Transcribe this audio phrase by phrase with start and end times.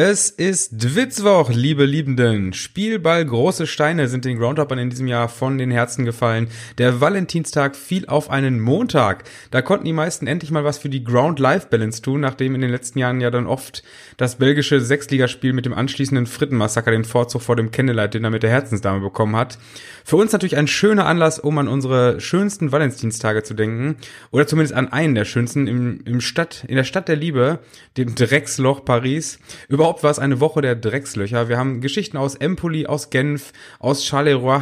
[0.00, 2.52] Es ist Dwitzwoch, liebe Liebenden.
[2.52, 6.46] Spielball große Steine sind den Groundhoppern in diesem Jahr von den Herzen gefallen.
[6.78, 9.24] Der Valentinstag fiel auf einen Montag.
[9.50, 13.00] Da konnten die meisten endlich mal was für die Ground-Life-Balance tun, nachdem in den letzten
[13.00, 13.82] Jahren ja dann oft
[14.18, 19.00] das belgische Sechsligaspiel mit dem anschließenden Frittenmassaker den Vorzug vor dem Candlelight-Dinner mit der Herzensdame
[19.00, 19.58] bekommen hat.
[20.04, 23.96] Für uns natürlich ein schöner Anlass, um an unsere schönsten Valentinstage zu denken.
[24.30, 27.58] Oder zumindest an einen der schönsten im, im Stadt, in der Stadt der Liebe,
[27.96, 29.40] dem Drecksloch Paris.
[29.68, 31.48] Über Überhaupt war es eine Woche der Dreckslöcher.
[31.48, 34.60] Wir haben Geschichten aus Empoli, aus Genf, aus Charleroi.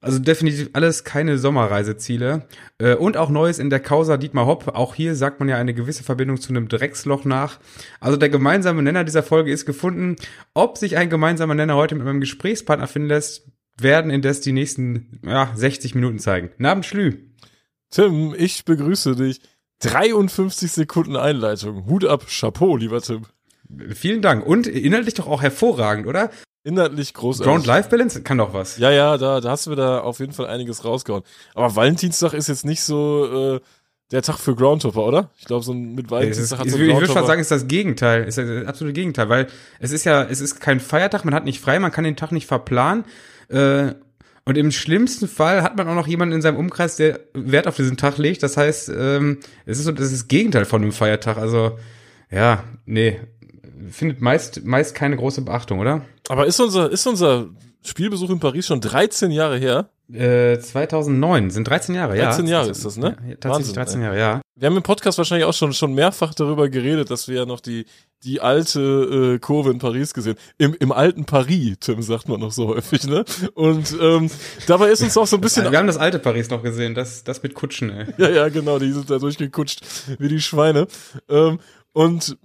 [0.00, 2.46] Also definitiv alles keine Sommerreiseziele.
[2.78, 4.68] Äh, und auch Neues in der Causa Dietmar Hopp.
[4.68, 7.58] Auch hier sagt man ja eine gewisse Verbindung zu einem Drecksloch nach.
[7.98, 10.14] Also der gemeinsame Nenner dieser Folge ist gefunden.
[10.54, 15.18] Ob sich ein gemeinsamer Nenner heute mit meinem Gesprächspartner finden lässt, werden indes die nächsten
[15.26, 16.50] ja, 60 Minuten zeigen.
[16.64, 17.24] Abend, Schlü.
[17.90, 19.40] Tim, ich begrüße dich.
[19.80, 21.86] 53 Sekunden Einleitung.
[21.86, 23.22] Hut ab, Chapeau, lieber Tim.
[23.94, 24.46] Vielen Dank.
[24.46, 26.30] Und inhaltlich doch auch hervorragend, oder?
[26.64, 27.50] Inhaltlich großartig.
[27.50, 28.78] Ground-Life-Balance kann doch was.
[28.78, 31.22] Ja, ja, da, da hast du wieder auf jeden Fall einiges rausgehauen.
[31.54, 33.60] Aber Valentinstag ist jetzt nicht so äh,
[34.10, 35.30] der Tag für Groundhopper, oder?
[35.38, 38.24] Ich glaube, so mit Valentinstag hat so Ich würde schon sagen, ist das Gegenteil.
[38.24, 39.46] Ist das absolute Gegenteil, weil
[39.78, 42.32] es ist ja, es ist kein Feiertag, man hat nicht frei, man kann den Tag
[42.32, 43.04] nicht verplanen.
[43.48, 43.94] Äh,
[44.46, 47.76] und im schlimmsten Fall hat man auch noch jemanden in seinem Umkreis, der Wert auf
[47.76, 48.42] diesen Tag legt.
[48.42, 51.38] Das heißt, ähm, es ist so, das ist das Gegenteil von einem Feiertag.
[51.38, 51.78] Also,
[52.30, 53.20] ja, nee,
[53.90, 56.02] findet meist, meist keine große Beachtung, oder?
[56.28, 57.48] Aber ist unser, ist unser
[57.84, 59.90] Spielbesuch in Paris schon 13 Jahre her?
[60.12, 62.28] Äh, 2009, sind 13 Jahre, 13 ja.
[62.28, 63.16] 13 Jahre ist das, ne?
[63.26, 64.40] Ja, tatsächlich Wahnsinn, 13 Jahre, ja.
[64.54, 67.60] Wir haben im Podcast wahrscheinlich auch schon, schon mehrfach darüber geredet, dass wir ja noch
[67.60, 67.86] die,
[68.22, 72.52] die alte äh, Kurve in Paris gesehen Im, Im alten Paris, Tim, sagt man noch
[72.52, 73.24] so häufig, ne?
[73.54, 74.30] Und ähm,
[74.66, 75.64] dabei ist uns auch so ein bisschen...
[75.70, 78.06] Wir haben das alte Paris noch gesehen, das, das mit Kutschen, ey.
[78.18, 79.80] Ja, ja, genau, die sind da durchgekutscht
[80.18, 80.86] wie die Schweine.
[81.30, 81.60] Ähm,
[81.94, 82.36] und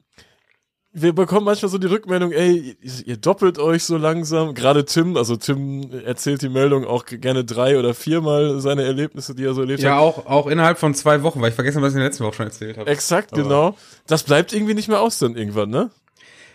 [0.92, 4.56] wir bekommen manchmal so die Rückmeldung, ey, ihr doppelt euch so langsam.
[4.56, 9.46] Gerade Tim, also Tim erzählt die Meldung auch gerne drei oder viermal seine Erlebnisse, die
[9.46, 9.98] er so erlebt ja, hat.
[9.98, 12.10] Ja, auch, auch innerhalb von zwei Wochen, weil ich vergessen habe, was ich in der
[12.10, 12.90] letzten Woche schon erzählt habe.
[12.90, 13.78] Exakt, Aber genau.
[14.08, 15.92] Das bleibt irgendwie nicht mehr aus dann irgendwann, ne?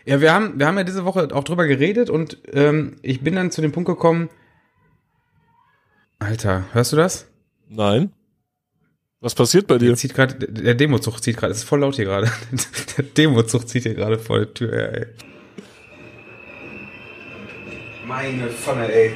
[0.04, 3.37] Ja, wir haben, wir haben ja diese Woche auch drüber geredet und ähm, ich bin
[3.37, 4.28] dann zu dem Punkt gekommen.
[6.19, 7.26] Alter, hörst du das?
[7.69, 8.12] Nein.
[9.24, 9.86] Was passiert bei dir?
[9.86, 12.30] Der zieht gerade, der Demozug zieht gerade, es ist voll laut hier gerade.
[12.98, 15.06] Der Demozug zieht hier gerade vor der Tür her, ey.
[18.06, 19.12] Meine Pfanne, ey.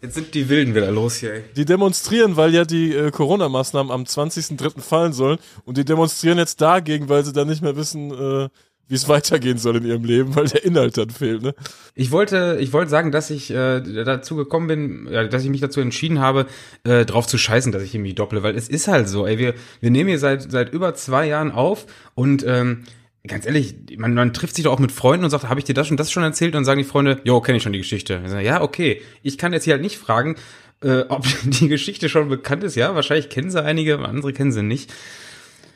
[0.00, 1.42] Jetzt sind die Wilden wieder los hier, ey.
[1.56, 4.80] Die demonstrieren, weil ja die äh, Corona-Maßnahmen am 20.03.
[4.80, 5.38] fallen sollen.
[5.64, 8.48] Und die demonstrieren jetzt dagegen, weil sie dann nicht mehr wissen, äh,
[8.88, 11.54] wie es weitergehen soll in ihrem Leben, weil der Inhalt dann fehlt, ne?
[11.94, 15.60] Ich wollte, ich wollte sagen, dass ich äh, dazu gekommen bin, ja, dass ich mich
[15.60, 16.46] dazu entschieden habe,
[16.84, 19.54] äh, drauf zu scheißen, dass ich irgendwie dopple, weil es ist halt so, ey, wir,
[19.80, 22.84] wir nehmen hier seit, seit über zwei Jahren auf und ähm,
[23.26, 25.74] ganz ehrlich, man, man trifft sich doch auch mit Freunden und sagt, habe ich dir
[25.74, 26.54] das und das schon erzählt?
[26.54, 28.20] Und sagen die Freunde, jo, kenne ich schon die Geschichte.
[28.26, 29.02] Sagen, ja, okay.
[29.22, 30.36] Ich kann jetzt hier halt nicht fragen,
[30.82, 32.76] äh, ob die Geschichte schon bekannt ist.
[32.76, 34.92] Ja, wahrscheinlich kennen sie einige, andere kennen sie nicht.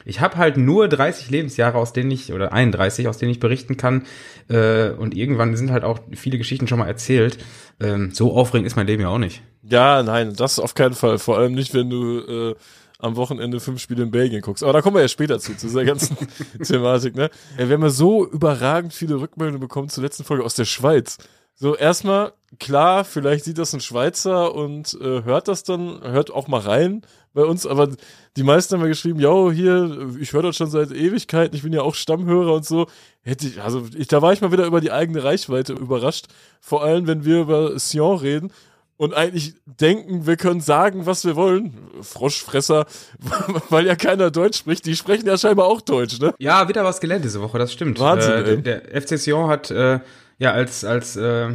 [0.04, 3.76] Ich habe halt nur 30 Lebensjahre, aus denen ich, oder 31, aus denen ich berichten
[3.76, 4.06] kann.
[4.48, 7.38] Äh, und irgendwann sind halt auch viele Geschichten schon mal erzählt.
[7.80, 9.42] Ähm, so aufregend ist mein Leben ja auch nicht.
[9.62, 11.18] Ja, nein, das auf keinen Fall.
[11.18, 12.54] Vor allem nicht, wenn du äh,
[12.98, 14.62] am Wochenende fünf Spiele in Belgien guckst.
[14.62, 16.16] Aber da kommen wir ja später zu, zu dieser ganzen
[16.62, 17.14] Thematik.
[17.16, 17.30] Ne?
[17.56, 21.18] Wir haben ja so überragend viele Rückmeldungen bekommen zur letzten Folge aus der Schweiz.
[21.54, 26.48] So, erstmal, klar, vielleicht sieht das ein Schweizer und äh, hört das dann, hört auch
[26.48, 27.02] mal rein
[27.32, 27.88] bei uns, aber
[28.36, 31.72] die meisten haben ja geschrieben, yo, hier, ich höre das schon seit Ewigkeiten, ich bin
[31.72, 32.86] ja auch Stammhörer und so.
[33.22, 36.26] Hätte ich, also ich, da war ich mal wieder über die eigene Reichweite überrascht.
[36.60, 38.52] Vor allem, wenn wir über Sion reden
[38.96, 41.74] und eigentlich denken, wir können sagen, was wir wollen.
[42.02, 42.86] Froschfresser,
[43.70, 44.84] weil ja keiner Deutsch spricht.
[44.86, 46.34] Die sprechen ja scheinbar auch Deutsch, ne?
[46.38, 47.98] Ja, wieder was gelernt diese Woche, das stimmt.
[47.98, 50.00] Wahnsinn, äh, der, der FC Sion hat äh,
[50.38, 51.48] ja als als äh,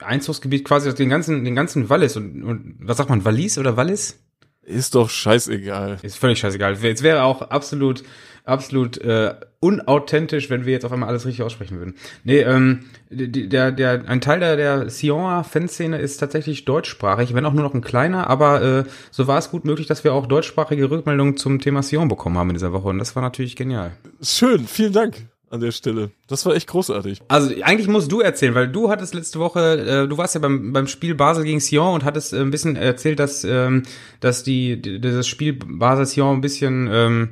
[0.00, 4.18] Einzugsgebiet quasi den ganzen den ganzen Wallis und, und was sagt man Wallis oder Wallis?
[4.68, 5.98] Ist doch scheißegal.
[6.02, 6.72] Ist völlig scheißegal.
[6.82, 8.04] Es wäre auch absolut
[8.48, 11.94] absolut äh, unauthentisch, wenn wir jetzt auf einmal alles richtig aussprechen würden.
[12.24, 17.52] Nee, ähm, der, der, ein Teil der, der Sioner Fanszene ist tatsächlich deutschsprachig, wenn auch
[17.52, 20.90] nur noch ein kleiner, aber äh, so war es gut möglich, dass wir auch deutschsprachige
[20.90, 23.92] Rückmeldungen zum Thema Sion bekommen haben in dieser Woche und das war natürlich genial.
[24.22, 26.10] Schön, vielen Dank an der Stelle.
[26.26, 27.22] Das war echt großartig.
[27.28, 30.72] Also eigentlich musst du erzählen, weil du hattest letzte Woche, äh, du warst ja beim,
[30.72, 33.84] beim Spiel Basel gegen Sion und hattest äh, ein bisschen erzählt, dass, ähm,
[34.20, 37.30] dass die, die das Spiel Basel Sion ein bisschen ähm,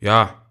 [0.00, 0.44] ja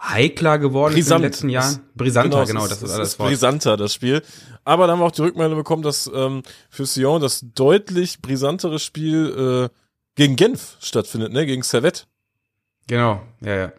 [0.00, 1.06] heikler geworden Brisant.
[1.06, 1.80] ist in den letzten Jahren.
[1.94, 4.22] Brisanter, genau, genau, das ist, ist brisanter, das Spiel.
[4.64, 8.78] Aber dann haben wir auch die Rückmeldung bekommen, dass ähm, für Sion das deutlich brisantere
[8.78, 9.74] Spiel äh,
[10.14, 11.46] gegen Genf stattfindet, ne?
[11.46, 12.04] Gegen Servette.
[12.86, 13.72] Genau, ja, ja.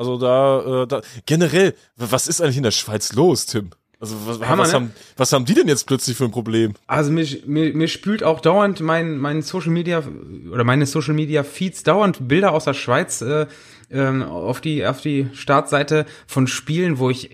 [0.00, 3.68] Also da, äh, da generell, was ist eigentlich in der Schweiz los, Tim?
[4.00, 4.74] Also was, Hammer, was, ne?
[4.74, 6.72] haben, was haben die denn jetzt plötzlich für ein Problem?
[6.86, 10.02] Also mir, mir, mir spült auch dauernd mein, mein Social Media
[10.50, 13.46] oder meine Social Media Feeds dauernd Bilder aus der Schweiz äh,
[13.90, 17.28] ähm, auf die auf die Startseite von Spielen, wo ich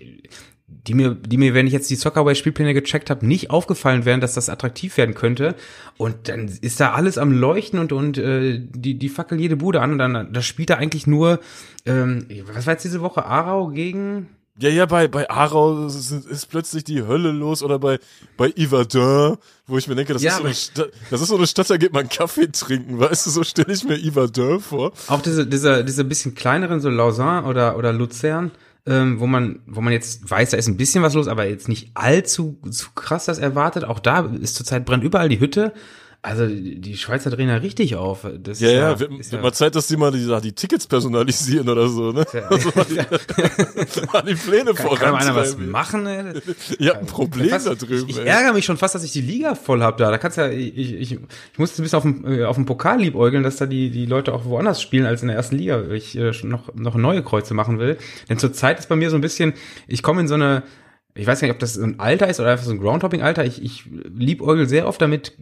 [0.67, 4.33] die mir, die mir, wenn ich jetzt die Soccerway-Spielpläne gecheckt habe, nicht aufgefallen wären, dass
[4.33, 5.55] das attraktiv werden könnte.
[5.97, 9.81] Und dann ist da alles am Leuchten und und äh, die die fackel jede Bude
[9.81, 11.39] an und dann das spielt da eigentlich nur.
[11.85, 13.25] Ähm, was war jetzt diese Woche?
[13.25, 14.27] Aarau gegen
[14.59, 17.99] Ja, ja, bei, bei Aarau ist, ist plötzlich die Hölle los oder bei,
[18.35, 19.37] bei Yverdun,
[19.67, 21.69] wo ich mir denke, das, Ja, ist so eine Stadt, das ist so eine Stadt,
[21.69, 24.91] da geht man Kaffee trinken, weißt du, so stelle ich mir Yverdun vor.
[25.07, 28.51] Auch diese, diese, diese bisschen kleineren, so Lausanne oder, oder Luzern,
[28.87, 31.67] ähm, wo man, wo man jetzt weiß, da ist ein bisschen was los, aber jetzt
[31.67, 33.83] nicht allzu zu krass das erwartet.
[33.83, 35.73] Auch da ist zurzeit brennt überall die Hütte.
[36.23, 38.27] Also die Schweizer drehen da richtig auf.
[38.43, 40.87] Das Ja, ist ja, wird, ist wird mal Zeit, dass die mal die, die Tickets
[40.87, 42.25] personalisieren oder so, ne?
[42.49, 42.95] Also mal die,
[44.13, 46.05] mal die Pläne kann, kann mal einer was machen?
[46.07, 46.33] Ey?
[46.79, 49.11] Ihr habt ein Problem Fast, da drüben, ich, ich ärgere mich schon fast, dass ich
[49.11, 50.09] die Liga voll hab da.
[50.09, 51.19] Da kannst ja, ich, ich, ich
[51.57, 54.33] musste ein bisschen auf dem, äh, auf dem Pokal liebäugeln, dass da die, die Leute
[54.33, 55.87] auch woanders spielen als in der ersten Liga.
[55.87, 57.97] weil Ich äh, schon noch, noch neue Kreuze machen will.
[58.27, 59.53] Denn zurzeit ist bei mir so ein bisschen,
[59.87, 60.63] ich komme in so eine,
[61.17, 63.45] ich weiß gar nicht, ob das so ein Alter ist oder einfach so ein Groundhopping-Alter.
[63.45, 65.33] Ich, ich liebäugel sehr oft damit,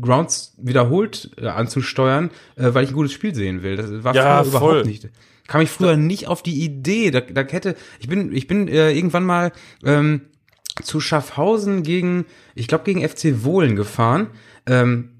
[0.00, 3.76] Grounds wiederholt äh, anzusteuern, äh, weil ich ein gutes Spiel sehen will.
[3.76, 4.68] Das war Ja, früher voll.
[4.70, 5.08] überhaupt nicht.
[5.46, 7.10] Kam ich früher nicht auf die Idee.
[7.10, 9.52] Da, da hätte, ich bin, ich bin äh, irgendwann mal
[9.84, 10.22] ähm,
[10.82, 14.28] zu Schaffhausen gegen, ich glaube gegen FC Wohlen gefahren.
[14.66, 15.10] Ähm,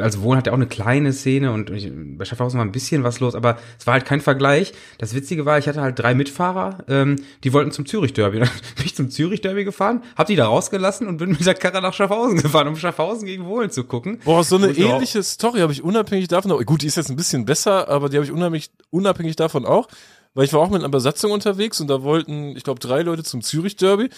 [0.00, 3.04] also Wohlen hat ja auch eine kleine Szene und ich, bei Schaffhausen war ein bisschen
[3.04, 4.72] was los, aber es war halt kein Vergleich.
[4.98, 8.38] Das Witzige war, ich hatte halt drei Mitfahrer, ähm, die wollten zum Zürich-Derby.
[8.40, 11.80] Dann bin ich zum Zürich-Derby gefahren, hab die da rausgelassen und bin mit der Karre
[11.80, 14.20] nach Schaffhausen gefahren, um Schaffhausen gegen Wohlen zu gucken.
[14.24, 16.64] Boah, so eine ich auch- ähnliche Story habe ich unabhängig davon auch.
[16.64, 19.88] Gut, die ist jetzt ein bisschen besser, aber die habe ich unabhängig, unabhängig davon auch.
[20.36, 23.22] Weil ich war auch mit einer Besatzung unterwegs und da wollten, ich glaube, drei Leute
[23.22, 24.10] zum Zürich-Derby.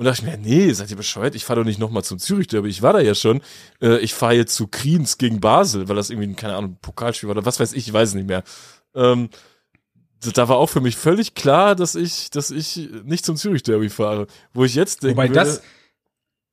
[0.00, 1.34] Und da dachte ich mir, nee, seid ihr bescheuert?
[1.34, 2.70] Ich fahre doch nicht nochmal zum Zürich-Derby.
[2.70, 3.42] Ich war da ja schon.
[3.82, 7.28] Äh, ich fahre jetzt zu Kriens gegen Basel, weil das irgendwie, ein, keine Ahnung, Pokalspiel
[7.28, 8.42] war oder was weiß ich, ich weiß es nicht mehr.
[8.94, 9.28] Ähm,
[10.32, 14.26] da- war auch für mich völlig klar, dass ich, dass ich nicht zum Zürich-Derby fahre.
[14.54, 15.60] Wo ich jetzt denke, Wobei das,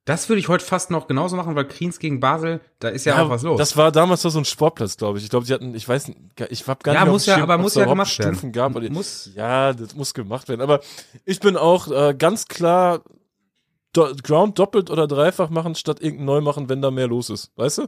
[0.03, 3.23] das würde ich heute fast noch genauso machen, weil Kriens gegen Basel, da ist ja,
[3.23, 3.57] auch was los.
[3.57, 5.23] Das war damals doch so ein Sportplatz, glaube ich.
[5.23, 6.19] Ich glaube, die hatten, ich weiß, nicht,
[6.49, 8.33] ich habe gar Ja, nicht mehr muss ja- Schirm, aber muss ja gemacht werden.
[8.35, 8.75] Stufen gab.
[8.75, 10.59] Oder, Muss- ja, das muss gemacht werden.
[10.59, 10.81] Aber
[11.23, 13.03] ich bin auch äh, ganz klar
[13.97, 17.51] do, Ground doppelt oder dreifach machen, statt irgendein neu machen, wenn da mehr los ist.
[17.55, 17.87] Weißt du?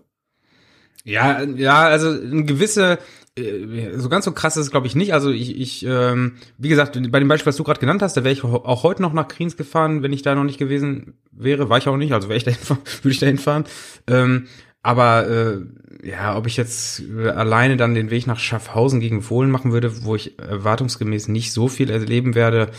[1.05, 2.99] Ja, ja, also ein gewisse,
[3.37, 5.13] äh, so ganz so krass ist es glaube ich nicht.
[5.13, 8.23] Also ich, ich ähm, wie gesagt, bei dem Beispiel, was du gerade genannt hast, da
[8.23, 11.69] wäre ich auch heute noch nach Kriens gefahren, wenn ich da noch nicht gewesen wäre.
[11.69, 13.63] War ich auch nicht, also wäre ich fahren- würde ich dahin fahren.
[14.07, 14.47] Ähm,
[14.81, 19.51] aber äh, ja, ob ich jetzt äh, alleine dann den Weg nach Schaffhausen gegen Fohlen
[19.51, 22.71] machen würde, wo ich erwartungsgemäß nicht so viel erleben werde,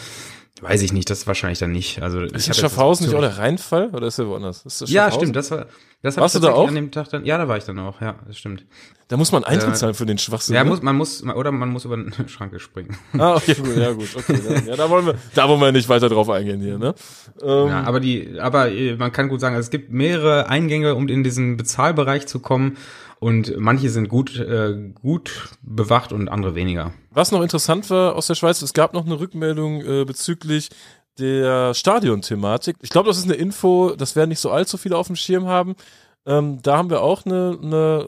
[0.60, 1.10] weiß ich nicht.
[1.10, 2.02] Das wahrscheinlich dann nicht.
[2.02, 4.64] Also Ist in Schaffhausen nicht auch der Reinfall oder ist der woanders?
[4.64, 5.36] Ist das Ja, stimmt.
[5.36, 5.66] Das war.
[6.02, 6.66] Das Warst du da auch?
[6.68, 8.00] An dem Tag dann, ja, da war ich dann auch.
[8.00, 8.64] Ja, das stimmt.
[9.08, 10.54] Da muss man Eintritt Äh, zahlen für den Schwachsinn.
[10.54, 10.70] Ja, ne?
[10.70, 12.96] muss, man muss, oder man muss über eine Schranke springen.
[13.18, 14.40] Ah, okay, gut, ja, gut, okay.
[14.66, 16.94] Ja, da wollen wir, da wollen wir nicht weiter drauf eingehen hier, ne?
[17.42, 21.06] Ähm, Ja, aber die, aber äh, man kann gut sagen, es gibt mehrere Eingänge, um
[21.08, 22.78] in diesen Bezahlbereich zu kommen.
[23.20, 26.94] Und manche sind gut, äh, gut bewacht und andere weniger.
[27.10, 30.70] Was noch interessant war aus der Schweiz, es gab noch eine Rückmeldung äh, bezüglich
[31.18, 32.76] der Stadion-Thematik.
[32.80, 35.46] Ich glaube, das ist eine Info, das werden nicht so allzu viele auf dem Schirm
[35.46, 35.76] haben.
[36.24, 38.06] Ähm, da haben wir auch eine, eine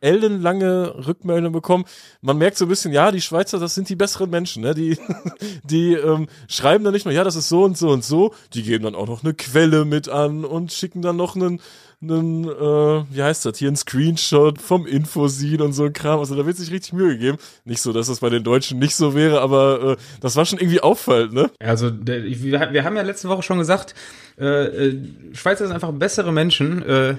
[0.00, 1.84] ellenlange Rückmeldung bekommen.
[2.22, 4.74] Man merkt so ein bisschen, ja, die Schweizer, das sind die besseren Menschen, ne?
[4.74, 4.96] Die,
[5.64, 8.62] die ähm, schreiben dann nicht nur, ja, das ist so und so und so, die
[8.62, 11.60] geben dann auch noch eine Quelle mit an und schicken dann noch einen,
[12.02, 16.18] einen äh, wie heißt das, hier ein Screenshot vom Infosin und so ein Kram.
[16.20, 17.38] Also da wird sich richtig Mühe gegeben.
[17.64, 20.58] Nicht so, dass das bei den Deutschen nicht so wäre, aber äh, das war schon
[20.58, 21.50] irgendwie auffallend, ne?
[21.58, 23.94] Also wir, wir haben ja letzte Woche schon gesagt,
[24.38, 24.96] äh, äh,
[25.34, 27.16] Schweizer sind einfach bessere Menschen, äh,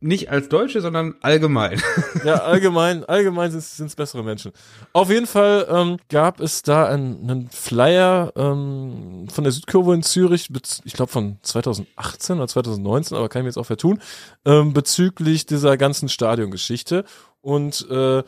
[0.00, 1.82] nicht als Deutsche, sondern allgemein.
[2.24, 4.52] Ja, allgemein, allgemein sind es bessere Menschen.
[4.92, 10.02] Auf jeden Fall ähm, gab es da einen, einen Flyer ähm, von der Südkurve in
[10.02, 10.50] Zürich,
[10.84, 14.00] ich glaube von 2018 oder 2019, aber kann ich mir jetzt auch vertun,
[14.44, 17.04] ähm, bezüglich dieser ganzen Stadiongeschichte.
[17.40, 18.24] Und äh,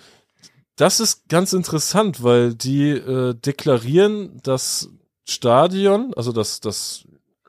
[0.77, 4.89] das ist ganz interessant, weil die äh, deklarieren das
[5.29, 7.05] Stadion, also das, das,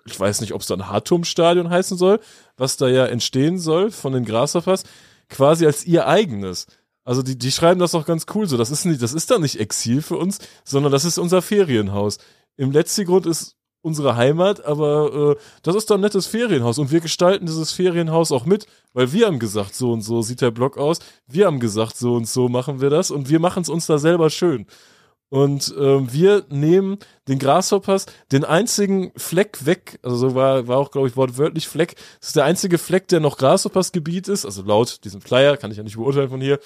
[0.06, 2.20] ich weiß nicht, ob es dann Hartum-Stadion heißen soll,
[2.62, 4.84] was da ja entstehen soll von den Grasshoppers,
[5.30, 6.68] quasi als ihr eigenes.
[7.04, 8.56] Also die, die schreiben das auch ganz cool so.
[8.56, 12.20] Das ist nicht, das ist dann nicht Exil für uns, sondern das ist unser Ferienhaus.
[12.58, 17.00] Im Letzigrund ist unsere Heimat, aber äh, das ist doch ein nettes Ferienhaus und wir
[17.00, 20.78] gestalten dieses Ferienhaus auch mit, weil wir haben gesagt, so und so sieht der Block
[20.78, 23.88] aus, wir haben gesagt, so und so machen wir das und wir machen es uns
[23.88, 24.68] da selber schön.
[25.32, 30.92] Und ähm, wir nehmen den Grasshoppers den einzigen Fleck weg, also so war, war auch,
[30.92, 31.96] glaube ich, wortwörtlich Fleck.
[32.20, 35.72] Das ist der einzige Fleck, der noch Grasshoppers Gebiet ist, also laut diesem Flyer, kann
[35.72, 36.60] ich ja nicht beurteilen von hier,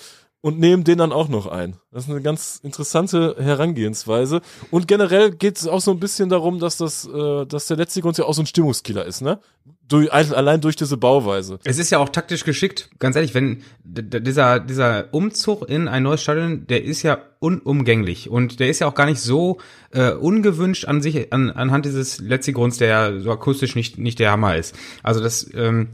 [0.45, 1.77] und nehmen den dann auch noch ein.
[1.91, 4.41] Das ist eine ganz interessante Herangehensweise.
[4.69, 8.01] Und generell geht es auch so ein bisschen darum, dass das, äh, dass der letzte
[8.01, 9.39] Grund ja auch so ein Stimmungskiller ist, ne?
[9.87, 11.57] Durch, allein durch diese Bauweise.
[11.63, 16.21] Es ist ja auch taktisch geschickt, ganz ehrlich, wenn dieser, dieser Umzug in ein neues
[16.21, 19.57] Stadion, der ist ja unumgänglich und der ist ja auch gar nicht so
[19.93, 24.19] äh, ungewünscht an sich, an, anhand dieses letzten Grunds, der ja so akustisch nicht, nicht
[24.19, 24.75] der Hammer ist.
[25.01, 25.87] Also das ähm,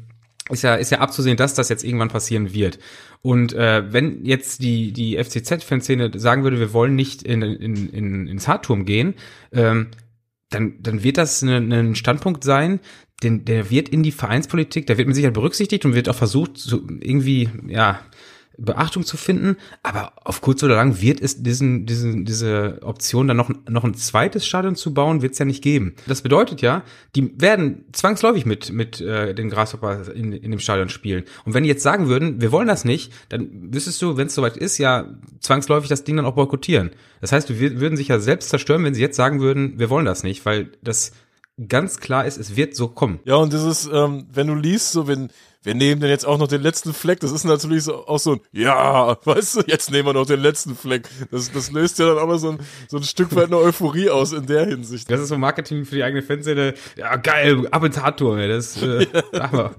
[0.50, 2.79] ist ja, ist ja abzusehen, dass das jetzt irgendwann passieren wird.
[3.22, 8.28] Und äh, wenn jetzt die, die FCZ-Fanszene sagen würde, wir wollen nicht in, in, in,
[8.28, 9.13] ins Hartturm gehen,
[9.51, 9.88] ähm,
[10.50, 12.80] dann, dann wird das ein ein Standpunkt sein,
[13.24, 16.58] den, der wird in die Vereinspolitik, der wird mit Sicherheit berücksichtigt und wird auch versucht,
[16.58, 18.00] so irgendwie, ja,
[18.58, 23.38] Beachtung zu finden, aber auf kurz oder lang wird es diesen, diesen, diese Option dann
[23.38, 25.96] noch, noch ein zweites Stadion zu bauen, wird es ja nicht geben.
[26.08, 26.84] Das bedeutet ja,
[27.15, 31.24] die werden zwangsläufig mit, mit äh, den Grasshoppers in, in dem Stadion spielen.
[31.46, 34.36] Und wenn die jetzt sagen würden, wir wollen das nicht, dann wüsstest du, wenn es
[34.36, 35.08] soweit ist, ja
[35.39, 36.91] zwangsläufig das Ding dann auch boykottieren.
[37.22, 40.05] Das heißt, wir würden sich ja selbst zerstören, wenn sie jetzt sagen würden, wir wollen
[40.05, 41.13] das nicht, weil das
[41.67, 43.20] ganz klar ist, es wird so kommen.
[43.25, 45.29] Ja, und dieses, ähm, wenn du liest, so wenn
[45.63, 47.20] wir nehmen denn jetzt auch noch den letzten Fleck.
[47.20, 50.39] Das ist natürlich so, auch so ein, ja, weißt du, jetzt nehmen wir noch den
[50.39, 51.08] letzten Fleck.
[51.30, 54.34] Das, das löst ja dann aber so ein, so ein Stück weit eine Euphorie aus
[54.34, 55.10] in der Hinsicht.
[55.12, 56.74] Das ist so Marketing für die eigene Fanszene.
[56.98, 58.48] Ja, geil, ab ins Hardtour, ey.
[58.48, 59.72] Das, äh, ja.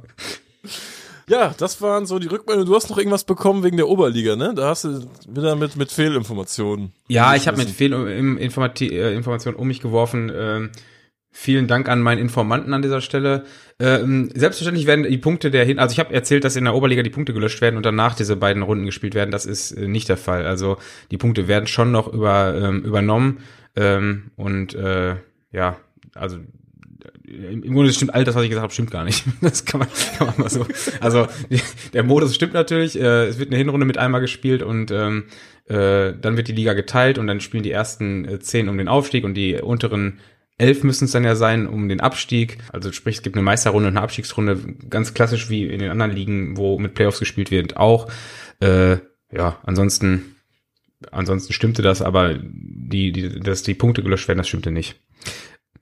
[1.29, 2.69] Ja, das waren so die Rückmeldungen.
[2.69, 4.55] Du hast noch irgendwas bekommen wegen der Oberliga, ne?
[4.55, 6.93] Da hast du wieder mit, mit Fehlinformationen.
[7.09, 10.31] Ja, ich habe mit Fehlinformationen um mich geworfen.
[10.35, 10.71] Ähm,
[11.35, 13.45] Vielen Dank an meinen Informanten an dieser Stelle.
[13.83, 17.03] Ähm, selbstverständlich werden die Punkte der hin, also ich habe erzählt, dass in der Oberliga
[17.03, 19.33] die Punkte gelöscht werden und danach diese beiden Runden gespielt werden.
[19.33, 20.47] Das ist äh, nicht der Fall.
[20.47, 20.77] Also
[21.11, 23.39] die Punkte werden schon noch über, ähm, übernommen
[23.75, 25.17] ähm, und äh,
[25.51, 25.79] ja,
[26.15, 26.39] also
[27.25, 29.25] im Grunde stimmt all das, was ich gesagt habe, stimmt gar nicht.
[29.41, 30.65] Das kann man, kann man mal so.
[31.01, 31.27] Also
[31.93, 32.97] der Modus stimmt natürlich.
[32.97, 35.25] Äh, es wird eine Hinrunde mit einmal gespielt und ähm,
[35.67, 38.87] äh, dann wird die Liga geteilt und dann spielen die ersten äh, zehn um den
[38.87, 40.21] Aufstieg und die unteren
[40.59, 42.59] elf müssen es dann ja sein um den Abstieg.
[42.73, 46.12] Also sprich, es gibt eine Meisterrunde und eine Abstiegsrunde, ganz klassisch wie in den anderen
[46.12, 48.11] Ligen, wo mit Playoffs gespielt wird, auch.
[48.61, 48.99] Äh,
[49.32, 50.37] ja, ansonsten,
[51.11, 55.00] ansonsten stimmte das, aber die, die, dass die Punkte gelöscht werden, das stimmte nicht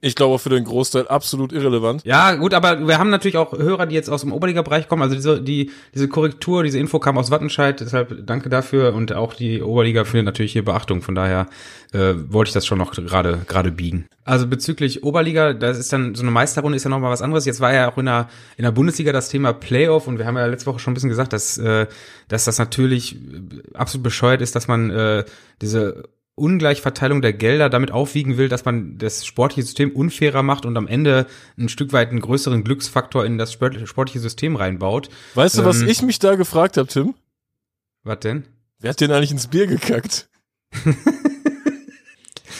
[0.03, 2.03] ich glaube für den Großteil absolut irrelevant.
[2.03, 5.03] Ja, gut, aber wir haben natürlich auch Hörer, die jetzt aus dem Oberliga-Bereich kommen.
[5.03, 8.95] Also diese, die, diese Korrektur, diese Info kam aus Wattenscheid, deshalb danke dafür.
[8.95, 11.03] Und auch die Oberliga findet natürlich hier Beachtung.
[11.03, 11.47] Von daher
[11.93, 14.07] äh, wollte ich das schon noch gerade gerade biegen.
[14.25, 17.45] Also bezüglich Oberliga, das ist dann so eine Meisterrunde ist ja noch mal was anderes.
[17.45, 18.27] Jetzt war ja auch in der
[18.57, 21.09] in der Bundesliga das Thema Playoff und wir haben ja letzte Woche schon ein bisschen
[21.09, 21.85] gesagt, dass äh,
[22.27, 23.17] dass das natürlich
[23.75, 25.25] absolut bescheuert ist, dass man äh,
[25.61, 30.77] diese Ungleichverteilung der Gelder damit aufwiegen will, dass man das sportliche System unfairer macht und
[30.77, 35.09] am Ende ein Stück weit einen größeren Glücksfaktor in das sportliche System reinbaut.
[35.35, 37.13] Weißt du, ähm, was ich mich da gefragt habe, Tim?
[38.03, 38.45] Was denn?
[38.79, 40.29] Wer hat den eigentlich ins Bier gekackt?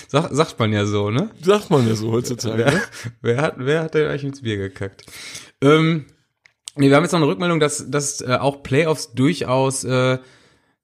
[0.08, 1.30] Sag, sagt man ja so, ne?
[1.42, 2.66] Sagt man ja so heutzutage.
[2.66, 2.82] Wer, ne?
[3.22, 5.06] wer hat, wer hat denn eigentlich ins Bier gekackt?
[5.62, 6.06] Ähm,
[6.76, 10.20] nee, wir haben jetzt noch eine Rückmeldung, dass, dass äh, auch Playoffs durchaus äh,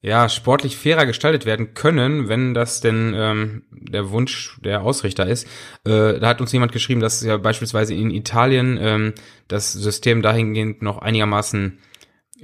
[0.01, 5.47] ja, sportlich fairer gestaltet werden können, wenn das denn ähm, der Wunsch der Ausrichter ist.
[5.85, 9.13] Äh, da hat uns jemand geschrieben, dass ja beispielsweise in Italien ähm,
[9.47, 11.79] das System dahingehend noch einigermaßen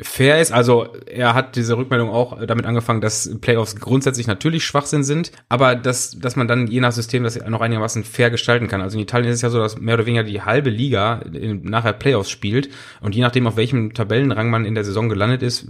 [0.01, 0.51] fair ist.
[0.51, 5.75] Also er hat diese Rückmeldung auch damit angefangen, dass Playoffs grundsätzlich natürlich Schwachsinn sind, aber
[5.75, 8.81] dass, dass man dann je nach System das noch einigermaßen fair gestalten kann.
[8.81, 11.93] Also in Italien ist es ja so, dass mehr oder weniger die halbe Liga nachher
[11.93, 12.69] Playoffs spielt
[13.01, 15.67] und je nachdem, auf welchem Tabellenrang man in der Saison gelandet ist,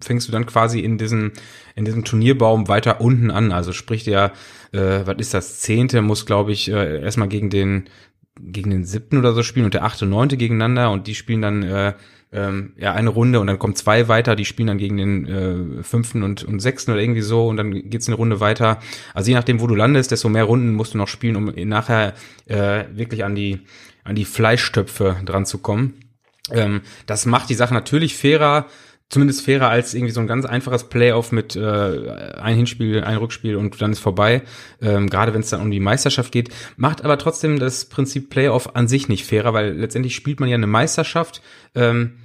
[0.00, 1.32] fängst du dann quasi in diesem,
[1.74, 3.52] in diesem Turnierbaum weiter unten an.
[3.52, 4.32] Also sprich der,
[4.72, 7.84] äh, was ist das, Zehnte muss, glaube ich, äh, erstmal gegen den,
[8.40, 11.42] gegen den siebten oder so spielen und der achte und neunte gegeneinander und die spielen
[11.42, 11.94] dann äh,
[12.32, 15.82] ähm, ja eine Runde und dann kommen zwei weiter, die spielen dann gegen den äh,
[15.82, 18.78] fünften und, und sechsten oder irgendwie so und dann geht's eine Runde weiter.
[19.14, 22.14] Also je nachdem, wo du landest, desto mehr Runden musst du noch spielen, um nachher
[22.46, 23.60] äh, wirklich an die
[24.04, 25.94] an die Fleischtöpfe dran zu kommen.
[26.50, 28.66] Ähm, das macht die Sache natürlich fairer,
[29.08, 32.10] zumindest fairer als irgendwie so ein ganz einfaches Playoff mit äh,
[32.40, 34.42] ein Hinspiel, ein Rückspiel und dann ist vorbei.
[34.80, 38.74] Ähm, Gerade wenn es dann um die Meisterschaft geht, macht aber trotzdem das Prinzip Playoff
[38.74, 41.42] an sich nicht fairer, weil letztendlich spielt man ja eine Meisterschaft.
[41.74, 42.18] Ähm,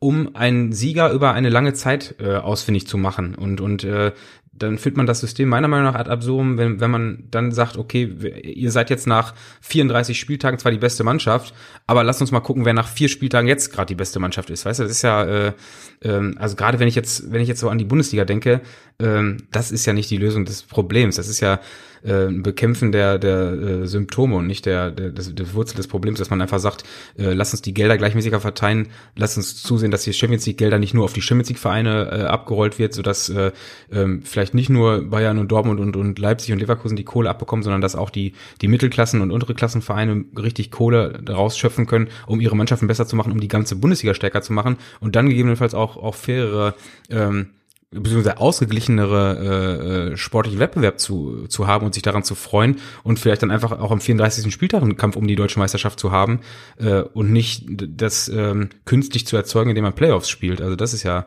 [0.00, 3.34] um einen Sieger über eine lange Zeit äh, ausfindig zu machen.
[3.34, 4.12] Und, und äh,
[4.58, 7.76] dann führt man das System meiner Meinung nach ad absurdum, wenn, wenn man dann sagt,
[7.76, 8.04] okay,
[8.42, 11.54] ihr seid jetzt nach 34 Spieltagen zwar die beste Mannschaft,
[11.86, 14.64] aber lasst uns mal gucken, wer nach vier Spieltagen jetzt gerade die beste Mannschaft ist.
[14.64, 15.52] Weißt du, das ist ja, äh,
[16.00, 18.60] äh, also gerade wenn ich jetzt, wenn ich jetzt so an die Bundesliga denke,
[18.98, 21.16] äh, das ist ja nicht die Lösung des Problems.
[21.16, 21.60] Das ist ja
[22.02, 26.18] äh, Bekämpfen der, der äh, Symptome und nicht der, der, des, des Wurzel des Problems,
[26.18, 26.84] dass man einfach sagt,
[27.18, 30.78] äh, lass uns die Gelder gleichmäßiger verteilen, lass uns zusehen, dass die Champions League Gelder
[30.78, 33.52] nicht nur auf die Champions League Vereine äh, abgerollt wird, sodass äh,
[33.90, 37.62] äh, vielleicht nicht nur Bayern und Dortmund und, und Leipzig und Leverkusen die Kohle abbekommen,
[37.62, 42.56] sondern dass auch die, die Mittelklassen und untere Klassenvereine richtig Kohle rausschöpfen können, um ihre
[42.56, 45.96] Mannschaften besser zu machen, um die ganze Bundesliga stärker zu machen und dann gegebenenfalls auch,
[45.96, 46.74] auch fairere
[47.10, 47.50] ähm,
[47.90, 53.18] beziehungsweise ausgeglichenere äh, äh, sportliche Wettbewerb zu, zu haben und sich daran zu freuen und
[53.18, 54.52] vielleicht dann einfach auch am 34.
[54.52, 56.40] Spieltag einen Kampf um die deutsche Meisterschaft zu haben
[56.76, 60.60] äh, und nicht das ähm, künstlich zu erzeugen, indem man Playoffs spielt.
[60.60, 61.26] Also das ist ja,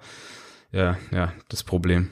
[0.72, 2.10] ja, ja, das Problem.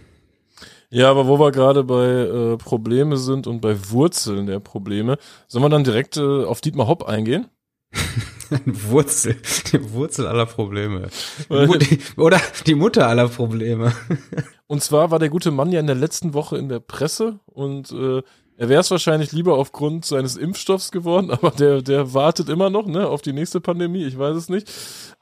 [0.91, 5.17] Ja, aber wo wir gerade bei äh, Probleme sind und bei Wurzeln der Probleme,
[5.48, 7.48] sollen wir dann direkt äh, auf Dietmar Hopp eingehen?
[8.65, 9.36] Wurzel,
[9.72, 11.10] die Wurzel aller Probleme.
[11.50, 13.93] Die, oder die Mutter aller Probleme.
[14.67, 17.91] Und zwar war der gute Mann ja in der letzten Woche in der Presse und
[17.91, 18.22] äh,
[18.60, 22.88] er wäre es wahrscheinlich lieber aufgrund seines Impfstoffs geworden, aber der, der wartet immer noch
[22.88, 24.70] ne, auf die nächste Pandemie, ich weiß es nicht.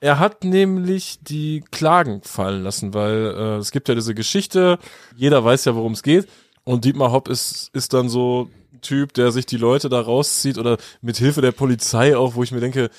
[0.02, 4.80] Er hat nämlich die Klagen fallen lassen, weil äh, es gibt ja diese Geschichte,
[5.16, 6.28] jeder weiß ja, worum es geht.
[6.64, 8.50] Und Dietmar Hopp ist, ist dann so
[8.82, 12.52] Typ, der sich die Leute da rauszieht oder mit Hilfe der Polizei auch, wo ich
[12.52, 12.90] mir denke,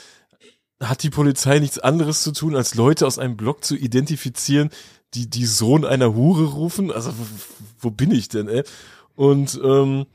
[0.81, 4.71] hat die Polizei nichts anderes zu tun, als Leute aus einem Block zu identifizieren,
[5.15, 6.93] die die Sohn einer Hure rufen?
[6.93, 7.13] Also
[7.81, 8.63] wo bin ich denn, ey?
[9.17, 10.07] Und ähm,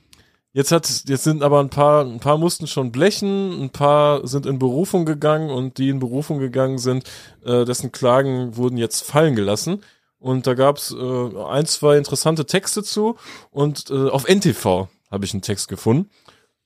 [0.54, 4.46] jetzt hat jetzt sind aber ein paar ein paar mussten schon blechen, ein paar sind
[4.46, 7.10] in Berufung gegangen und die in Berufung gegangen sind,
[7.44, 9.84] äh, dessen Klagen wurden jetzt fallen gelassen.
[10.20, 13.18] Und da gab's äh, ein, zwei interessante Texte zu
[13.52, 16.10] und äh, auf NTV habe ich einen Text gefunden.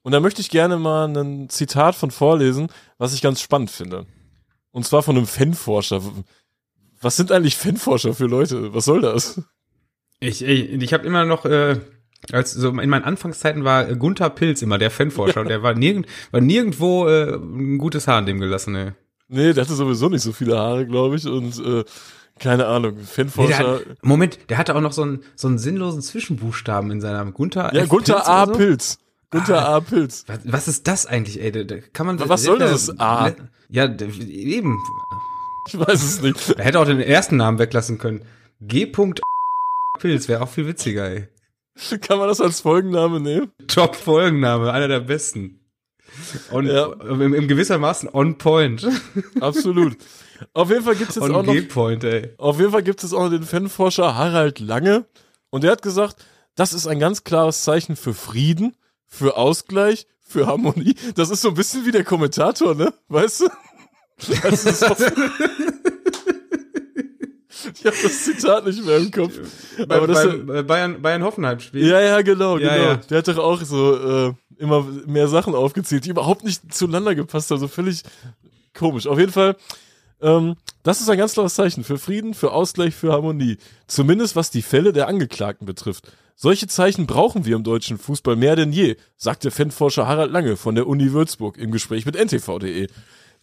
[0.04, 2.68] Und da möchte ich gerne mal ein Zitat von vorlesen,
[2.98, 4.06] was ich ganz spannend finde.
[4.72, 6.02] Und zwar von einem Fanforscher.
[7.02, 8.74] Was sind eigentlich Fanforscher für Leute?
[8.74, 9.42] Was soll das?
[10.20, 11.80] Ich, ich, ich habe immer noch, äh,
[12.32, 16.08] als so in meinen Anfangszeiten war Gunther Pilz immer der Fanforscher und der war, nirgend,
[16.32, 18.92] war nirgendwo äh, ein gutes Haar an dem gelassen, ey.
[19.30, 21.28] Nee, der hatte sowieso nicht so viele Haare, glaube ich.
[21.28, 21.84] Und äh,
[22.40, 23.58] keine Ahnung, Fanforscher.
[23.58, 27.02] Nee, der hat, Moment, der hatte auch noch so einen, so einen sinnlosen Zwischenbuchstaben in
[27.02, 27.74] seinem Gunther.
[27.74, 27.90] Ja, F.
[27.90, 28.46] Gunther Pilz A.
[28.46, 28.52] So?
[28.54, 29.00] Pilz.
[29.32, 29.80] Gunther ah, A.
[29.82, 30.24] Pilz.
[30.28, 31.52] Was, was, ist das eigentlich, ey?
[31.52, 32.20] Da, da kann man.
[32.30, 33.34] Was soll das A?
[33.70, 34.82] Ja, eben.
[35.68, 36.52] Ich weiß es nicht.
[36.52, 38.24] Er hätte auch den ersten Namen weglassen können.
[38.62, 38.86] G.
[40.00, 41.28] Pilz wäre auch viel witziger, ey.
[42.02, 43.52] Kann man das als Folgenname nehmen?
[43.68, 45.60] Top Folgenname, einer der besten.
[46.52, 46.92] Und ja.
[46.94, 48.88] im, im gewissermaßen on point.
[49.40, 49.98] Absolut.
[50.54, 51.54] Auf jeden Fall gibt es jetzt auch noch.
[52.04, 52.34] ey.
[52.38, 55.06] Auf jeden Fall gibt es auch noch den Fanforscher Harald Lange.
[55.50, 60.48] Und der hat gesagt, das ist ein ganz klares Zeichen für Frieden, für Ausgleich, für
[60.48, 60.96] Harmonie.
[61.16, 62.94] Das ist so ein bisschen wie der Kommentator, ne?
[63.08, 63.48] Weißt du?
[64.42, 64.84] Das ist
[67.88, 69.34] habe das Zitat nicht mehr im Kopf.
[69.88, 71.86] Bei, Aber das, bei, Bayern, Bayern Hoffenheim spielt.
[71.86, 72.90] Ja, ja, genau, ja, genau.
[72.90, 72.96] Ja.
[72.96, 77.52] Der hat doch auch so äh, immer mehr Sachen aufgezählt, die überhaupt nicht zueinander gepasst
[77.52, 77.60] haben.
[77.60, 78.04] So völlig
[78.74, 79.08] komisch.
[79.08, 79.56] Auf jeden Fall
[80.22, 83.58] ähm, das ist ein ganz klares Zeichen für Frieden, für Ausgleich, für Harmonie.
[83.88, 86.12] Zumindest was die Fälle der Angeklagten betrifft.
[86.36, 90.56] Solche Zeichen brauchen wir im deutschen Fußball mehr denn je, sagt der Fanforscher Harald Lange
[90.56, 92.88] von der Uni Würzburg im Gespräch mit ntv.de.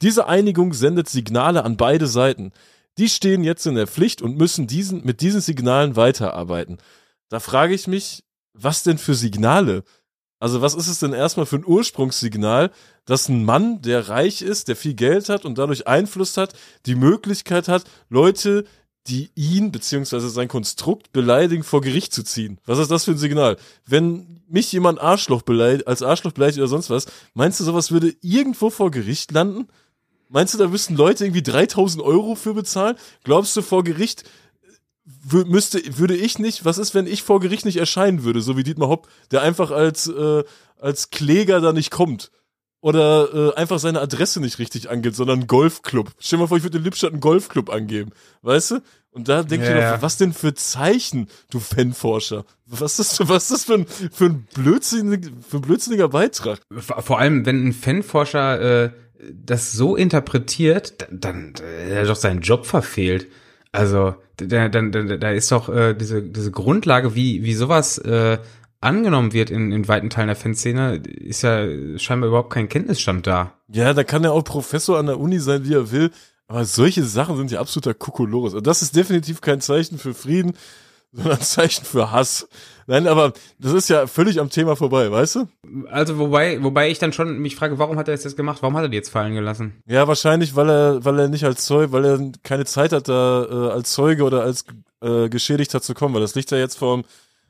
[0.01, 2.53] Diese Einigung sendet Signale an beide Seiten.
[2.99, 6.79] Die stehen jetzt in der Pflicht und müssen diesen, mit diesen Signalen weiterarbeiten.
[7.29, 9.83] Da frage ich mich, was denn für Signale?
[10.39, 12.71] Also was ist es denn erstmal für ein Ursprungssignal,
[13.05, 16.55] dass ein Mann, der reich ist, der viel Geld hat und dadurch Einfluss hat,
[16.87, 18.65] die Möglichkeit hat, Leute,
[19.07, 22.59] die ihn beziehungsweise sein Konstrukt beleidigen, vor Gericht zu ziehen.
[22.65, 23.57] Was ist das für ein Signal?
[23.87, 28.15] Wenn mich jemand Arschloch beleidigt, als Arschloch beleidigt oder sonst was, meinst du, sowas würde
[28.23, 29.69] irgendwo vor Gericht landen?
[30.35, 32.97] Meinst du, da müssten Leute irgendwie 3000 Euro für bezahlen?
[33.23, 34.25] Glaubst du, vor Gericht
[35.31, 38.65] müsste, würde ich nicht, was ist, wenn ich vor Gericht nicht erscheinen würde, so wie
[38.65, 40.43] Dietmar Hopp, der einfach als, äh,
[40.77, 42.33] als Kläger da nicht kommt?
[42.81, 46.11] Oder äh, einfach seine Adresse nicht richtig angeht, sondern Golfclub.
[46.19, 48.11] Stell dir mal vor, ich würde in Lippstadt einen Golfclub angeben,
[48.43, 48.81] weißt du?
[49.13, 52.45] Und da denke ja, ich mir, was denn für Zeichen, du Fanforscher?
[52.67, 56.61] Was ist das, was ist das für ein, für ein, blödsinnig, für ein blödsinniger Beitrag?
[56.77, 58.91] Vor allem, wenn ein Fanforscher äh,
[59.33, 61.55] das so interpretiert, dann, dann
[61.89, 63.27] er hat doch seinen Job verfehlt.
[63.73, 68.39] Also, da, da, da, da ist doch äh, diese, diese Grundlage, wie, wie sowas äh,
[68.81, 71.67] angenommen wird in, in weiten Teilen der Fanszene, ist ja
[71.99, 73.55] scheinbar überhaupt kein Kenntnisstand da.
[73.69, 76.11] Ja, da kann er auch Professor an der Uni sein, wie er will.
[76.47, 78.55] Aber solche Sachen sind ja absoluter Kokolores.
[78.55, 80.53] Und das ist definitiv kein Zeichen für Frieden,
[81.15, 82.49] sondern ein Zeichen für Hass.
[82.87, 85.49] Nein, aber das ist ja völlig am Thema vorbei, weißt du?
[85.91, 88.59] Also wobei, wobei ich dann schon mich frage, warum hat er das jetzt gemacht?
[88.61, 89.83] Warum hat er die jetzt fallen gelassen?
[89.87, 93.45] Ja, wahrscheinlich, weil er, weil er nicht als Zeuge, weil er keine Zeit hat, da
[93.45, 94.67] äh, als Zeuge oder als
[95.01, 97.05] äh, Geschädigter zu kommen, weil das liegt ja jetzt vom,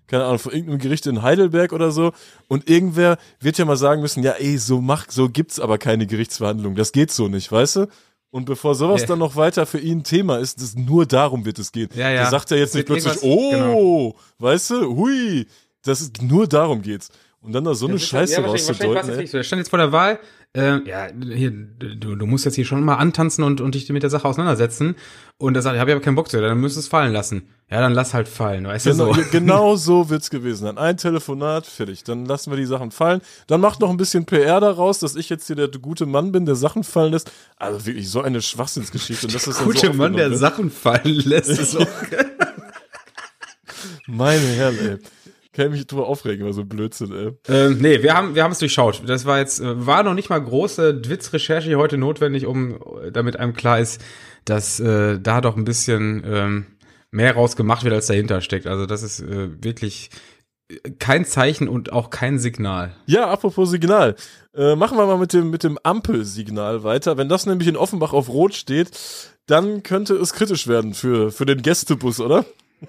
[0.07, 2.13] keine Ahnung, vor irgendeinem Gericht in Heidelberg oder so.
[2.47, 6.07] Und irgendwer wird ja mal sagen müssen, ja, ey, so macht, so gibt's aber keine
[6.07, 6.77] Gerichtsverhandlung.
[6.77, 7.87] Das geht so nicht, weißt du?
[8.35, 9.07] Und bevor sowas Ja.
[9.07, 11.89] dann noch weiter für ihn Thema ist, das nur darum wird es gehen.
[11.95, 12.25] Ja, ja.
[12.25, 15.47] Da sagt er jetzt nicht plötzlich, oh, weißt du, hui,
[15.85, 17.11] das ist nur darum geht's.
[17.41, 19.11] Und dann da so eine Scheiße ja, wahrscheinlich- wahrscheinlich rauszudeuten.
[19.11, 19.27] jetzt ey.
[19.29, 19.37] so.
[19.39, 20.19] Er stand jetzt vor der Wahl.
[20.57, 24.05] Äh, ja, hier, du, du musst jetzt hier schon mal antanzen und, und dich mit
[24.05, 24.95] der Sache auseinandersetzen.
[25.37, 27.49] Und er sagt, ich habe ja keinen Bock zu, dann müsst du es fallen lassen.
[27.69, 29.29] Ja, dann lass halt fallen, weißt Genau, du so.
[29.33, 30.79] genau so wird's gewesen sein.
[30.79, 32.05] Ein Telefonat, fertig.
[32.05, 33.21] Dann lassen wir die Sachen fallen.
[33.49, 36.47] Dann macht noch ein bisschen PR daraus, dass ich jetzt hier der gute Mann bin,
[36.47, 37.33] der Sachen fallen lässt.
[37.57, 39.27] Also wirklich so eine Schwachsinnsgeschichte.
[39.27, 41.51] Und das ist dann Gute so Mann, der aufgenommen Sachen fallen lässt.
[41.51, 41.89] Ist wird.
[44.07, 44.99] Meine Herren, ey.
[45.55, 47.33] Kann ich mich drüber aufregen, war so Blödsinn, ey.
[47.49, 49.03] ähm, nee, wir haben wir haben es durchschaut.
[49.07, 52.79] Das war jetzt war noch nicht mal große Dwitz-Recherche hier heute notwendig, um
[53.13, 54.01] damit einem klar ist,
[54.45, 56.67] dass äh, da doch ein bisschen ähm,
[57.15, 58.67] mehr raus gemacht wird, als dahinter steckt.
[58.67, 60.11] Also das ist äh, wirklich
[60.69, 62.95] äh, kein Zeichen und auch kein Signal.
[63.07, 64.17] Ja, apropos Signal.
[64.55, 67.17] Äh, machen wir mal mit dem, mit dem Ampelsignal weiter.
[67.17, 68.91] Wenn das nämlich in Offenbach auf Rot steht,
[69.47, 72.45] dann könnte es kritisch werden für, für den Gästebus, oder?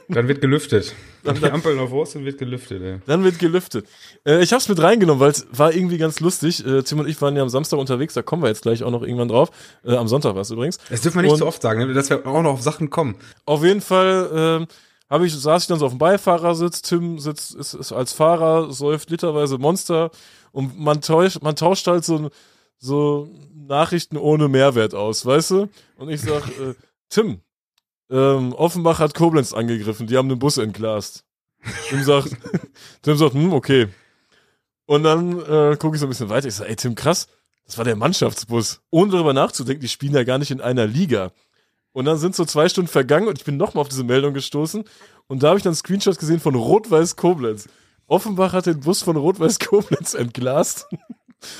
[0.09, 0.93] Dann wird gelüftet.
[1.23, 2.99] Dann die Ampel auf Wurst und wird gelüftet, ey.
[3.05, 3.87] Dann wird gelüftet.
[4.25, 6.65] Äh, ich hab's mit reingenommen, weil es war irgendwie ganz lustig.
[6.65, 8.91] Äh, Tim und ich waren ja am Samstag unterwegs, da kommen wir jetzt gleich auch
[8.91, 9.49] noch irgendwann drauf.
[9.83, 10.77] Äh, am Sonntag war es übrigens.
[10.89, 12.89] Das dürfen wir nicht Und- so oft sagen, ne, dass wir auch noch auf Sachen
[12.89, 13.15] kommen.
[13.45, 14.67] Auf jeden Fall ähm,
[15.09, 18.71] hab ich, saß ich dann so auf dem Beifahrersitz, Tim sitzt ist, ist als Fahrer,
[18.71, 20.11] säuft literweise Monster
[20.51, 22.29] und man tauscht, man tauscht halt so,
[22.79, 25.69] so Nachrichten ohne Mehrwert aus, weißt du?
[25.97, 26.73] Und ich sag, äh,
[27.09, 27.39] Tim,
[28.09, 31.25] ähm, Offenbach hat Koblenz angegriffen, die haben den Bus entglast.
[31.89, 32.29] Tim sagt,
[33.01, 33.87] Tim sagt, hm, okay.
[34.85, 36.47] Und dann äh, gucke ich so ein bisschen weiter.
[36.47, 37.27] Ich sage, ey Tim, krass,
[37.65, 38.81] das war der Mannschaftsbus.
[38.91, 41.31] Ohne darüber nachzudenken, die spielen ja gar nicht in einer Liga.
[41.91, 44.83] Und dann sind so zwei Stunden vergangen und ich bin nochmal auf diese Meldung gestoßen.
[45.27, 47.67] Und da habe ich dann Screenshots gesehen von Rot-Weiß Koblenz.
[48.05, 50.87] Offenbach hat den Bus von Rot-Weiß Koblenz entglast.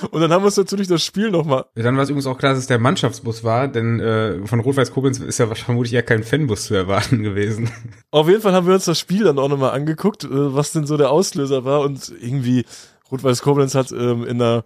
[0.10, 1.66] Und dann haben wir uns natürlich das Spiel nochmal.
[1.76, 4.92] Dann war es übrigens auch klar, dass es der Mannschaftsbus war, denn äh, von Rot-Weiß
[4.92, 7.70] Koblenz ist ja vermutlich ja kein Fanbus zu erwarten gewesen.
[8.12, 10.88] Auf jeden Fall haben wir uns das Spiel dann auch nochmal angeguckt, äh, was denn
[10.88, 11.82] so der Auslöser war.
[11.82, 12.66] Und irgendwie,
[13.12, 14.64] Rot-Weiß Koblenz hat ähm, in der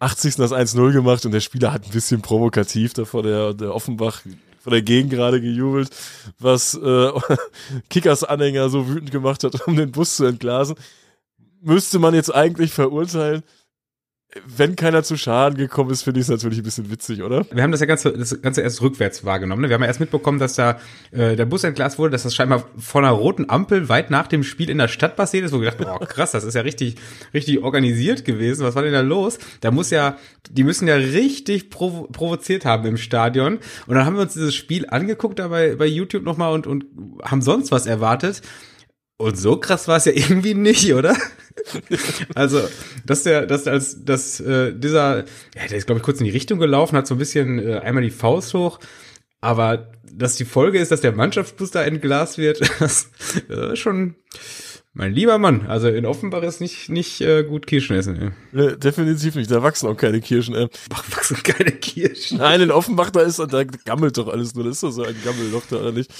[0.00, 0.36] 80.
[0.36, 4.22] das 1-0 gemacht und der Spieler hat ein bisschen provokativ da vor der, der Offenbach
[4.62, 5.90] vor der Gegend gerade gejubelt,
[6.38, 7.10] was äh,
[7.90, 10.76] Kickers Anhänger so wütend gemacht hat, um den Bus zu entglasen.
[11.60, 13.42] Müsste man jetzt eigentlich verurteilen.
[14.46, 17.44] Wenn keiner zu Schaden gekommen ist, finde ich es natürlich ein bisschen witzig, oder?
[17.52, 19.60] Wir haben das ja ganze, das Ganze erst rückwärts wahrgenommen.
[19.60, 19.68] Ne?
[19.68, 22.64] Wir haben ja erst mitbekommen, dass da äh, der Bus entglast wurde, dass das scheinbar
[22.78, 25.70] von einer roten Ampel weit nach dem Spiel in der Stadt passiert ist, wo wir
[25.70, 26.96] gedacht, oh krass, das ist ja richtig,
[27.34, 28.64] richtig organisiert gewesen.
[28.64, 29.38] Was war denn da los?
[29.60, 30.16] Da muss ja,
[30.50, 33.58] die müssen ja richtig provo provoziert haben im Stadion.
[33.86, 36.86] Und dann haben wir uns dieses Spiel angeguckt da bei, bei YouTube nochmal und, und
[37.22, 38.40] haben sonst was erwartet.
[39.22, 41.16] Und so krass war es ja irgendwie nicht, oder?
[42.34, 42.60] also,
[43.06, 45.18] dass der, dass als, dass äh, dieser,
[45.54, 47.78] ja, der ist glaube ich kurz in die Richtung gelaufen, hat so ein bisschen äh,
[47.78, 48.80] einmal die Faust hoch,
[49.40, 53.10] aber dass die Folge ist, dass der Mannschaftsbus da entglast wird, das
[53.48, 54.16] äh, ist schon,
[54.92, 55.66] mein lieber Mann.
[55.68, 58.20] Also in Offenbach ist nicht nicht äh, gut Kirschen essen.
[58.20, 58.30] Ey.
[58.50, 59.52] Nee, definitiv nicht.
[59.52, 60.56] Da wachsen auch keine Kirschen.
[60.56, 60.68] Äh.
[60.92, 62.38] Ach, wachsen keine Kirschen.
[62.38, 64.64] Nein, in Offenbach, da ist, da gammelt doch alles nur.
[64.64, 66.10] Das ist doch so ein Gammelloch da, oder nicht?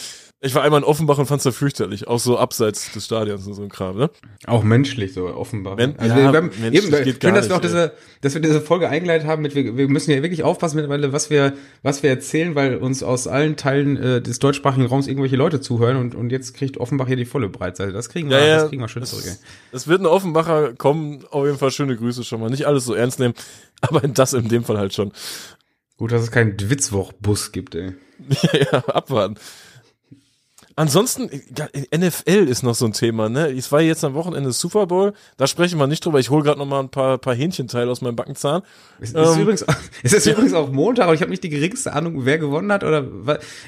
[0.44, 2.08] Ich war einmal in Offenbach und fand's da fürchterlich.
[2.08, 4.10] Auch so abseits des Stadions und so ein Kram, ne?
[4.48, 5.76] Auch menschlich so Offenbach.
[5.76, 7.92] Men- also ja, wir, haben, menschlich eben, geht schön, gar dass wir auch nicht, diese,
[8.22, 11.30] dass wir diese Folge eingeleitet haben mit, wir, wir müssen ja wirklich aufpassen mittlerweile, was
[11.30, 11.52] wir,
[11.84, 15.96] was wir erzählen, weil uns aus allen Teilen äh, des deutschsprachigen Raums irgendwelche Leute zuhören
[15.96, 17.92] und, und jetzt kriegt Offenbach hier die volle Breitseite.
[17.92, 18.56] Das kriegen wir, Ja, ja.
[18.62, 19.22] das kriegen wir schön zurück.
[19.70, 21.24] Es wird ein Offenbacher kommen.
[21.30, 22.50] Auf jeden Fall schöne Grüße schon mal.
[22.50, 23.34] Nicht alles so ernst nehmen,
[23.80, 25.12] aber das in dem Fall halt schon.
[25.98, 27.92] Gut, dass es keinen Dwitzwoch-Bus gibt, ey.
[28.52, 29.36] ja, ja, abwarten.
[30.76, 31.30] Ansonsten,
[31.94, 33.50] NFL ist noch so ein Thema, ne?
[33.50, 36.18] Es war jetzt am Wochenende Super Bowl, da sprechen wir nicht drüber.
[36.18, 38.62] Ich hole gerade noch mal ein paar, paar Hähnchenteile aus meinem Backenzahn.
[39.00, 39.64] Es ist, Ähm, übrigens,
[40.02, 42.84] es ist übrigens auch Montag, aber ich habe nicht die geringste Ahnung, wer gewonnen hat
[42.84, 43.06] oder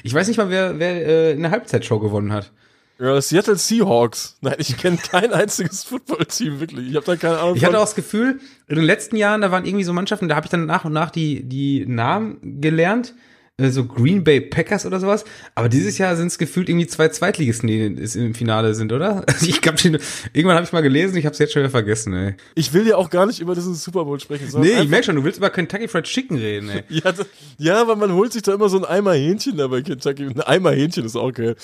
[0.03, 2.51] ich weiß nicht mal, wer, wer äh, eine Halbzeitshow gewonnen hat.
[2.97, 4.37] Ja, Seattle Seahawks.
[4.39, 6.89] Nein, ich kenne kein einziges Footballteam, wirklich.
[6.89, 9.51] Ich habe da keine Ahnung Ich hatte auch das Gefühl, in den letzten Jahren, da
[9.51, 13.13] waren irgendwie so Mannschaften, da habe ich dann nach und nach die, die Namen gelernt,
[13.57, 15.23] so Green Bay Packers oder sowas.
[15.55, 19.23] Aber dieses Jahr sind es gefühlt irgendwie zwei Zweitligisten, die es im Finale sind, oder?
[19.35, 19.97] Also ich glaub, die-
[20.33, 22.35] irgendwann habe ich mal gelesen, ich habe es jetzt schon wieder vergessen, ey.
[22.55, 24.47] Ich will ja auch gar nicht über diesen Super Bowl sprechen.
[24.59, 26.83] Nee, ich merk schon, du willst über Kentucky Fried Chicken reden, ey.
[26.89, 27.25] Ja, das,
[27.57, 30.25] ja, aber man holt sich da immer so ein Eimer Hähnchen da bei Kentucky.
[30.25, 31.55] Ein Eimer Hähnchen ist auch geil.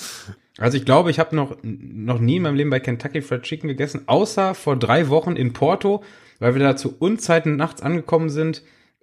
[0.58, 3.68] Also ich glaube, ich habe noch, noch nie in meinem Leben bei Kentucky Fried Chicken
[3.68, 6.02] gegessen, außer vor drei Wochen in Porto,
[6.38, 8.62] weil wir da zu Unzeiten nachts angekommen sind,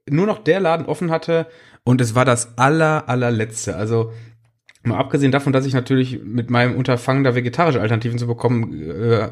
[0.10, 1.46] nur noch der Laden offen hatte
[1.84, 3.76] und es war das aller, allerletzte.
[3.76, 4.12] Also
[4.84, 9.30] mal abgesehen davon, dass ich natürlich mit meinem Unterfangen da vegetarische Alternativen zu bekommen, äh,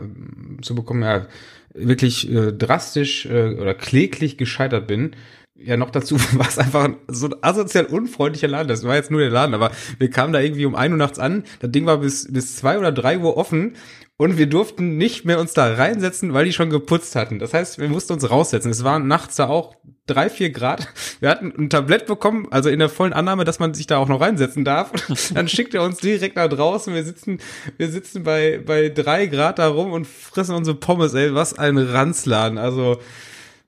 [0.61, 1.27] zu bekommen, ja,
[1.73, 5.15] wirklich äh, drastisch äh, oder kläglich gescheitert bin,
[5.57, 8.67] ja noch dazu war es einfach so ein asozial unfreundlicher Laden.
[8.67, 11.19] Das war jetzt nur der Laden, aber wir kamen da irgendwie um ein Uhr nachts
[11.19, 11.43] an.
[11.59, 13.75] Das Ding war bis, bis zwei oder drei Uhr offen
[14.17, 17.39] und wir durften nicht mehr uns da reinsetzen, weil die schon geputzt hatten.
[17.39, 18.71] Das heißt, wir mussten uns raussetzen.
[18.71, 19.75] Es waren nachts da auch
[20.07, 20.87] drei, vier Grad.
[21.19, 24.07] Wir hatten ein Tablett bekommen, also in der vollen Annahme, dass man sich da auch
[24.07, 24.91] noch reinsetzen darf.
[25.33, 26.93] Dann schickt er uns direkt nach draußen.
[26.93, 27.39] Wir sitzen,
[27.77, 31.35] wir sitzen bei, bei drei Grad da rum und fressen unsere Pommes, ey.
[31.35, 32.57] Was ein Ranzladen.
[32.57, 32.99] Also,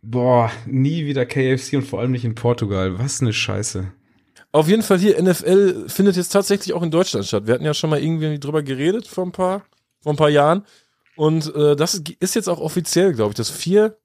[0.02, 2.98] boah, nie wieder KFC und vor allem nicht in Portugal.
[2.98, 3.92] Was eine Scheiße.
[4.52, 7.46] Auf jeden Fall hier, NFL findet jetzt tatsächlich auch in Deutschland statt.
[7.46, 9.64] Wir hatten ja schon mal irgendwie drüber geredet vor ein paar,
[10.02, 10.66] vor ein paar Jahren.
[11.16, 13.99] Und äh, das ist jetzt auch offiziell, glaube ich, dass vier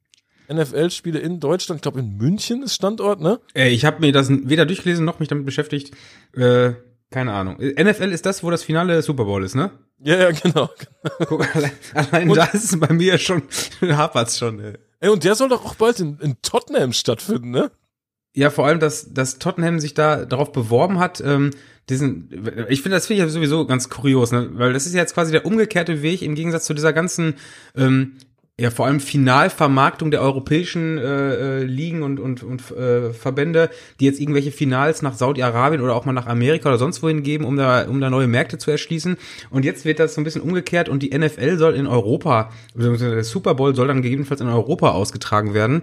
[0.51, 3.39] NFL-Spiele in Deutschland, ich glaube in München ist Standort, ne?
[3.53, 5.95] Ey, ich habe mir das weder durchgelesen noch mich damit beschäftigt.
[6.33, 6.73] Äh,
[7.11, 7.57] keine Ahnung.
[7.57, 9.71] NFL ist das, wo das Finale Super Bowl ist, ne?
[9.99, 10.69] Ja, ja, genau.
[11.27, 13.43] Guck, allein, allein da ist es bei mir schon,
[13.81, 14.73] hapert's schon, ey.
[14.99, 17.71] Ey, und der soll doch auch bald in, in Tottenham stattfinden, ne?
[18.33, 21.51] Ja, vor allem, dass, dass Tottenham sich da darauf beworben hat, ähm,
[21.89, 22.29] diesen,
[22.67, 24.49] ich finde, das finde ich ja sowieso ganz kurios, ne?
[24.53, 27.35] weil das ist ja jetzt quasi der umgekehrte Weg im Gegensatz zu dieser ganzen,
[27.75, 28.17] ähm,
[28.57, 34.05] ja, vor allem Finalvermarktung der europäischen äh, äh, Ligen und, und, und äh, Verbände, die
[34.05, 37.57] jetzt irgendwelche Finals nach Saudi-Arabien oder auch mal nach Amerika oder sonst wohin geben, um
[37.57, 39.17] da, um da neue Märkte zu erschließen.
[39.49, 43.15] Und jetzt wird das so ein bisschen umgekehrt und die NFL soll in Europa, beziehungsweise
[43.15, 45.81] der Super Bowl soll dann gegebenenfalls in Europa ausgetragen werden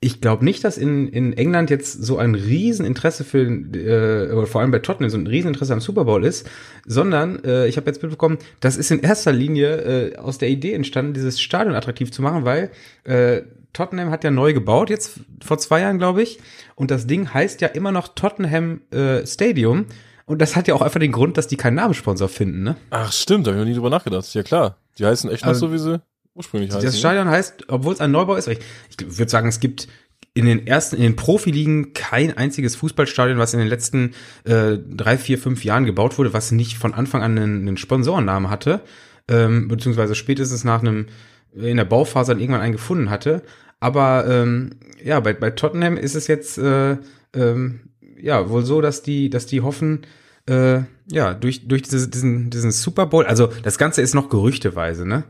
[0.00, 4.60] ich glaube nicht, dass in, in England jetzt so ein Rieseninteresse für, äh, oder vor
[4.60, 6.48] allem bei Tottenham so ein Rieseninteresse am Super Bowl ist,
[6.84, 10.74] sondern äh, ich habe jetzt mitbekommen, das ist in erster Linie äh, aus der Idee
[10.74, 12.70] entstanden, dieses Stadion attraktiv zu machen, weil
[13.04, 16.40] äh, Tottenham hat ja neu gebaut, jetzt vor zwei Jahren, glaube ich,
[16.74, 19.86] und das Ding heißt ja immer noch Tottenham äh, Stadium.
[20.28, 22.76] Und das hat ja auch einfach den Grund, dass die keinen Namenssponsor finden, ne?
[22.90, 24.34] Ach, stimmt, da habe ich noch nie drüber nachgedacht.
[24.34, 24.78] Ja, klar.
[24.98, 26.02] Die heißen echt noch also, so, wie sie
[26.36, 26.84] ursprünglich heißen.
[26.84, 26.98] Das ne?
[26.98, 28.58] Stadion heißt, obwohl es ein Neubau ist, ich,
[28.90, 29.88] ich würde sagen, es gibt
[30.34, 34.12] in den ersten, in den Profiligen kein einziges Fußballstadion, was in den letzten
[34.44, 38.50] äh, drei, vier, fünf Jahren gebaut wurde, was nicht von Anfang an einen, einen Sponsorennamen
[38.50, 38.82] hatte,
[39.28, 41.06] ähm, beziehungsweise spätestens nach einem
[41.54, 43.42] in der Bauphase dann irgendwann einen gefunden hatte.
[43.80, 44.72] Aber ähm,
[45.02, 46.98] ja, bei, bei Tottenham ist es jetzt äh,
[47.34, 47.80] ähm,
[48.20, 50.02] ja wohl so, dass die, dass die hoffen,
[50.48, 55.06] äh, ja, durch, durch diese, diesen, diesen Super Bowl, also das Ganze ist noch gerüchteweise,
[55.06, 55.24] ne?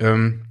[0.00, 0.42] Ähm,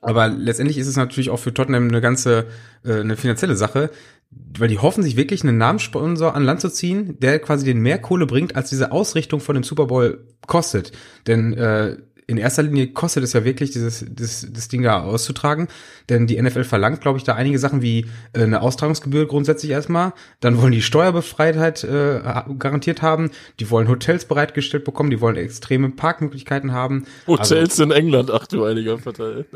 [0.00, 2.46] aber letztendlich ist es natürlich auch für Tottenham eine ganze,
[2.84, 3.90] äh, eine finanzielle Sache,
[4.30, 7.98] weil die hoffen sich wirklich einen Namenssponsor an Land zu ziehen, der quasi den mehr
[7.98, 10.92] Kohle bringt, als diese Ausrichtung von dem Super Bowl kostet.
[11.26, 11.96] Denn äh,
[12.28, 15.66] in erster Linie kostet es ja wirklich, dieses, das, das Ding da auszutragen.
[16.10, 20.12] Denn die NFL verlangt, glaube ich, da einige Sachen wie äh, eine Austragungsgebühr grundsätzlich erstmal.
[20.40, 22.20] Dann wollen die Steuerbefreitheit äh,
[22.58, 23.30] garantiert haben.
[23.60, 25.08] Die wollen Hotels bereitgestellt bekommen.
[25.08, 27.06] Die wollen extreme Parkmöglichkeiten haben.
[27.26, 29.46] Hotels also, in England, ach du heiliger Verteil.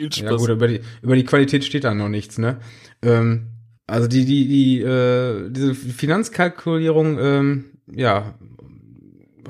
[0.00, 0.30] Viel Spaß.
[0.30, 2.56] Ja gut, über die, über die Qualität steht da noch nichts, ne?
[3.02, 3.48] Ähm,
[3.86, 8.34] also die, die, die, äh, diese Finanzkalkulierung, ähm, ja,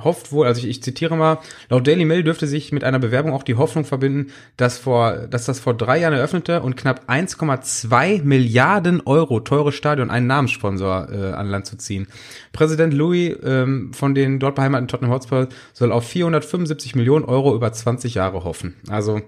[0.03, 3.33] hofft wohl, also ich, ich zitiere mal, laut Daily Mail dürfte sich mit einer Bewerbung
[3.33, 8.25] auch die Hoffnung verbinden, dass vor, dass das vor drei Jahren eröffnete und knapp 1,2
[8.25, 12.09] Milliarden Euro teure Stadion einen Namenssponsor äh, an Land zu ziehen.
[12.53, 17.73] Präsident Louis ähm, von den dort beheimateten Tottenham Hotspur soll auf 475 Millionen Euro über
[17.73, 18.75] 20 Jahre hoffen.
[18.89, 19.21] Also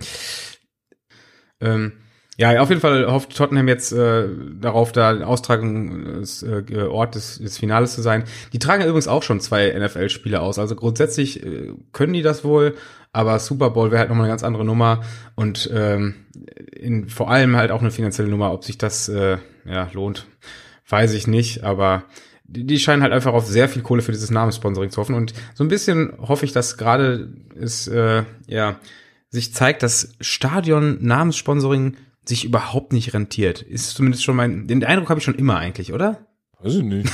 [1.62, 1.92] ähm,
[2.38, 4.26] ja, auf jeden Fall hofft Tottenham jetzt äh,
[4.58, 8.24] darauf, da Austragung äh, des, des Finales zu sein.
[8.54, 10.58] Die tragen übrigens auch schon zwei NFL-Spiele aus.
[10.58, 12.74] Also grundsätzlich äh, können die das wohl,
[13.12, 15.02] aber Super Bowl wäre halt nochmal eine ganz andere Nummer
[15.34, 16.14] und ähm,
[16.74, 18.52] in, vor allem halt auch eine finanzielle Nummer.
[18.52, 20.26] Ob sich das äh, ja lohnt,
[20.88, 22.04] weiß ich nicht, aber
[22.44, 25.14] die, die scheinen halt einfach auf sehr viel Kohle für dieses Namenssponsoring zu hoffen.
[25.14, 28.76] Und so ein bisschen hoffe ich, dass gerade es äh, ja
[29.32, 33.62] sich zeigt, dass Stadion-Namenssponsoring sich überhaupt nicht rentiert.
[33.62, 36.26] Ist zumindest schon mein, den Eindruck habe ich schon immer eigentlich, oder?
[36.60, 37.10] Weiß ich nicht.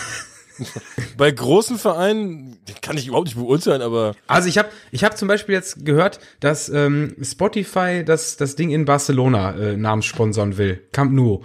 [1.17, 4.15] Bei großen Vereinen kann ich überhaupt nicht beurteilen, aber.
[4.27, 8.71] Also ich habe ich hab zum Beispiel jetzt gehört, dass ähm, Spotify das, das Ding
[8.71, 10.83] in Barcelona äh, namenssponsern will.
[10.93, 11.45] Camp Nou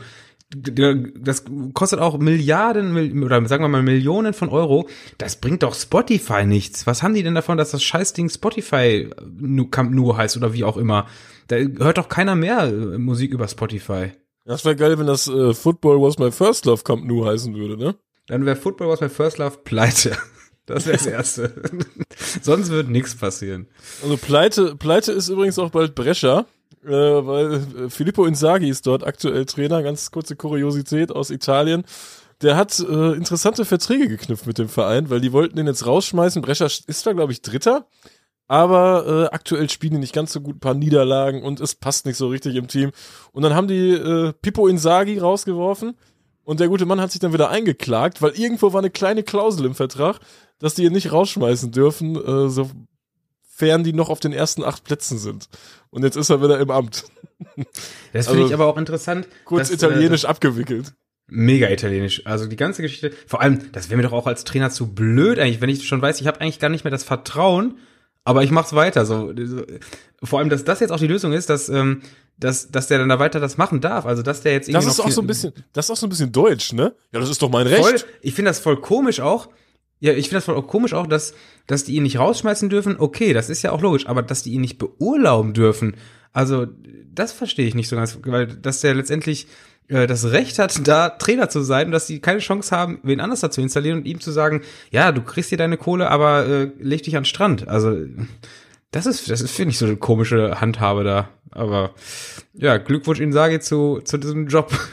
[0.56, 4.88] das kostet auch Milliarden oder sagen wir mal Millionen von Euro.
[5.18, 6.86] Das bringt doch Spotify nichts.
[6.88, 9.10] Was haben die denn davon, dass das Scheißding Spotify
[9.72, 11.08] Camp nur heißt oder wie auch immer?
[11.48, 14.12] Da hört doch keiner mehr äh, Musik über Spotify.
[14.46, 17.78] Das wäre geil, wenn das äh, Football Was My First Love Camp nur heißen würde,
[17.78, 17.96] ne?
[18.28, 20.18] Dann wäre Football Was My First Love pleite.
[20.66, 21.54] Das wäre das Erste.
[22.42, 23.68] Sonst wird nichts passieren.
[24.02, 26.46] Also Pleite, Pleite ist übrigens auch bald Brescia,
[26.86, 29.84] äh, weil Filippo Inzaghi ist dort aktuell Trainer.
[29.84, 31.84] Ganz kurze Kuriosität aus Italien.
[32.42, 36.42] Der hat äh, interessante Verträge geknüpft mit dem Verein, weil die wollten den jetzt rausschmeißen.
[36.42, 37.88] Brescia ist zwar, glaube ich, Dritter,
[38.48, 42.06] aber äh, aktuell spielen die nicht ganz so gut, ein paar Niederlagen und es passt
[42.06, 42.92] nicht so richtig im Team.
[43.32, 45.96] Und dann haben die äh, Pippo Inzaghi rausgeworfen
[46.44, 49.66] und der gute Mann hat sich dann wieder eingeklagt, weil irgendwo war eine kleine Klausel
[49.66, 50.20] im Vertrag,
[50.60, 52.50] dass die ihn nicht rausschmeißen dürfen, äh,
[53.54, 55.48] sofern die noch auf den ersten acht Plätzen sind.
[55.90, 57.06] Und jetzt ist er wieder im Amt.
[58.14, 59.28] Das finde also, ich aber auch interessant.
[59.46, 60.94] Kurz dass, italienisch äh, abgewickelt.
[61.28, 62.26] Mega italienisch.
[62.26, 63.12] Also die ganze Geschichte.
[63.28, 66.02] Vor allem, das wäre mir doch auch als Trainer zu blöd eigentlich, wenn ich schon
[66.02, 67.78] weiß, ich habe eigentlich gar nicht mehr das Vertrauen,
[68.24, 69.06] aber ich mach's weiter.
[69.06, 69.64] So, so,
[70.24, 72.02] vor allem, dass das jetzt auch die Lösung ist, dass ähm,
[72.38, 74.06] dass, dass der dann da weiter das machen darf.
[74.06, 74.86] Also dass der jetzt irgendwie.
[74.86, 76.96] Das ist auch so ein bisschen, das ist auch so ein bisschen deutsch, ne?
[77.12, 77.84] Ja, das ist doch mein Recht.
[77.84, 79.50] Voll, ich finde das voll komisch auch,
[80.04, 81.34] ja, ich finde das voll komisch auch, dass,
[81.66, 82.98] dass die ihn nicht rausschmeißen dürfen.
[83.00, 85.96] Okay, das ist ja auch logisch, aber dass die ihn nicht beurlauben dürfen,
[86.34, 86.68] also
[87.14, 89.48] das verstehe ich nicht so ganz, weil dass der letztendlich
[89.88, 93.40] äh, das Recht hat, da Trainer zu sein dass die keine Chance haben, wen anders
[93.40, 94.62] da zu installieren und ihm zu sagen,
[94.92, 97.70] ja, du kriegst hier deine Kohle, aber äh, leg dich an den Strand.
[97.70, 97.96] Also
[98.92, 101.30] das ist, das ist, finde ich, so eine komische Handhabe da.
[101.50, 101.92] Aber
[102.54, 104.78] ja, Glückwunsch Ihnen sage zu, zu diesem Job.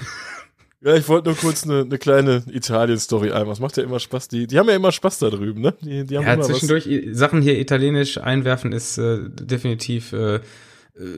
[0.83, 3.53] Ja, ich wollte nur kurz eine, eine kleine Italien-Story einmal.
[3.53, 4.29] Es macht ja immer Spaß.
[4.29, 5.75] Die, die haben ja immer Spaß da drüben, ne?
[5.83, 7.19] Die, die haben ja, zwischendurch was.
[7.19, 10.41] Sachen hier italienisch einwerfen ist äh, definitiv äh,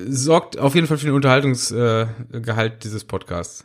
[0.09, 3.65] sorgt auf jeden Fall für den Unterhaltungsgehalt äh, dieses Podcasts.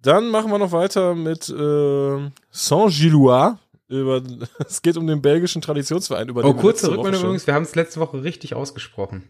[0.00, 3.58] Dann machen wir noch weiter mit äh, Saint-Gillois.
[3.88, 4.22] Über,
[4.66, 6.28] es geht um den belgischen Traditionsverein.
[6.28, 7.46] Über oh, kurze Rückmeldung übrigens.
[7.46, 9.24] Wir haben es letzte Woche richtig ausgesprochen.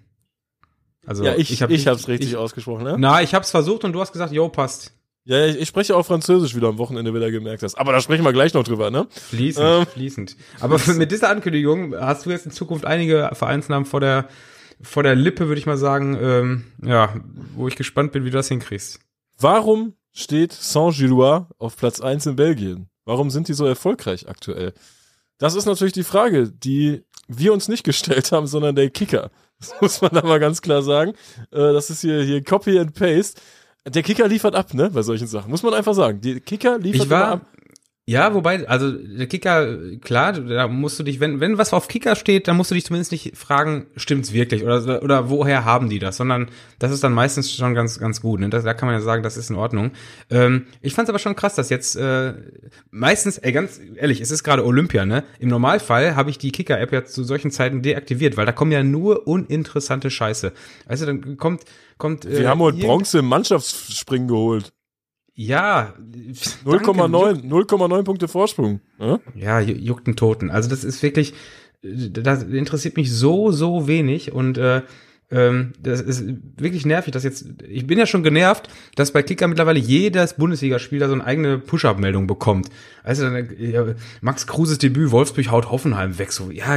[1.06, 2.96] Also ja, ich, ich, hab, ich hab's richtig ich, ausgesprochen, ne?
[2.98, 4.92] Na, ich hab's versucht und du hast gesagt, jo, passt.
[5.26, 7.76] Ja, ich, ich spreche auch Französisch wieder am Wochenende, wie du gemerkt hast.
[7.76, 9.06] Aber da sprechen wir gleich noch drüber, ne?
[9.10, 10.36] Fließend, ähm, fließend.
[10.60, 14.28] Aber mit dieser Ankündigung hast du jetzt in Zukunft einige Vereinsnamen vor der,
[14.82, 17.14] vor der Lippe, würde ich mal sagen, ähm, ja,
[17.54, 19.00] wo ich gespannt bin, wie du das hinkriegst.
[19.38, 22.88] Warum steht Saint-Gillois auf Platz eins in Belgien?
[23.06, 24.74] Warum sind die so erfolgreich aktuell?
[25.38, 29.30] Das ist natürlich die Frage, die wir uns nicht gestellt haben, sondern der Kicker.
[29.58, 31.12] Das muss man da mal ganz klar sagen.
[31.50, 33.40] Äh, das ist hier, hier Copy and Paste.
[33.86, 35.50] Der Kicker liefert ab, ne, bei solchen Sachen.
[35.50, 36.20] Muss man einfach sagen.
[36.20, 37.46] Die Kicker liefert ich war, ab.
[38.06, 42.16] Ja, wobei, also der Kicker, klar, da musst du dich, wenn, wenn was auf Kicker
[42.16, 45.98] steht, dann musst du dich zumindest nicht fragen, stimmt's wirklich oder, oder woher haben die
[45.98, 48.40] das, sondern das ist dann meistens schon ganz, ganz gut.
[48.40, 48.50] Ne?
[48.50, 49.92] Das, da kann man ja sagen, das ist in Ordnung.
[50.28, 52.34] Ähm, ich fand's aber schon krass, dass jetzt äh,
[52.90, 55.24] meistens, ey, ganz ehrlich, es ist gerade Olympia, ne?
[55.38, 58.82] Im Normalfall habe ich die Kicker-App ja zu solchen Zeiten deaktiviert, weil da kommen ja
[58.82, 60.52] nur uninteressante Scheiße.
[60.86, 61.62] Also dann kommt,
[61.96, 62.26] kommt.
[62.26, 64.74] Äh, Wir haben heute Bronze im Mannschaftsspringen geholt.
[65.34, 65.94] Ja,
[66.64, 68.80] 0,9 0,9 Punkte Vorsprung.
[68.98, 69.20] Ja?
[69.34, 70.50] ja, juckt einen Toten.
[70.50, 71.34] Also das ist wirklich,
[71.82, 74.82] das interessiert mich so, so wenig und äh,
[75.30, 76.24] ähm, das ist
[76.56, 80.98] wirklich nervig, dass jetzt, ich bin ja schon genervt, dass bei Kicker mittlerweile jedes Bundesligaspiel
[81.00, 82.68] da so eine eigene Push-Up-Meldung bekommt.
[83.02, 83.84] Also dann, ja,
[84.20, 86.76] Max Kruses Debüt, Wolfsburg haut Hoffenheim weg, so, ja,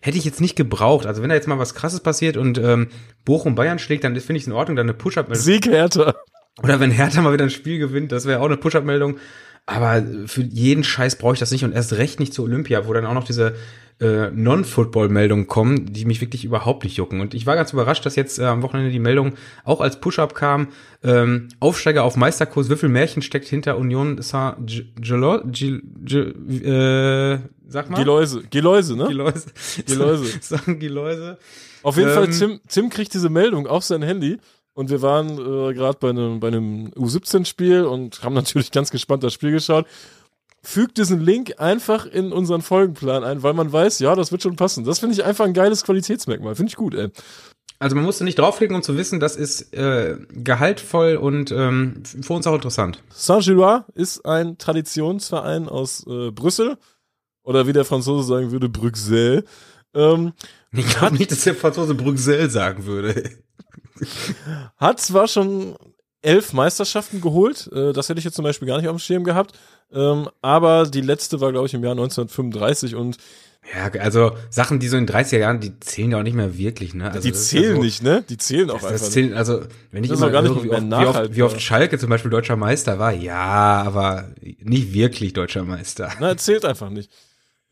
[0.00, 1.06] hätte ich jetzt nicht gebraucht.
[1.06, 2.88] Also wenn da jetzt mal was krasses passiert und ähm,
[3.24, 5.42] Bochum Bayern schlägt, dann finde ich es in Ordnung, dann eine Push-Up-Meldung.
[5.42, 6.14] Sieg Hertha.
[6.62, 9.18] Oder wenn Hertha mal wieder ein Spiel gewinnt, das wäre auch eine Push-Up-Meldung.
[9.66, 12.92] Aber für jeden Scheiß brauche ich das nicht und erst recht nicht zur Olympia, wo
[12.92, 13.54] dann auch noch diese
[14.00, 17.20] äh, Non-Football-Meldungen kommen, die mich wirklich überhaupt nicht jucken.
[17.20, 20.34] Und ich war ganz überrascht, dass jetzt äh, am Wochenende die Meldung auch als Push-Up
[20.34, 20.68] kam.
[21.02, 25.44] Ähm, Aufsteiger auf Meisterkurs, wie viel Märchen steckt hinter Union Saint-Gilloise?
[26.50, 27.38] Äh,
[27.68, 27.96] sag mal.
[27.96, 29.06] Geläuse, Geläuse, ne?
[29.08, 29.46] Geläuse.
[29.86, 30.38] Geläuse.
[30.78, 31.38] Geläuse.
[31.82, 34.38] Auf jeden ähm, Fall, Tim, Tim kriegt diese Meldung auf sein Handy
[34.74, 39.22] und wir waren äh, gerade bei einem, bei einem U17-Spiel und haben natürlich ganz gespannt
[39.22, 39.86] das Spiel geschaut.
[40.62, 44.56] Fügt diesen Link einfach in unseren Folgenplan ein, weil man weiß, ja, das wird schon
[44.56, 44.84] passen.
[44.84, 46.54] Das finde ich einfach ein geiles Qualitätsmerkmal.
[46.54, 47.10] Finde ich gut, ey.
[47.78, 52.32] Also man musste nicht draufklicken, um zu wissen, das ist äh, gehaltvoll und ähm, für
[52.32, 53.02] uns auch interessant.
[53.10, 56.78] Saint-Gillois ist ein Traditionsverein aus äh, Brüssel
[57.42, 59.44] oder wie der Franzose sagen würde, Bruxelles.
[59.92, 60.32] Ähm,
[60.72, 63.30] ich glaube nicht, dass der Franzose Bruxelles sagen würde.
[64.76, 65.76] Hat zwar schon
[66.22, 69.24] elf Meisterschaften geholt, äh, das hätte ich jetzt zum Beispiel gar nicht auf dem Schirm
[69.24, 69.58] gehabt,
[69.92, 73.18] ähm, aber die letzte war, glaube ich, im Jahr 1935 und
[73.72, 76.92] ja, also Sachen, die so in 30er Jahren, die zählen ja auch nicht mehr wirklich,
[76.92, 77.10] ne?
[77.10, 78.22] Also die zählen so, nicht, ne?
[78.28, 78.98] Die zählen auch das, einfach.
[79.00, 81.62] Das zählen, also wenn ich immer gar nicht höre, wie, oft, wie, oft, wie oft
[81.62, 84.28] Schalke zum Beispiel deutscher Meister war, ja, aber
[84.60, 86.12] nicht wirklich deutscher Meister.
[86.20, 87.10] Na, zählt einfach nicht.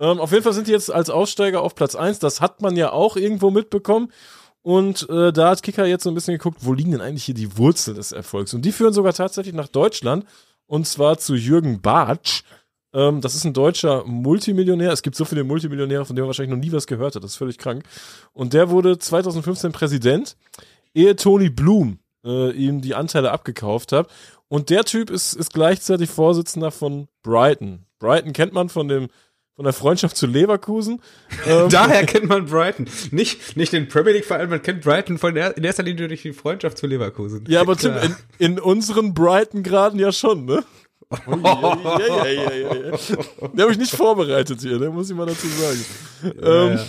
[0.01, 2.19] Ähm, auf jeden Fall sind die jetzt als Aussteiger auf Platz eins.
[2.19, 4.11] Das hat man ja auch irgendwo mitbekommen.
[4.63, 7.35] Und äh, da hat Kicker jetzt so ein bisschen geguckt, wo liegen denn eigentlich hier
[7.35, 8.55] die Wurzeln des Erfolgs?
[8.55, 10.25] Und die führen sogar tatsächlich nach Deutschland.
[10.67, 12.45] Und zwar zu Jürgen Bartsch.
[12.95, 14.93] Ähm, das ist ein deutscher Multimillionär.
[14.93, 17.25] Es gibt so viele Multimillionäre, von denen man wahrscheinlich noch nie was gehört hat.
[17.25, 17.85] Das ist völlig krank.
[18.33, 20.37] Und der wurde 2015 Präsident,
[20.95, 24.09] ehe Tony Bloom äh, ihm die Anteile abgekauft hat.
[24.49, 27.87] Und der Typ ist, ist gleichzeitig Vorsitzender von Brighton.
[27.99, 29.09] Brighton kennt man von dem
[29.57, 31.01] von der Freundschaft zu Leverkusen.
[31.47, 32.87] Ähm, Daher kennt man Brighton.
[33.11, 36.23] Nicht, nicht den Premier League Verein, man kennt Brighton von der, in erster Linie durch
[36.23, 37.45] die Freundschaft zu Leverkusen.
[37.49, 40.63] Ja, aber Tim, in, in unseren Brighton-Graden ja schon, ne?
[41.27, 42.99] Oh, ja, ja, ja, ja, ja.
[43.53, 44.91] Der habe ich nicht vorbereitet hier, ne?
[44.91, 45.85] muss ich mal dazu sagen.
[46.23, 46.85] Ja, ähm, ja.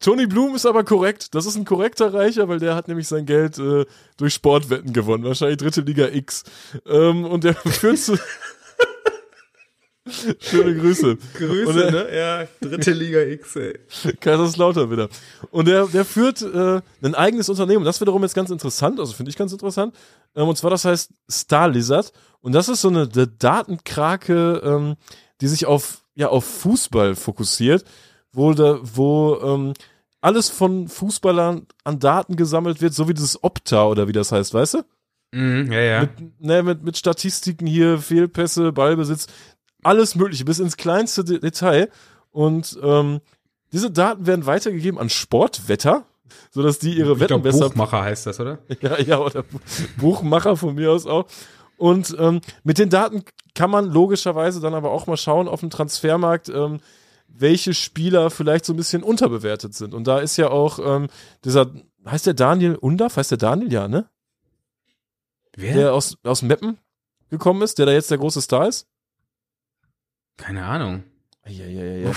[0.00, 1.34] Tony Bloom ist aber korrekt.
[1.34, 3.86] Das ist ein korrekter Reicher, weil der hat nämlich sein Geld äh,
[4.16, 5.24] durch Sportwetten gewonnen.
[5.24, 6.44] Wahrscheinlich dritte Liga X.
[6.86, 8.18] Ähm, und der führt zu.
[10.38, 11.16] Schöne Grüße.
[11.34, 12.16] Grüße, der, ne?
[12.16, 13.78] Ja, dritte Liga X, ey.
[14.20, 15.08] Kaiserslautern wieder.
[15.50, 17.84] Und der, der führt äh, ein eigenes Unternehmen.
[17.84, 19.94] Das wiederum jetzt ganz interessant, also finde ich ganz interessant.
[20.34, 22.12] Ähm, und zwar, das heißt Star Lizard.
[22.40, 24.96] Und das ist so eine, eine Datenkrake, ähm,
[25.40, 27.84] die sich auf, ja, auf Fußball fokussiert,
[28.32, 29.74] wo, da, wo ähm,
[30.20, 34.54] alles von Fußballern an Daten gesammelt wird, so wie dieses Opta oder wie das heißt,
[34.54, 34.82] weißt du?
[35.32, 36.00] Mm, ja, ja.
[36.02, 39.26] Mit, ne, mit, mit Statistiken hier, Fehlpässe, Ballbesitz,
[39.86, 41.88] alles Mögliche, bis ins kleinste De Detail.
[42.32, 43.20] Und ähm,
[43.72, 46.04] diese Daten werden weitergegeben an Sportwetter,
[46.50, 47.68] sodass die ihre ich Wetten glaub, besser.
[47.68, 48.58] Buchmacher heißt das, oder?
[48.80, 49.44] Ja, ja, oder
[49.96, 51.26] Buchmacher von mir aus auch.
[51.76, 53.22] Und ähm, mit den Daten
[53.54, 56.80] kann man logischerweise dann aber auch mal schauen auf dem Transfermarkt, ähm,
[57.28, 59.94] welche Spieler vielleicht so ein bisschen unterbewertet sind.
[59.94, 61.08] Und da ist ja auch ähm,
[61.44, 61.70] dieser,
[62.06, 63.16] heißt der Daniel Undaf?
[63.16, 64.08] Heißt der Daniel, ja, ne?
[65.54, 65.74] Wer?
[65.74, 66.78] Der aus, aus Meppen
[67.30, 68.86] gekommen ist, der da jetzt der große Star ist?
[70.36, 71.04] Keine Ahnung.
[71.46, 72.12] Ja, ja, ja, ja.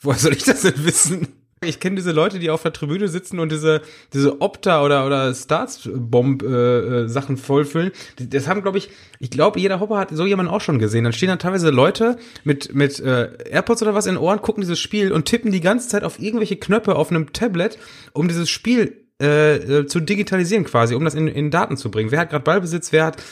[0.00, 1.28] Woher soll ich das denn wissen?
[1.66, 3.80] Ich kenne diese Leute, die auf der Tribüne sitzen und diese
[4.12, 7.92] diese Opta oder oder Starts Bomb äh, äh, Sachen vollfüllen.
[8.18, 11.04] Das haben glaube ich, ich glaube jeder Hopper hat so jemanden auch schon gesehen.
[11.04, 14.60] Dann stehen da teilweise Leute mit mit äh, AirPods oder was in den Ohren, gucken
[14.60, 17.78] dieses Spiel und tippen die ganze Zeit auf irgendwelche Knöpfe auf einem Tablet,
[18.12, 22.10] um dieses Spiel äh, äh zu digitalisieren quasi, um das in, in Daten zu bringen.
[22.10, 23.22] Wer hat gerade Ballbesitz, wer hat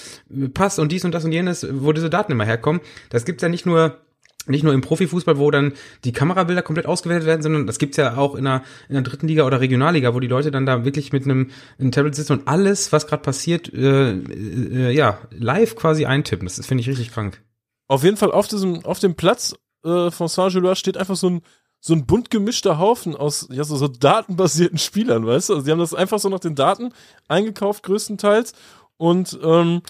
[0.54, 2.80] Pass und dies und das und jenes, wo diese Daten immer herkommen.
[3.10, 3.98] Das gibt's ja nicht nur
[4.46, 5.72] nicht nur im Profifußball, wo dann
[6.04, 9.28] die Kamerabilder komplett ausgewertet werden, sondern das gibt's ja auch in der, in der dritten
[9.28, 12.48] Liga oder Regionalliga, wo die Leute dann da wirklich mit einem, einem Tablet sitzen und
[12.48, 16.46] alles, was gerade passiert, äh, äh, ja, live quasi eintippen.
[16.46, 17.42] Das finde ich richtig krank.
[17.88, 21.42] Auf jeden Fall auf diesem, auf dem Platz äh, von Saint-Gilloise steht einfach so ein,
[21.80, 25.54] so ein bunt gemischter Haufen aus ja, so, so datenbasierten Spielern, weißt du?
[25.54, 26.92] Also die haben das einfach so nach den Daten
[27.28, 28.52] eingekauft, größtenteils.
[28.96, 29.82] Und ähm,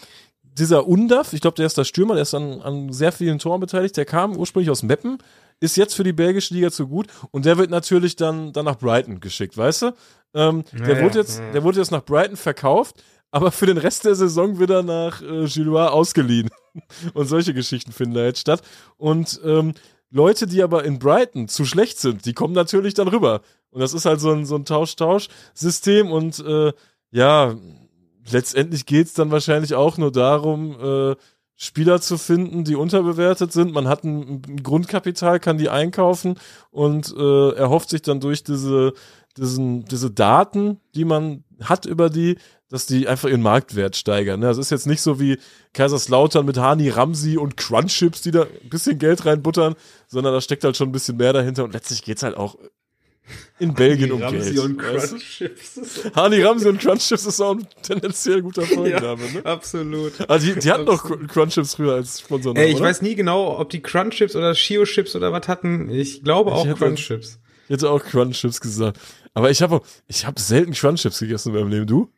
[0.59, 3.61] dieser Undaf, ich glaube, der ist der Stürmer, der ist an, an sehr vielen Toren
[3.61, 5.19] beteiligt, der kam ursprünglich aus Meppen,
[5.61, 8.79] ist jetzt für die belgische Liga zu gut und der wird natürlich dann, dann nach
[8.79, 9.87] Brighton geschickt, weißt du?
[10.35, 14.05] Ähm, ja, der, wurde jetzt, der wurde jetzt nach Brighton verkauft, aber für den Rest
[14.05, 16.51] der Saison wird er nach äh, Gillois ausgeliehen.
[17.15, 18.63] und solche Geschichten finden da jetzt statt.
[18.97, 19.75] Und ähm,
[20.11, 23.41] Leute, die aber in Brighton zu schlecht sind, die kommen natürlich dann rüber.
[23.71, 26.73] Und das ist halt so ein, so ein Tausch-Tausch-System und äh,
[27.11, 27.55] ja,
[28.31, 31.17] letztendlich geht's dann wahrscheinlich auch nur darum, äh,
[31.57, 33.73] Spieler zu finden, die unterbewertet sind.
[33.73, 36.35] Man hat ein, ein Grundkapital, kann die einkaufen
[36.71, 38.95] und äh, erhofft sich dann durch diese,
[39.37, 42.37] diesen, diese Daten, die man hat über die,
[42.69, 44.41] dass die einfach ihren Marktwert steigern.
[44.41, 44.47] Ne?
[44.47, 45.39] Das ist jetzt nicht so wie
[45.73, 49.75] Kaiserslautern mit Hani Ramsi und Crunchips, die da ein bisschen Geld reinbuttern,
[50.09, 52.57] sondern da steckt halt schon ein bisschen mehr dahinter und letztlich geht's halt auch
[53.59, 54.65] in Belgien um Ramsey Geld.
[54.65, 55.81] Und Crunchchips.
[56.15, 59.47] Hani Ramsey und Crunchchips ist auch ein tendenziell guter Folgenname, ja, ne?
[59.47, 60.29] Absolut.
[60.29, 62.57] Also die, die hatten doch Crunchchips früher als Sponsor.
[62.57, 62.87] Ey, ich oder?
[62.87, 65.89] weiß nie genau, ob die Crunchchips oder Shio-Chips oder was hatten.
[65.91, 67.41] Ich glaube ich auch Crunchchips.
[67.65, 68.99] Ich hätte auch Crunchchips gesagt.
[69.35, 71.87] Aber ich habe ich hab selten Crunchchips gegessen in meinem Leben.
[71.87, 72.11] Du?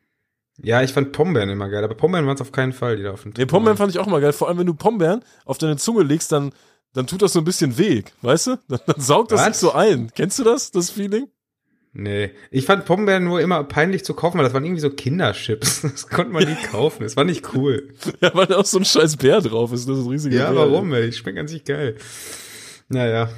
[0.62, 3.12] Ja, ich fand Pombeeren immer geil, aber Pombeeren waren es auf keinen Fall, die da
[3.12, 4.32] auf dem Nee, Pombeeren fand ich auch immer geil.
[4.32, 6.52] Vor allem, wenn du Pombeeren auf deine Zunge legst, dann,
[6.94, 8.58] dann tut das so ein bisschen weh, weißt du?
[8.68, 10.10] Dann, dann saugt das nicht so ein.
[10.14, 11.26] Kennst du das, das Feeling?
[11.96, 15.82] Nee, ich fand Pombeeren nur immer peinlich zu kaufen, weil das waren irgendwie so Kinderchips.
[15.82, 17.04] Das konnte man nie kaufen.
[17.04, 17.94] Das war nicht cool.
[18.20, 19.88] Ja, weil da auch so ein scheiß Bär drauf ist.
[19.88, 21.06] Das ist ein riesiger Ja, Bär, warum, ey?
[21.06, 21.96] Die schmecken an sich geil.
[22.88, 23.28] Naja.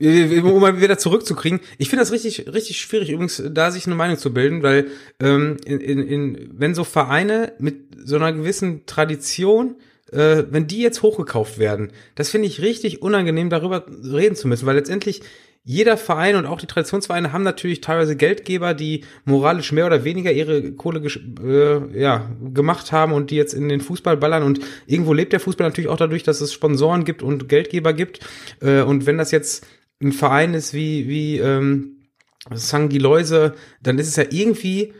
[0.00, 1.60] Um mal wieder zurückzukriegen.
[1.78, 4.88] Ich finde das richtig, richtig schwierig, übrigens, da sich eine Meinung zu bilden, weil
[5.20, 9.76] ähm, in, in, in, wenn so Vereine mit so einer gewissen Tradition
[10.12, 14.66] äh, wenn die jetzt hochgekauft werden, das finde ich richtig unangenehm, darüber reden zu müssen,
[14.66, 15.22] weil letztendlich
[15.66, 20.30] jeder Verein und auch die Traditionsvereine haben natürlich teilweise Geldgeber, die moralisch mehr oder weniger
[20.30, 21.00] ihre Kohle
[21.42, 24.42] äh, ja, gemacht haben und die jetzt in den Fußball ballern.
[24.42, 28.20] Und irgendwo lebt der Fußball natürlich auch dadurch, dass es Sponsoren gibt und Geldgeber gibt.
[28.60, 29.66] Äh, und wenn das jetzt
[30.02, 32.08] ein Verein ist wie, wie ähm,
[32.52, 34.92] Sangi Läuse, dann ist es ja irgendwie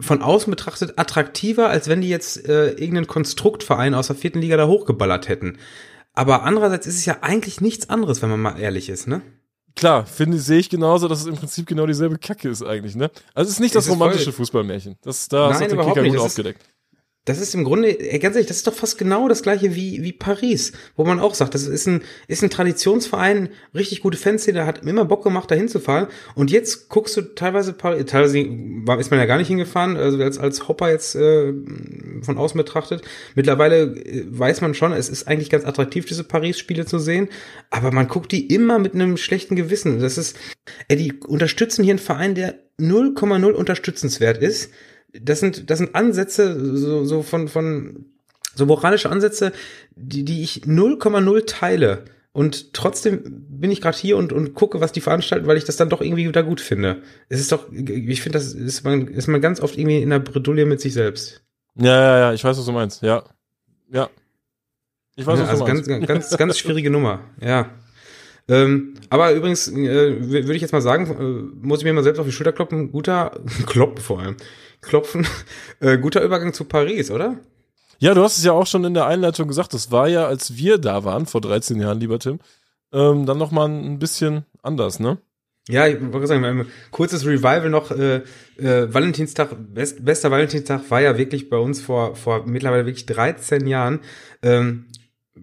[0.00, 4.56] von außen betrachtet attraktiver, als wenn die jetzt äh, irgendeinen Konstruktverein aus der vierten Liga
[4.56, 5.58] da hochgeballert hätten.
[6.12, 9.22] Aber andererseits ist es ja eigentlich nichts anderes, wenn man mal ehrlich ist, ne?
[9.76, 13.10] Klar, finde sehe ich genauso, dass es im Prinzip genau dieselbe Kacke ist eigentlich, ne?
[13.34, 14.96] Also es ist nicht das Es romantische Fußballmärchen.
[15.02, 16.10] Das da Nein, ist doch der Kicker nicht.
[16.12, 16.64] gut Das ist- aufgedeckt.
[17.26, 20.12] Das ist im Grunde, ganz ehrlich, das ist doch fast genau das gleiche wie, wie
[20.12, 24.86] Paris, wo man auch sagt, das ist ein, ist ein Traditionsverein, richtig gute Fanszene, hat
[24.86, 26.06] immer Bock gemacht, da hinzufahren.
[26.34, 30.38] Und jetzt guckst du teilweise, Paris, teilweise ist man ja gar nicht hingefahren, also als,
[30.38, 31.52] als Hopper jetzt äh,
[32.22, 33.02] von außen betrachtet.
[33.34, 37.28] Mittlerweile äh, weiß man schon, es ist eigentlich ganz attraktiv, diese Paris-Spiele zu sehen,
[37.68, 40.00] aber man guckt die immer mit einem schlechten Gewissen.
[40.00, 40.38] Das ist,
[40.88, 44.70] ey, die unterstützen hier einen Verein, der 0,0 unterstützenswert ist
[45.12, 48.06] das sind, das sind Ansätze, so, so von, von,
[48.54, 49.52] so moralische Ansätze,
[49.96, 52.04] die, die ich 0,0 teile.
[52.32, 55.76] Und trotzdem bin ich gerade hier und, und gucke, was die veranstalten, weil ich das
[55.76, 57.02] dann doch irgendwie da gut finde.
[57.28, 60.20] Es ist doch, ich finde, das ist man, ist man ganz oft irgendwie in der
[60.20, 61.42] Bredouille mit sich selbst.
[61.74, 63.02] Ja, ja, ja, ich weiß, was du meinst.
[63.02, 63.24] Ja.
[63.92, 64.10] Ja.
[65.16, 65.88] Ich weiß, Ja, was also du meinst.
[65.88, 67.70] ganz, ganz, ganz schwierige Nummer, ja.
[68.48, 72.18] Ähm, aber übrigens äh, würde ich jetzt mal sagen, äh, muss ich mir mal selbst
[72.18, 74.36] auf die Schulter kloppen, guter, kloppen vor allem,
[74.80, 75.26] klopfen,
[75.80, 77.38] äh, guter Übergang zu Paris, oder?
[77.98, 80.56] Ja, du hast es ja auch schon in der Einleitung gesagt, das war ja, als
[80.56, 82.38] wir da waren, vor 13 Jahren, lieber Tim,
[82.92, 85.18] ähm, dann nochmal ein bisschen anders, ne?
[85.68, 88.22] Ja, ich wollte sagen, ein kurzes Revival noch, äh,
[88.56, 93.66] äh, Valentinstag, best, bester Valentinstag war ja wirklich bei uns vor, vor mittlerweile wirklich 13
[93.66, 94.00] Jahren,
[94.42, 94.86] ähm,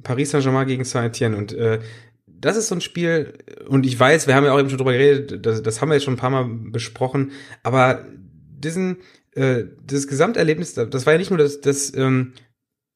[0.04, 1.80] Paris Saint-Germain gegen Saint-Etienne und äh,
[2.26, 3.34] das ist so ein Spiel,
[3.68, 5.96] und ich weiß, wir haben ja auch eben schon drüber geredet, das, das haben wir
[5.96, 7.32] jetzt schon ein paar Mal besprochen,
[7.64, 8.06] aber
[8.60, 8.98] diesen,
[9.38, 12.34] äh, das Gesamterlebnis, das war ja nicht nur das, das, ähm,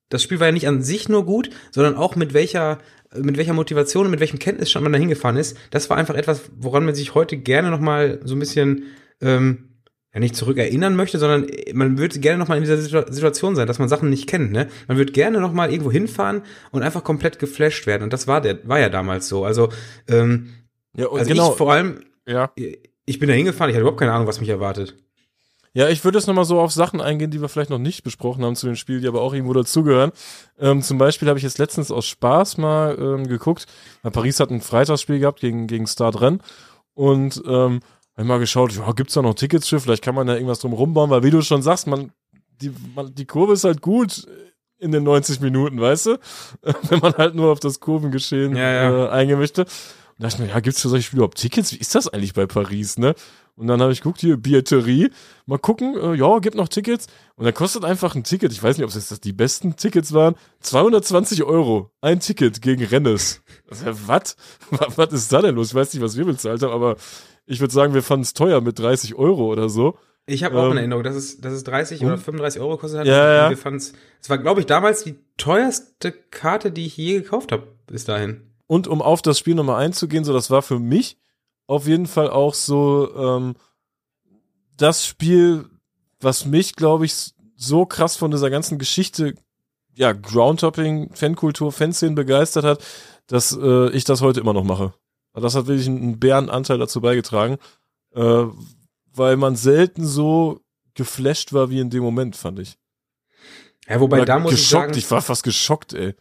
[0.09, 2.79] das Spiel war ja nicht an sich nur gut, sondern auch mit welcher,
[3.15, 5.57] mit welcher Motivation und mit welchem Kenntnisstand man da hingefahren ist.
[5.69, 8.83] Das war einfach etwas, woran man sich heute gerne nochmal so ein bisschen,
[9.21, 9.67] ähm,
[10.13, 13.79] ja nicht zurückerinnern möchte, sondern man würde gerne nochmal in dieser Situ- Situation sein, dass
[13.79, 14.67] man Sachen nicht kennt, ne?
[14.89, 18.03] Man würde gerne nochmal irgendwo hinfahren und einfach komplett geflasht werden.
[18.03, 19.45] Und das war der, war ja damals so.
[19.45, 19.69] Also,
[20.09, 20.49] ähm,
[20.97, 21.51] Ja, und also genau.
[21.51, 22.51] ich vor allem, ja.
[23.05, 24.97] ich bin da hingefahren, ich hatte überhaupt keine Ahnung, was mich erwartet.
[25.73, 28.43] Ja, ich würde jetzt nochmal so auf Sachen eingehen, die wir vielleicht noch nicht besprochen
[28.43, 30.11] haben zu dem Spiel, die aber auch irgendwo dazugehören.
[30.59, 33.67] Ähm, zum Beispiel habe ich jetzt letztens aus Spaß mal ähm, geguckt,
[34.01, 36.39] weil Paris hat ein Freitagsspiel gehabt gegen, gegen Stade
[36.93, 37.79] und ähm,
[38.17, 39.79] habe mal geschaut, ja, gibt's da noch Tickets für?
[39.79, 42.11] Vielleicht kann man da irgendwas drum rumbauen, weil wie du schon sagst, man,
[42.61, 44.27] die, man, die Kurve ist halt gut
[44.77, 46.19] in den 90 Minuten, weißt du?
[46.89, 49.05] Wenn man halt nur auf das Kurvengeschehen Ja, ja.
[49.05, 49.61] Äh, eingehen möchte.
[49.61, 49.69] Und
[50.17, 51.71] da dachte ich mir, ja, gibt's für solche Spiele überhaupt Tickets?
[51.71, 53.15] Wie ist das eigentlich bei Paris, ne?
[53.55, 55.09] Und dann habe ich geguckt, hier, Billetterie.
[55.45, 57.07] Mal gucken, äh, ja, gibt noch Tickets.
[57.35, 60.13] Und dann kostet einfach ein Ticket, ich weiß nicht, ob es jetzt die besten Tickets
[60.13, 61.91] waren, 220 Euro.
[62.01, 63.41] Ein Ticket gegen Rennes.
[63.69, 64.35] Was?
[64.95, 65.69] Was ist da denn los?
[65.69, 66.95] Ich weiß nicht, was wir bezahlt haben, aber
[67.45, 69.97] ich würde sagen, wir fanden es teuer mit 30 Euro oder so.
[70.27, 72.77] Ich habe auch Ähm, in Erinnerung, dass es, dass es 30 und- oder 35 Euro
[72.77, 73.07] kostet hat.
[73.07, 73.49] Ja, ja.
[73.49, 77.63] Wir fanden's, es war, glaube ich, damals die teuerste Karte, die ich je gekauft habe,
[77.87, 78.41] bis dahin.
[78.67, 81.17] Und um auf das Spiel nochmal einzugehen, so das war für mich
[81.71, 83.55] auf jeden Fall auch so ähm,
[84.75, 85.69] das Spiel,
[86.19, 89.35] was mich, glaube ich, so krass von dieser ganzen Geschichte,
[89.93, 92.83] ja, Groundtopping, Fankultur, Fanszenen begeistert hat,
[93.27, 94.93] dass äh, ich das heute immer noch mache.
[95.31, 97.57] Also Das hat wirklich einen, Bärenanteil dazu beigetragen,
[98.15, 98.43] äh,
[99.13, 100.59] weil man selten so
[100.93, 102.77] geflasht war wie in dem Moment, fand ich.
[103.87, 106.15] Ja, wobei Oder da muss ich geschockt, sagen, ich war fast geschockt, ey.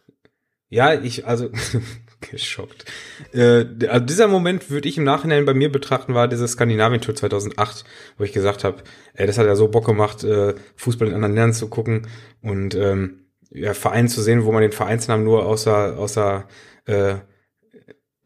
[0.69, 1.49] ja, ich, also,
[2.21, 2.85] geschockt.
[3.33, 7.85] Äh, also dieser Moment würde ich im Nachhinein bei mir betrachten, war diese Skandinavien-Tour 2008,
[8.17, 11.35] wo ich gesagt habe, ey, das hat ja so Bock gemacht, äh, Fußball in anderen
[11.35, 12.07] Ländern zu gucken
[12.41, 16.47] und ähm, ja, Verein zu sehen, wo man den Vereinsnamen nur außer, außer
[16.85, 17.15] äh,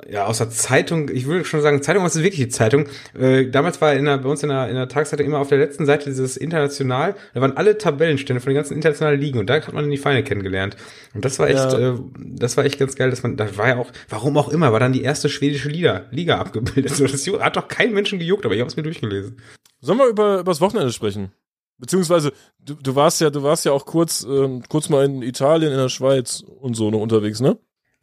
[0.07, 2.87] ja, außer Zeitung, ich würde schon sagen, Zeitung, was ist wirklich die Zeitung?
[3.17, 5.57] Äh, damals war in der, bei uns in der, in der Tageszeitung immer auf der
[5.57, 9.55] letzten Seite dieses International, da waren alle Tabellenstände von den ganzen internationalen Ligen und da
[9.55, 10.77] hat man die Feinde kennengelernt.
[11.13, 11.93] Und das war echt, Ja.
[11.93, 14.71] äh, das war echt ganz geil, dass man, da war ja auch, warum auch immer,
[14.71, 16.91] war dann die erste schwedische Liga, Liga abgebildet.
[16.95, 19.37] So, das hat doch keinen Menschen gejuckt, aber ich habe es mir durchgelesen.
[19.81, 21.31] Sollen wir über, über das Wochenende sprechen?
[21.77, 25.71] Beziehungsweise, du, du warst ja, du warst ja auch kurz, ähm, kurz mal in Italien,
[25.71, 27.57] in der Schweiz und so noch unterwegs, ne?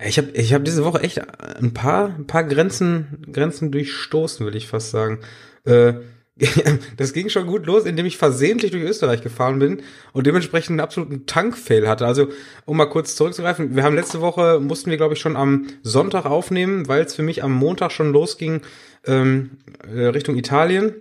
[0.05, 1.21] Ich habe ich hab diese Woche echt
[1.59, 5.21] ein paar, ein paar Grenzen, Grenzen durchstoßen, will ich fast sagen.
[5.65, 5.95] Äh,
[6.97, 9.83] das ging schon gut los, indem ich versehentlich durch Österreich gefahren bin
[10.13, 12.07] und dementsprechend einen absoluten Tankfail hatte.
[12.07, 12.29] Also,
[12.65, 16.25] um mal kurz zurückzugreifen, wir haben letzte Woche, mussten wir, glaube ich, schon am Sonntag
[16.25, 18.63] aufnehmen, weil es für mich am Montag schon losging
[19.07, 19.59] ähm,
[19.95, 20.95] äh, Richtung Italien.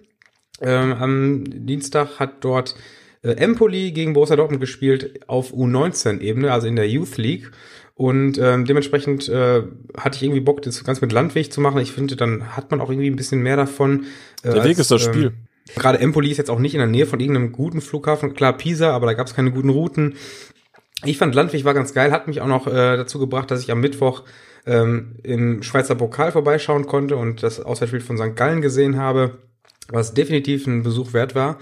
[0.60, 2.76] Ähm, am Dienstag hat dort
[3.24, 7.52] äh, Empoli gegen Borussia Dortmund gespielt auf U19-Ebene, also in der Youth League.
[7.96, 9.64] Und ähm, dementsprechend äh,
[9.98, 11.80] hatte ich irgendwie Bock, das Ganze mit Landweg zu machen.
[11.82, 14.06] Ich finde, dann hat man auch irgendwie ein bisschen mehr davon.
[14.44, 15.26] Äh, Der Weg ist das Spiel.
[15.26, 15.34] Ähm,
[15.76, 18.34] Gerade Empoli ist jetzt auch nicht in der Nähe von irgendeinem guten Flughafen.
[18.34, 20.16] Klar, Pisa, aber da gab es keine guten Routen.
[21.04, 23.72] Ich fand Landwig war ganz geil, hat mich auch noch äh, dazu gebracht, dass ich
[23.72, 24.24] am Mittwoch
[24.66, 28.36] ähm, im Schweizer Pokal vorbeischauen konnte und das Auswärtsspiel von St.
[28.36, 29.40] Gallen gesehen habe,
[29.90, 31.58] was definitiv ein Besuch wert war.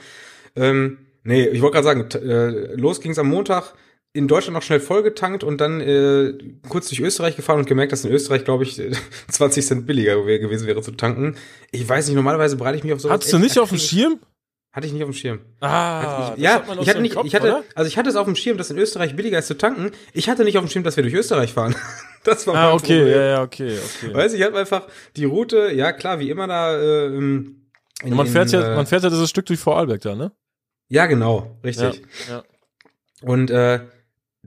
[0.56, 3.74] Ähm, nee, ich wollte gerade sagen, äh, los ging es am Montag
[4.14, 6.34] in Deutschland noch schnell vollgetankt und dann äh,
[6.68, 8.82] kurz durch Österreich gefahren und gemerkt, dass in Österreich, glaube ich,
[9.30, 11.36] 20 Cent billiger gewesen wäre zu tanken.
[11.72, 13.14] Ich weiß nicht, normalerweise bereite ich mich auf sowas.
[13.16, 14.20] Hattest du nicht auf dem Schirm?
[14.72, 15.40] Hatte ich nicht auf dem Schirm.
[15.62, 18.58] Ah, ich, ja, ich hatte nicht, ich hatte, also ich hatte es auf dem Schirm,
[18.58, 19.92] dass in Österreich billiger ist zu tanken.
[20.14, 21.76] Ich hatte nicht auf dem Schirm, dass wir durch Österreich fahren.
[22.26, 23.16] Das war Ah, mein okay, Problem.
[23.18, 24.14] ja, ja, okay, okay.
[24.14, 26.78] Weiß ich, ich habe einfach die Route, ja klar, wie immer da.
[26.78, 27.70] Äh, in,
[28.04, 30.34] man fährt in, ja, äh, man fährt ja dieses Stück durch Vorarlberg da, ne?
[30.90, 32.02] ja, genau, richtig.
[32.28, 32.44] Ja, ja.
[33.22, 33.80] Und äh,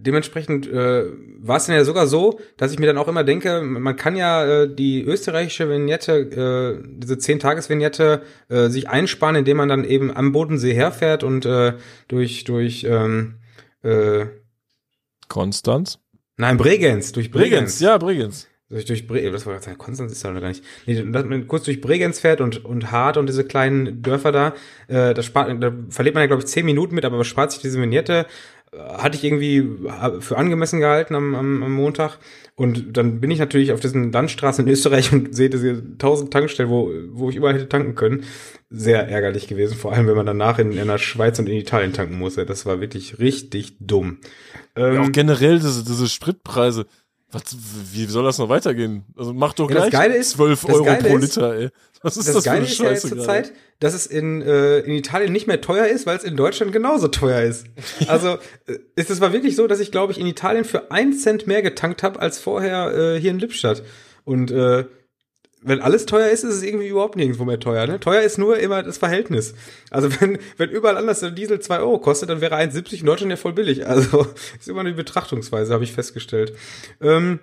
[0.03, 1.05] dementsprechend äh,
[1.39, 4.17] war es dann ja sogar so, dass ich mir dann auch immer denke, man kann
[4.17, 10.15] ja äh, die österreichische Vignette, äh, diese 10-Tages-Vignette, äh, sich einsparen, indem man dann eben
[10.15, 11.75] am Bodensee herfährt und äh,
[12.09, 13.37] durch, durch, ähm,
[13.83, 14.27] äh,
[15.29, 15.99] Konstanz?
[16.37, 17.51] nein, Bregenz, durch Bregenz.
[17.51, 18.49] Bregenz, ja, Bregenz.
[18.73, 20.65] Durch, durch Bre das war gerade Konstanz ist da noch gar nicht.
[20.87, 24.55] Nee, dass man kurz durch Bregenz fährt und, und Hart und diese kleinen Dörfer da,
[24.89, 27.61] äh, das spart, da verliert man ja, glaube ich, zehn Minuten mit, aber spart sich
[27.61, 28.27] diese Vignette,
[28.79, 32.19] hatte ich irgendwie äh, für angemessen gehalten am, am, am Montag.
[32.55, 36.71] Und dann bin ich natürlich auf diesen Landstraßen in Österreich und sehe diese tausend Tankstellen,
[36.71, 38.25] wo, wo ich überall hätte tanken können.
[38.71, 41.93] Sehr ärgerlich gewesen, vor allem wenn man danach in, in der Schweiz und in Italien
[41.93, 42.47] tanken musste.
[42.47, 44.19] Das war wirklich richtig dumm.
[44.75, 46.87] Ähm, Ja, auch generell diese, diese Spritpreise.
[47.33, 47.43] Was,
[47.93, 49.05] wie soll das noch weitergehen?
[49.17, 51.55] Also mach doch Ja, das gleich Geile ist- 12 das Euro Geile pro ist- Liter,
[51.55, 51.69] ey.
[52.03, 53.25] Was ist das, das, Geile für ist eine ja Scheiße jetzt?
[53.25, 56.73] Zeit, dass es in, äh, in Italien nicht mehr teuer ist, weil es in Deutschland
[56.73, 57.67] genauso teuer ist.
[58.09, 61.13] Also äh, ist es war wirklich so, dass ich, glaube ich, in Italien für einen
[61.13, 63.83] Cent mehr getankt habe als vorher äh, hier in Lippstadt.
[64.25, 64.85] Und äh,
[65.63, 67.87] wenn alles teuer ist, ist es irgendwie überhaupt nirgendwo mehr teuer.
[67.87, 68.01] Ne?
[68.01, 69.55] Teuer ist nur immer das Verhältnis.
[69.91, 73.31] Also wenn, wenn überall anders der Diesel 2 Euro kostet, dann wäre 1,70 in Deutschland
[73.31, 73.87] ja voll billig.
[73.87, 74.27] Also
[74.59, 76.55] ist immer eine Betrachtungsweise, habe ich festgestellt.
[77.01, 77.41] Ähm,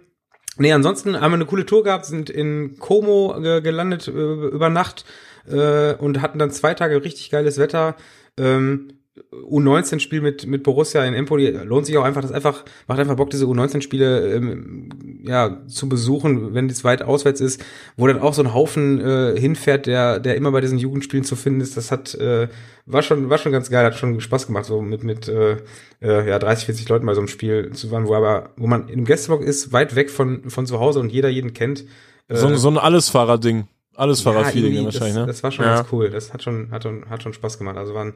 [0.58, 5.06] Nee, ansonsten haben wir eine coole Tour gehabt, sind in Como äh, gelandet über Nacht
[5.48, 7.96] äh, und hatten dann zwei Tage richtig geiles Wetter.
[8.38, 8.99] Ähm,
[9.34, 13.30] U19-Spiel mit, mit Borussia in Empoli lohnt sich auch einfach, das einfach, macht einfach Bock,
[13.30, 14.90] diese U19-Spiele ähm,
[15.24, 17.62] ja, zu besuchen, wenn es weit auswärts ist,
[17.98, 21.36] wo dann auch so ein Haufen äh, hinfährt, der, der immer bei diesen Jugendspielen zu
[21.36, 21.76] finden ist.
[21.76, 22.48] Das hat, äh,
[22.86, 25.58] war schon, war schon ganz geil, hat schon Spaß gemacht, so mit, mit äh,
[26.02, 28.88] äh, ja, 30, 40 Leuten bei so einem Spiel zu waren, wo aber, wo man
[28.90, 31.84] im Gästeblock ist, weit weg von, von zu Hause und jeder jeden kennt.
[32.30, 33.68] Äh, So, ein- so ein Allesfahrer-Ding.
[33.96, 35.28] Allesfahrer-Feeling irgendwie, wahrscheinlich, das, ne?
[35.28, 35.76] das war schon Ja.
[35.76, 36.10] ganz cool.
[36.10, 37.76] Das hat schon, hat schon, hat schon Spaß gemacht.
[37.76, 38.14] Also waren,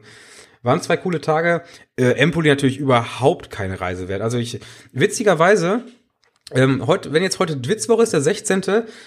[0.64, 1.62] waren zwei coole Tage.
[1.96, 4.22] Äh, Empoli natürlich überhaupt keine Reise wert.
[4.22, 4.58] Also ich,
[4.92, 5.84] witzigerweise,
[6.50, 8.62] ähm, heute, wenn jetzt heute Witzwoche ist, der 16.,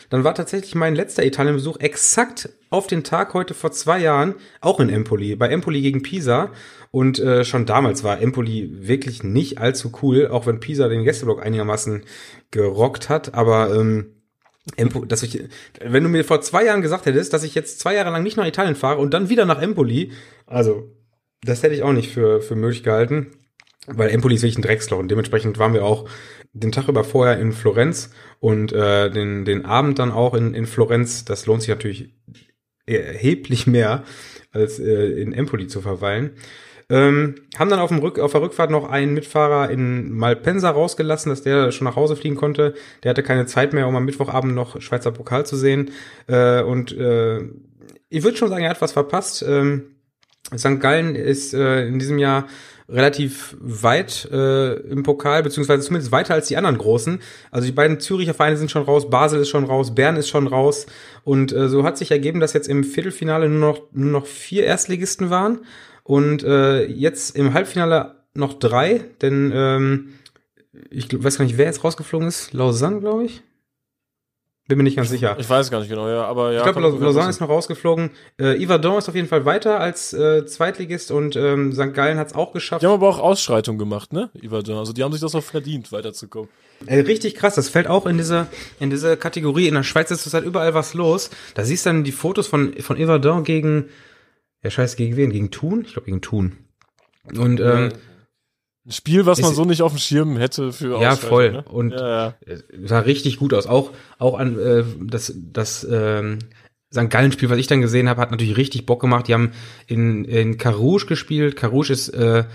[0.09, 4.79] dann war tatsächlich mein letzter Italienbesuch exakt auf den Tag heute vor zwei Jahren, auch
[4.79, 6.51] in Empoli, bei Empoli gegen Pisa.
[6.89, 11.45] Und äh, schon damals war Empoli wirklich nicht allzu cool, auch wenn Pisa den Gästeblock
[11.45, 12.05] einigermaßen
[12.49, 13.33] gerockt hat.
[13.33, 14.13] Aber ähm,
[14.75, 15.43] Empo, dass ich,
[15.79, 18.35] wenn du mir vor zwei Jahren gesagt hättest, dass ich jetzt zwei Jahre lang nicht
[18.35, 20.11] nach Italien fahre und dann wieder nach Empoli,
[20.45, 20.91] also
[21.41, 23.31] das hätte ich auch nicht für, für möglich gehalten,
[23.87, 26.09] weil Empoli ist wirklich ein Drecksloch und dementsprechend waren wir auch
[26.53, 30.65] den Tag über vorher in Florenz und äh, den, den Abend dann auch in, in
[30.65, 31.25] Florenz.
[31.25, 32.15] Das lohnt sich natürlich
[32.85, 34.03] erheblich mehr,
[34.51, 36.31] als äh, in Empoli zu verweilen.
[36.89, 41.29] Ähm, haben dann auf, dem Rück, auf der Rückfahrt noch einen Mitfahrer in Malpensa rausgelassen,
[41.29, 42.75] dass der schon nach Hause fliegen konnte.
[43.03, 45.91] Der hatte keine Zeit mehr, um am Mittwochabend noch Schweizer Pokal zu sehen.
[46.27, 47.41] Äh, und äh,
[48.09, 49.43] ich würde schon sagen, er hat was verpasst.
[49.45, 49.96] Ähm,
[50.55, 50.79] St.
[50.79, 52.47] Gallen ist äh, in diesem Jahr
[52.89, 57.19] relativ weit äh, im Pokal, beziehungsweise zumindest weiter als die anderen Großen.
[57.51, 60.47] Also die beiden Züricher Vereine sind schon raus, Basel ist schon raus, Bern ist schon
[60.47, 60.85] raus.
[61.25, 64.63] Und äh, so hat sich ergeben, dass jetzt im Viertelfinale nur noch, nur noch vier
[64.63, 65.59] Erstligisten waren.
[66.03, 70.13] Und äh, jetzt im Halbfinale noch drei, denn ähm,
[70.89, 72.53] ich weiß gar nicht, wer jetzt rausgeflogen ist.
[72.53, 73.43] Lausanne, glaube ich.
[74.67, 75.37] Bin mir nicht ganz sicher.
[75.39, 76.65] Ich weiß gar nicht genau, ja, aber ja.
[76.65, 78.09] Ich glaube, Lausanne ist noch rausgeflogen.
[78.37, 81.93] Äh, Yverdon ist auf jeden Fall weiter als äh, Zweitligist und ähm, St.
[81.93, 82.81] Gallen hat es auch geschafft.
[82.81, 84.29] Die haben aber auch Ausschreitung gemacht, ne?
[84.43, 84.77] Yverdon.
[84.77, 86.49] Also die haben sich das auch verdient, weiterzukommen.
[86.85, 88.47] Äh, richtig krass, das fällt auch in diese,
[88.81, 89.69] in diese Kategorie.
[89.69, 91.29] In der Schweiz ist zurzeit überall was los.
[91.55, 93.85] Da siehst du dann die Fotos von, von Yverdon gegen,
[94.63, 95.31] ja scheiße, gegen wen?
[95.31, 95.83] Gegen Thun?
[95.85, 96.57] Ich glaube gegen Thun.
[97.37, 97.93] Und ähm,
[98.87, 101.51] Ein Spiel, was man so nicht auf dem Schirm hätte für Ja, voll.
[101.51, 101.63] Ne?
[101.63, 102.55] Und- ja, ja.
[102.85, 103.67] sah richtig gut aus.
[103.67, 106.39] Auch, auch an äh, das, das ähm,
[106.93, 107.09] St.
[107.09, 109.27] Gallen-Spiel, was ich dann gesehen habe, hat natürlich richtig Bock gemacht.
[109.27, 109.51] Die haben
[109.87, 111.57] in, in Carouge gespielt.
[111.57, 112.45] Carouge ist, äh,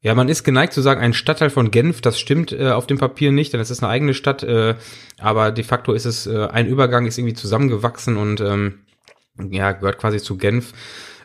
[0.00, 2.00] ja, man ist geneigt zu sagen, ein Stadtteil von Genf.
[2.00, 4.42] Das stimmt äh, auf dem Papier nicht, denn es ist eine eigene Stadt.
[4.42, 4.74] Äh,
[5.20, 8.80] aber de facto ist es äh, ein Übergang, ist irgendwie zusammengewachsen und ähm,
[9.50, 10.72] ja, gehört quasi zu Genf.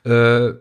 [0.06, 0.54] Äh,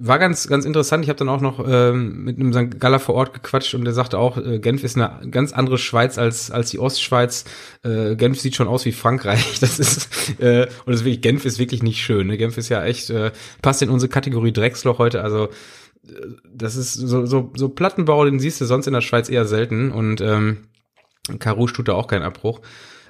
[0.00, 1.04] war ganz, ganz interessant.
[1.04, 2.78] Ich habe dann auch noch ähm, mit einem St.
[2.78, 6.18] Galler vor Ort gequatscht und der sagte auch, äh, Genf ist eine ganz andere Schweiz
[6.18, 7.44] als, als die Ostschweiz.
[7.82, 9.58] Äh, Genf sieht schon aus wie Frankreich.
[9.60, 10.08] Das ist,
[10.40, 12.28] äh, und das ist wirklich, Genf ist wirklich nicht schön.
[12.28, 12.36] Ne?
[12.36, 15.22] Genf ist ja echt, äh, passt in unsere Kategorie Drecksloch heute.
[15.22, 15.48] Also
[16.06, 16.12] äh,
[16.52, 19.90] das ist so, so, so Plattenbau, den siehst du sonst in der Schweiz eher selten.
[19.90, 20.68] Und ähm,
[21.38, 22.60] Carouge tut da auch keinen Abbruch.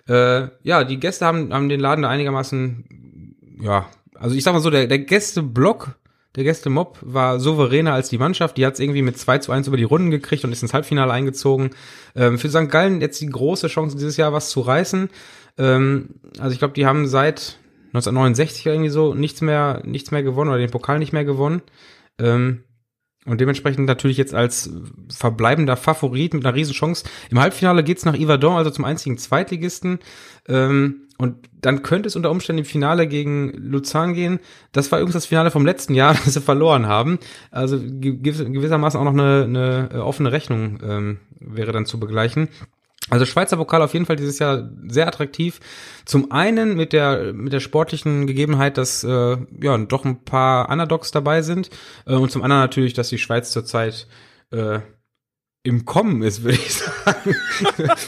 [0.09, 4.61] Äh, ja, die Gäste haben, haben den Laden da einigermaßen, ja, also ich sag mal
[4.61, 5.99] so, der, der Gästeblock
[6.39, 8.57] der Gäste-Mob war souveräner als die Mannschaft.
[8.57, 10.73] Die hat es irgendwie mit 2 zu 1 über die Runden gekriegt und ist ins
[10.73, 11.71] Halbfinale eingezogen.
[12.15, 12.71] Ähm, für St.
[12.71, 15.11] Gallen jetzt die große Chance, dieses Jahr was zu reißen.
[15.59, 17.59] Ähm, also ich glaube, die haben seit
[17.89, 21.61] 1969 irgendwie so nichts mehr, nichts mehr gewonnen oder den Pokal nicht mehr gewonnen.
[22.21, 22.63] Ähm,
[23.27, 24.71] und dementsprechend natürlich jetzt als
[25.11, 27.05] verbleibender Favorit mit einer riesen Chance.
[27.31, 29.99] Im Halbfinale geht's nach Yverdon, also zum einzigen Zweitligisten.
[30.47, 34.39] Ähm, und dann könnte es unter Umständen im Finale gegen Luzern gehen.
[34.71, 37.19] Das war übrigens das Finale vom letzten Jahr, das sie verloren haben.
[37.51, 42.49] Also gewissermaßen auch noch eine, eine äh, offene Rechnung ähm, wäre dann zu begleichen.
[43.11, 45.61] Also Schweizer Pokal auf jeden Fall dieses Jahr sehr attraktiv.
[46.05, 51.11] Zum einen mit der mit der sportlichen Gegebenheit, dass äh, ja doch ein paar Underdogs
[51.11, 51.71] dabei sind
[52.07, 54.07] äh, und zum anderen natürlich, dass die Schweiz zurzeit
[54.51, 54.81] äh,
[55.63, 57.37] im Kommen ist, würde ich sagen.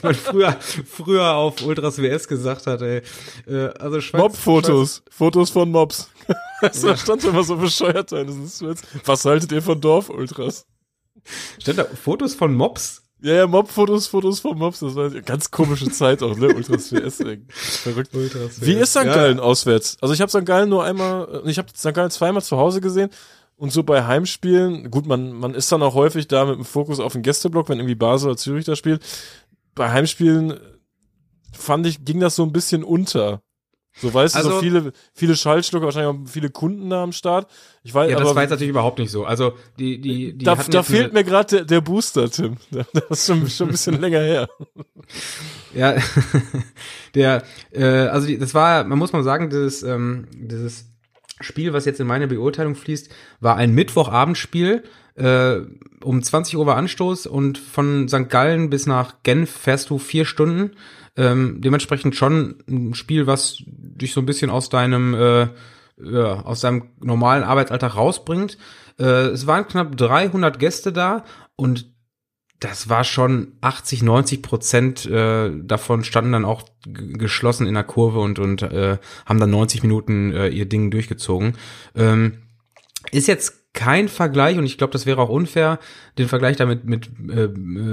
[0.03, 3.03] Man früher, früher auf Ultras WS gesagt hat, ey.
[3.47, 5.03] Äh, also Schweiz, Mob-Fotos.
[5.11, 6.11] Fotos von Mobs.
[6.61, 6.97] das ja.
[6.97, 8.25] stand immer so bescheuert da.
[9.05, 10.67] Was haltet ihr von Dorf-Ultras?
[11.61, 13.03] Stand da Fotos von Mobs?
[13.23, 16.55] Ja, ja, Mob-Fotos, Fotos von Mobs, das war eine ganz komische Zeit auch, ne?
[16.55, 17.43] Ultras WS, ey.
[17.49, 18.15] Verrückt.
[18.15, 18.67] Ultras WS.
[18.67, 19.05] Wie ist St.
[19.05, 19.43] Gallen ja.
[19.43, 19.99] auswärts?
[20.01, 20.47] Also ich habe St.
[20.47, 21.93] Gallen nur einmal, ich habe St.
[21.93, 23.11] Gallen zweimal zu Hause gesehen
[23.61, 26.99] und so bei Heimspielen, gut, man, man ist dann auch häufig da mit dem Fokus
[26.99, 29.03] auf den Gästeblock, wenn irgendwie Basel oder Zürich da spielt.
[29.75, 30.59] Bei Heimspielen
[31.53, 33.43] fand ich, ging das so ein bisschen unter.
[33.99, 37.13] So weißt also, du, so also viele, viele Schaltschlucker, wahrscheinlich auch viele Kunden da am
[37.13, 37.51] Start.
[37.83, 39.27] Ich weiß, ja, das aber, war jetzt natürlich überhaupt nicht so.
[39.27, 42.57] Also die, die, die da, da fehlt mir gerade der, der Booster, Tim.
[42.71, 44.49] Das ist schon, schon ein bisschen länger her.
[45.75, 45.97] Ja,
[47.15, 47.43] der,
[47.73, 50.90] äh, also die, das war, man muss mal sagen, dieses, ähm, dieses
[51.41, 53.11] Spiel, was jetzt in meine Beurteilung fließt,
[53.41, 54.85] war ein Mittwochabendspiel.
[55.15, 55.61] Äh,
[56.03, 58.29] um 20 Uhr war Anstoß und von St.
[58.29, 60.73] Gallen bis nach Genf fährst du vier Stunden.
[61.17, 65.49] Ähm, dementsprechend schon ein Spiel, was dich so ein bisschen aus deinem äh,
[66.03, 68.59] ja, aus deinem normalen Arbeitsalltag rausbringt.
[68.99, 71.25] Äh, es waren knapp 300 Gäste da
[71.57, 71.93] und
[72.61, 78.21] das war schon 80, 90 Prozent äh, davon standen dann auch geschlossen in der Kurve
[78.21, 81.55] und und äh, haben dann 90 Minuten äh, ihr Ding durchgezogen.
[81.97, 82.43] Ähm,
[83.13, 85.79] ist jetzt kein Vergleich und ich glaube, das wäre auch unfair,
[86.19, 87.49] den Vergleich damit mit äh,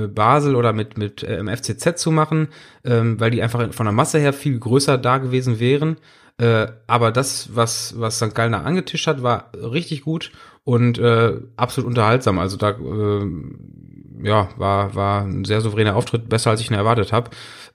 [0.08, 2.50] Basel oder mit mit äh, FCZ zu machen,
[2.84, 5.98] ähm, weil die einfach von der Masse her viel größer da gewesen wären.
[6.40, 8.36] Äh, aber das, was was St.
[8.36, 10.32] Gallen angetischt hat, war richtig gut
[10.66, 12.40] und äh, absolut unterhaltsam.
[12.40, 13.26] Also da äh,
[14.24, 17.30] ja, war, war ein sehr souveräner Auftritt, besser als ich ihn erwartet habe.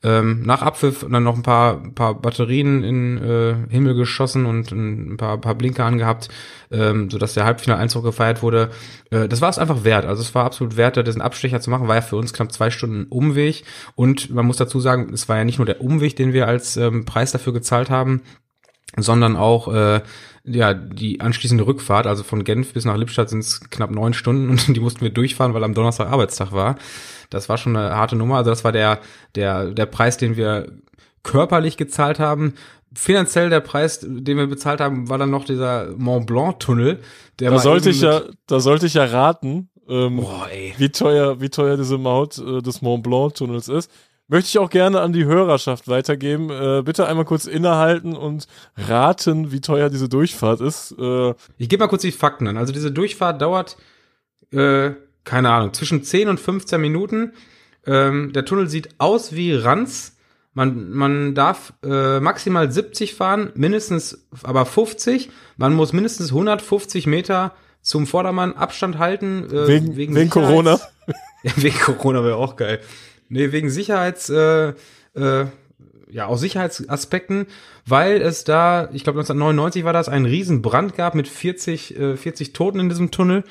[0.04, 5.16] Ähm, nach Abpfiff dann noch ein paar, paar Batterien in äh, Himmel geschossen und ein
[5.16, 6.28] paar, paar Blinker angehabt,
[6.72, 8.70] ähm, sodass der Halbfinaleinzug gefeiert wurde.
[9.10, 10.04] Äh, das war es einfach wert.
[10.04, 11.86] Also es war absolut wert, da diesen Abstecher zu machen.
[11.86, 13.64] War ja für uns knapp zwei Stunden Umweg.
[13.94, 16.76] Und man muss dazu sagen, es war ja nicht nur der Umweg, den wir als
[16.76, 18.22] ähm, Preis dafür gezahlt haben,
[18.96, 20.00] sondern auch äh,
[20.44, 24.50] ja die anschließende Rückfahrt, also von Genf bis nach Lippstadt sind es knapp neun Stunden
[24.50, 26.76] und die mussten wir durchfahren, weil am Donnerstag Arbeitstag war.
[27.30, 28.36] Das war schon eine harte Nummer.
[28.36, 29.00] Also das war der
[29.34, 30.72] der der Preis, den wir
[31.22, 32.54] körperlich gezahlt haben.
[32.94, 37.00] Finanziell der Preis, den wir bezahlt haben, war dann noch dieser Mont Blanc Tunnel.
[37.38, 41.48] Der da sollte ich ja, da sollte ich ja raten, ähm, Boah, wie teuer, wie
[41.48, 43.90] teuer diese Maut äh, des Mont Blanc Tunnels ist
[44.32, 46.48] möchte ich auch gerne an die Hörerschaft weitergeben.
[46.50, 50.94] Äh, bitte einmal kurz innehalten und raten, wie teuer diese Durchfahrt ist.
[50.98, 52.56] Äh, ich gebe mal kurz die Fakten an.
[52.56, 53.76] Also diese Durchfahrt dauert,
[54.50, 54.92] äh,
[55.24, 57.34] keine Ahnung, zwischen 10 und 15 Minuten.
[57.86, 60.16] Ähm, der Tunnel sieht aus wie Ranz.
[60.54, 65.30] Man, man darf äh, maximal 70 fahren, mindestens aber 50.
[65.58, 67.52] Man muss mindestens 150 Meter
[67.82, 69.44] zum Vordermann Abstand halten.
[69.50, 70.80] Äh, wegen, wegen, wegen Corona.
[71.44, 72.78] Ja, wegen Corona wäre auch geil.
[73.32, 74.74] Nee, wegen Sicherheits, äh,
[75.14, 75.46] äh,
[76.10, 77.46] ja, aus Sicherheitsaspekten,
[77.86, 82.16] weil es da, ich glaube 1999 war das, einen riesen Brand gab mit 40, äh,
[82.18, 83.44] 40 Toten in diesem Tunnel.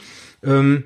[0.44, 0.84] Ähm,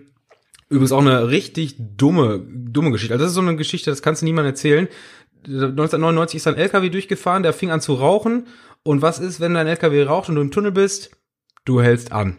[0.69, 3.13] übrigens auch eine richtig dumme, dumme Geschichte.
[3.13, 4.87] Also das ist so eine Geschichte, das kannst du niemandem erzählen.
[5.43, 8.47] 1999 ist ein LKW durchgefahren, der fing an zu rauchen.
[8.83, 11.11] Und was ist, wenn dein LKW raucht und du im Tunnel bist?
[11.65, 12.37] Du hältst an.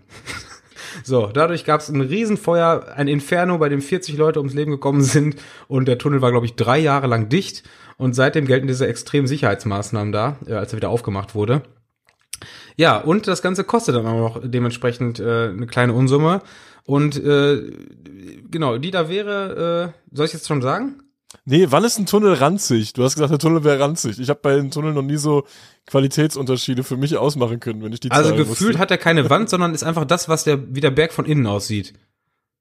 [1.06, 5.02] So, dadurch gab es ein Riesenfeuer, ein Inferno, bei dem 40 Leute ums Leben gekommen
[5.02, 5.36] sind
[5.68, 7.62] und der Tunnel war, glaube ich, drei Jahre lang dicht
[7.96, 11.62] und seitdem gelten diese extremen Sicherheitsmaßnahmen da, äh, als er wieder aufgemacht wurde.
[12.74, 16.42] Ja, und das Ganze kostet dann auch noch dementsprechend äh, eine kleine Unsumme.
[16.84, 17.70] Und äh,
[18.50, 21.02] genau, die da wäre, äh, soll ich jetzt schon sagen?
[21.44, 22.92] Nee, wann ist ein Tunnel ranzig?
[22.92, 24.18] Du hast gesagt, der Tunnel wäre ranzig.
[24.18, 25.44] Ich habe bei den Tunneln noch nie so
[25.86, 28.78] Qualitätsunterschiede für mich ausmachen können, wenn ich die Also gefühlt musste.
[28.78, 31.46] hat er keine Wand, sondern ist einfach das, was der, wie der Berg von innen
[31.46, 31.94] aussieht.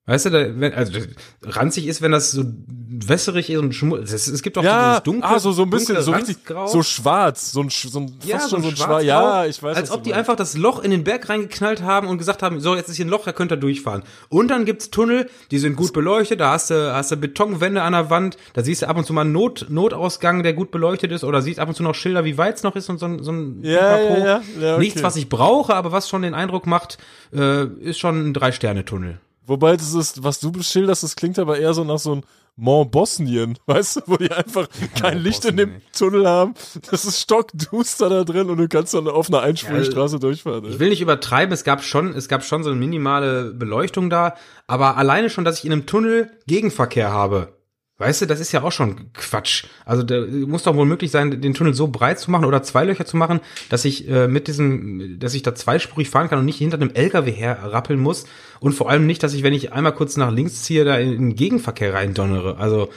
[0.08, 1.00] Weißt du, da, wenn, also
[1.42, 2.44] ranzig ist, wenn das so
[2.88, 4.14] wässerig ist und schmutzig.
[4.14, 6.36] Es, es gibt auch ja, dieses dunkle, ah, so, so ein bisschen, so richtig,
[6.66, 9.76] so schwarz, so ein, so ein, fast ja, schon so ein schwarz ja, ich weiß,
[9.76, 10.20] Als ob die meinst.
[10.20, 13.04] einfach das Loch in den Berg reingeknallt haben und gesagt haben, so, jetzt ist hier
[13.04, 14.04] ein Loch, da könnt ihr durchfahren.
[14.28, 17.92] Und dann gibt's Tunnel, die sind gut beleuchtet, da hast du, hast du Betonwände an
[17.92, 21.10] der Wand, da siehst du ab und zu mal einen Not, Notausgang, der gut beleuchtet
[21.10, 23.06] ist, oder siehst ab und zu noch Schilder, wie weit es noch ist und so,
[23.06, 24.24] ein- so ein Ja, ja, ja,
[24.60, 24.78] ja, okay.
[24.78, 26.96] Nichts, was ich brauche, aber was schon den Eindruck macht,
[27.34, 29.18] äh, ist schon ein Drei-Sterne-Tunnel.
[29.46, 32.22] Wobei das ist, was du beschilderst, das klingt aber eher so nach so einem
[32.56, 34.68] Mont Bosnien, weißt du, wo die einfach
[34.98, 35.82] kein Licht in dem.
[35.96, 36.54] Tunnel haben.
[36.90, 40.64] Das ist stockduster da drin und du kannst dann auf einer einspurigen Ja, durchfahren.
[40.64, 40.80] Ich ey.
[40.80, 44.34] will nicht übertreiben, es gab schon, es gab schon so eine minimale Beleuchtung da,
[44.66, 47.55] aber alleine schon, dass ich in einem Tunnel Gegenverkehr habe.
[47.98, 49.64] Weißt du, das ist ja auch schon Quatsch.
[49.86, 52.84] Also da muss doch wohl möglich sein, den Tunnel so breit zu machen oder zwei
[52.84, 53.40] Löcher zu machen,
[53.70, 56.90] dass ich äh, mit diesem, dass ich da zweispurig fahren kann und nicht hinter einem
[56.92, 58.26] LKW herrappeln muss.
[58.60, 61.10] Und vor allem nicht, dass ich, wenn ich einmal kurz nach links ziehe, da in
[61.12, 62.58] den Gegenverkehr reindonnere.
[62.58, 62.90] Also,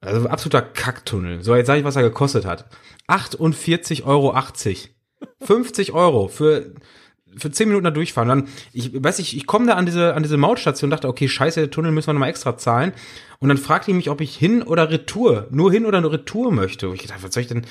[0.00, 1.42] also absoluter Kacktunnel.
[1.42, 2.66] So, jetzt sage ich, was er gekostet hat.
[3.08, 4.36] 48,80 Euro.
[5.40, 6.72] 50 Euro für
[7.36, 8.28] für 10 Minuten da durchfahren.
[8.28, 11.28] Dann, ich weiß ich, ich komme da an diese, an diese Mautstation und dachte, okay,
[11.28, 12.92] scheiße, der Tunnel müssen wir nochmal extra zahlen.
[13.38, 16.52] Und dann fragte die mich, ob ich hin oder Retour, nur hin oder nur Retour
[16.52, 16.90] möchte.
[16.90, 17.62] Und ich dachte, was soll ich denn,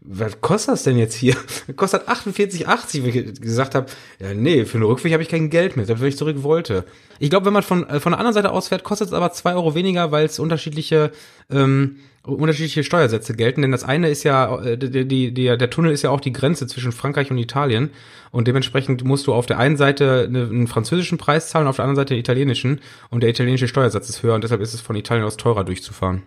[0.00, 1.34] was kostet das denn jetzt hier?
[1.76, 3.86] kostet 48,80, weil ich gesagt habe,
[4.20, 6.84] ja, nee, für einen Rückweg habe ich kein Geld mehr, wenn ich zurück wollte.
[7.18, 9.32] Ich glaube, wenn man von, äh, von der anderen Seite aus fährt, kostet es aber
[9.32, 11.10] zwei Euro weniger, weil es unterschiedliche,
[11.50, 11.96] ähm,
[12.26, 16.02] unterschiedliche Steuersätze gelten, denn das eine ist ja, äh, die, die, die, der Tunnel ist
[16.02, 17.90] ja auch die Grenze zwischen Frankreich und Italien
[18.30, 21.84] und dementsprechend musst du auf der einen Seite eine, einen französischen Preis zahlen, auf der
[21.84, 24.96] anderen Seite den italienischen und der italienische Steuersatz ist höher und deshalb ist es von
[24.96, 26.22] Italien aus teurer durchzufahren.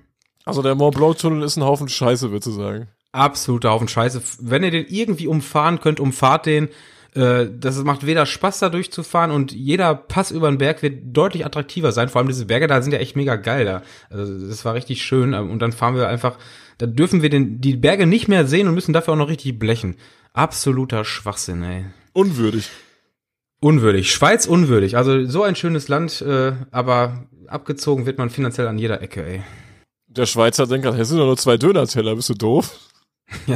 [0.45, 2.87] Also der Mont Blanc Tunnel ist ein Haufen Scheiße, würdest du sagen.
[3.11, 4.21] Absoluter Haufen Scheiße.
[4.39, 6.69] Wenn ihr den irgendwie umfahren könnt, umfahrt den.
[7.15, 11.45] Äh, Das macht weder Spaß, da durchzufahren und jeder Pass über den Berg wird deutlich
[11.45, 12.09] attraktiver sein.
[12.09, 13.81] Vor allem diese Berge da sind ja echt mega geil da.
[14.09, 16.37] Also das war richtig schön und dann fahren wir einfach,
[16.77, 19.57] da dürfen wir den, die Berge nicht mehr sehen und müssen dafür auch noch richtig
[19.59, 19.95] blechen.
[20.33, 21.85] Absoluter Schwachsinn, ey.
[22.13, 22.69] Unwürdig.
[23.61, 24.11] Unwürdig.
[24.11, 24.95] Schweiz unwürdig.
[24.95, 29.41] Also so ein schönes Land, äh, aber abgezogen wird man finanziell an jeder Ecke, ey.
[30.07, 32.79] Der Schweizer denkt gerade, hier sind doch nur zwei Döner-Teller, bist du doof?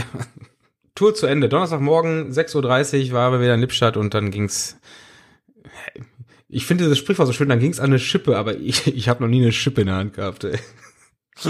[0.96, 1.50] Tour zu Ende.
[1.50, 4.78] Donnerstagmorgen, 6.30 Uhr, waren wir wieder in Lippstadt und dann ging's.
[6.48, 9.24] Ich finde dieses Sprichwort so schön, dann ging's an eine Schippe, aber ich, ich habe
[9.24, 10.60] noch nie eine Schippe in der Hand gehabt, ey.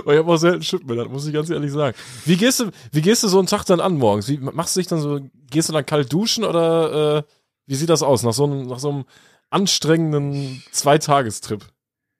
[0.05, 1.95] Oh, ich habe auch selten Schippen das muss ich ganz ehrlich sagen.
[2.25, 4.29] Wie gehst du, wie gehst du so einen Tag dann an morgens?
[4.29, 5.19] Wie machst du dich dann so,
[5.49, 7.23] gehst du dann kalt duschen oder äh,
[7.65, 9.05] wie sieht das aus nach so einem, nach so einem
[9.49, 11.65] anstrengenden Zweitagestrip?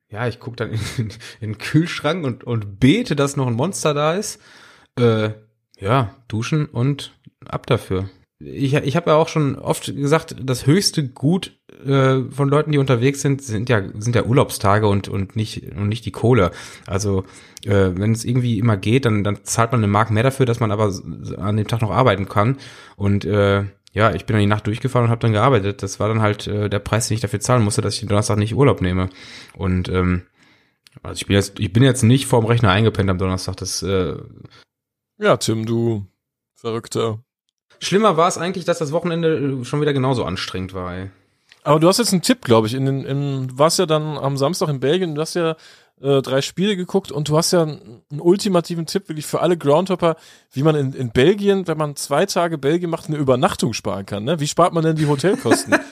[0.09, 1.09] Ja, ich guck dann in, in,
[1.39, 4.39] in den Kühlschrank und, und bete, dass noch ein Monster da ist.
[4.97, 5.32] Äh,
[5.80, 7.13] ja, duschen und
[7.45, 8.09] ab dafür.
[8.39, 12.78] Ich, ich habe ja auch schon oft gesagt, das höchste Gut äh, von Leuten, die
[12.78, 16.51] unterwegs sind, sind ja sind ja Urlaubstage und und nicht und nicht die Kohle.
[16.86, 17.24] Also
[17.63, 20.59] äh, wenn es irgendwie immer geht, dann dann zahlt man eine Mark mehr dafür, dass
[20.59, 20.93] man aber
[21.38, 22.57] an dem Tag noch arbeiten kann.
[22.97, 23.63] Und äh,
[23.93, 25.84] ja, ich bin dann die Nacht durchgefahren und habe dann gearbeitet.
[25.84, 28.09] Das war dann halt äh, der Preis, den ich dafür zahlen musste, dass ich den
[28.09, 29.09] Donnerstag nicht Urlaub nehme.
[29.55, 30.24] Und ähm,
[31.01, 33.55] also ich bin jetzt ich bin jetzt nicht vorm Rechner eingepennt am Donnerstag.
[33.57, 34.15] Das äh,
[35.24, 36.05] Ja, Tim, du
[36.53, 37.19] Verrückter.
[37.80, 40.93] Schlimmer war es eigentlich, dass das Wochenende äh, schon wieder genauso anstrengend war.
[40.97, 41.11] Ey.
[41.63, 42.74] Aber du hast jetzt einen Tipp, glaube ich.
[42.74, 45.55] In, den- in, du warst ja dann am Samstag in Belgien, du hast ja
[46.01, 50.15] äh, drei Spiele geguckt und du hast ja einen, ultimativen Tipp wirklich für alle Groundhopper,
[50.51, 54.23] wie man in, in Belgien, wenn man zwei Tage Belgien macht, eine Übernachtung sparen kann.
[54.23, 54.39] Ne?
[54.39, 55.75] Wie spart man denn die Hotelkosten?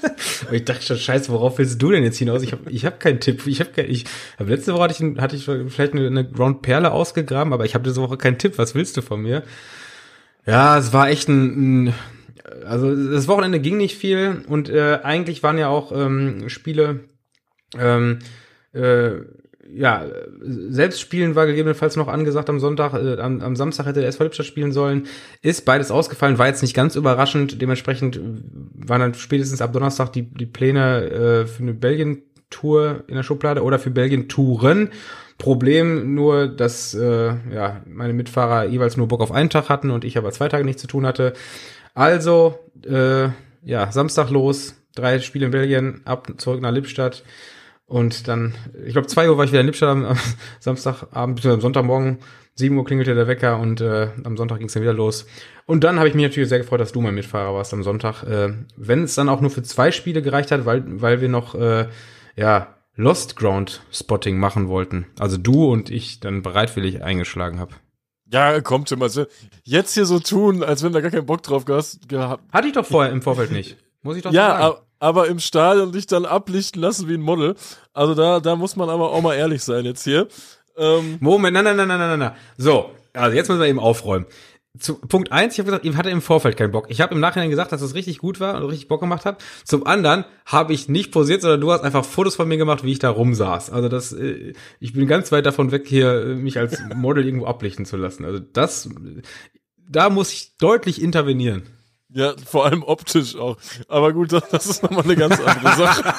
[0.51, 2.41] Ich dachte schon, scheiße, worauf willst du denn jetzt hinaus?
[2.41, 3.45] Ich habe ich hab keinen Tipp.
[3.45, 4.05] Ich habe ich
[4.39, 7.75] hab letzte Woche hatte ich, hatte ich vielleicht eine, eine Ground Perle ausgegraben, aber ich
[7.75, 8.57] habe diese Woche keinen Tipp.
[8.57, 9.43] Was willst du von mir?
[10.45, 11.93] Ja, es war echt ein, ein
[12.65, 17.01] also das Wochenende ging nicht viel und äh, eigentlich waren ja auch ähm, Spiele
[17.77, 18.19] ähm,
[18.73, 19.11] äh,
[19.69, 20.05] ja,
[20.41, 24.45] Selbstspielen war gegebenenfalls noch angesagt am Sonntag, äh, am, am Samstag hätte der SV Lippstadt
[24.45, 25.07] spielen sollen,
[25.41, 28.19] ist beides ausgefallen, war jetzt nicht ganz überraschend, dementsprechend
[28.73, 33.63] waren dann spätestens ab Donnerstag die, die Pläne äh, für eine Belgien-Tour in der Schublade
[33.63, 34.89] oder für Belgien-Touren.
[35.37, 40.05] Problem nur, dass äh, ja, meine Mitfahrer jeweils nur Bock auf einen Tag hatten und
[40.05, 41.33] ich aber zwei Tage nichts zu tun hatte.
[41.93, 43.29] Also, äh,
[43.63, 47.23] ja, Samstag los, drei Spiele in Belgien, ab zurück nach Lippstadt.
[47.91, 50.17] Und dann, ich glaube, zwei Uhr war ich wieder in Lippstadt am, am
[50.61, 51.55] Samstagabend, bzw.
[51.55, 52.19] am Sonntagmorgen.
[52.55, 55.25] 7 Uhr klingelte der Wecker und äh, am Sonntag ging es dann wieder los.
[55.65, 58.23] Und dann habe ich mich natürlich sehr gefreut, dass du mein Mitfahrer warst am Sonntag.
[58.23, 61.53] Äh, wenn es dann auch nur für zwei Spiele gereicht hat, weil, weil wir noch
[61.53, 61.89] äh,
[62.37, 65.07] ja, Lost Ground Spotting machen wollten.
[65.19, 67.73] Also du und ich dann bereitwillig eingeschlagen habe.
[68.31, 69.09] Ja, kommt schon mal.
[69.63, 71.97] Jetzt hier so tun, als wenn du gar keinen Bock drauf gehabt.
[72.53, 73.75] Hatte ich doch vorher im Vorfeld nicht.
[74.01, 74.75] Muss ich doch ja, sagen.
[75.01, 77.55] Aber im Stadion dich dann ablichten lassen wie ein Model.
[77.91, 80.27] Also da, da muss man aber auch mal ehrlich sein jetzt hier.
[80.77, 82.31] Ähm Moment, nein, nein, nein, nein, nein, nein.
[82.55, 84.27] So, also jetzt müssen wir eben aufräumen.
[84.77, 86.85] Zu, Punkt eins, ich habe gesagt, ich hatte im Vorfeld keinen Bock.
[86.89, 89.25] Ich habe im Nachhinein gesagt, dass es das richtig gut war und richtig Bock gemacht
[89.25, 89.43] hat.
[89.65, 92.91] Zum anderen habe ich nicht posiert, sondern du hast einfach Fotos von mir gemacht, wie
[92.91, 93.71] ich da rumsaß.
[93.71, 97.47] Also das, äh, ich bin ganz weit davon weg, hier äh, mich als Model irgendwo
[97.47, 98.23] ablichten zu lassen.
[98.23, 98.87] Also das,
[99.77, 101.63] da muss ich deutlich intervenieren.
[102.13, 103.57] Ja, vor allem optisch auch.
[103.87, 106.13] Aber gut, das ist nochmal eine ganz andere Sache.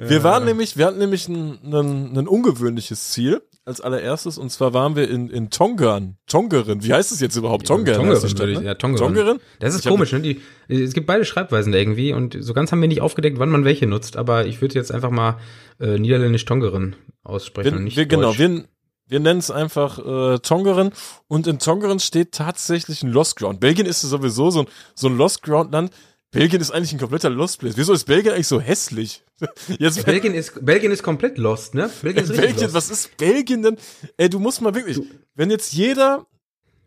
[0.00, 4.74] wir waren nämlich, wir hatten nämlich ein, ein, ein ungewöhnliches Ziel als allererstes und zwar
[4.74, 6.18] waren wir in, in Tongan.
[6.26, 7.66] Tongeren, wie heißt es jetzt überhaupt?
[7.66, 7.96] Tongeren.
[7.96, 8.62] Tongeren, Stadt, ne?
[8.62, 9.14] ja, Tongeren.
[9.14, 9.40] Tongeren.
[9.58, 10.20] Das ist ich komisch, ne?
[10.20, 13.50] Die, es gibt beide Schreibweisen da irgendwie und so ganz haben wir nicht aufgedeckt, wann
[13.50, 15.38] man welche nutzt, aber ich würde jetzt einfach mal
[15.80, 18.38] äh, niederländisch Tongeren aussprechen wir, und nicht wir, Genau, Deutsch.
[18.38, 18.64] wir,
[19.08, 20.92] wir nennen es einfach äh, Tongeren
[21.28, 23.60] und in Tongeren steht tatsächlich ein Lost Ground.
[23.60, 25.92] Belgien ist sowieso so ein, so ein Lost Ground Land.
[26.32, 27.76] Belgien ist eigentlich ein kompletter Lost Place.
[27.76, 29.22] Wieso ist Belgien eigentlich so hässlich?
[29.78, 31.90] Jetzt Belgien ist Belgien ist komplett lost, ne?
[32.02, 32.74] Belgien ist Belgien, lost.
[32.74, 33.76] was ist Belgien denn?
[34.16, 35.00] Ey, du musst mal wirklich,
[35.34, 36.26] wenn jetzt jeder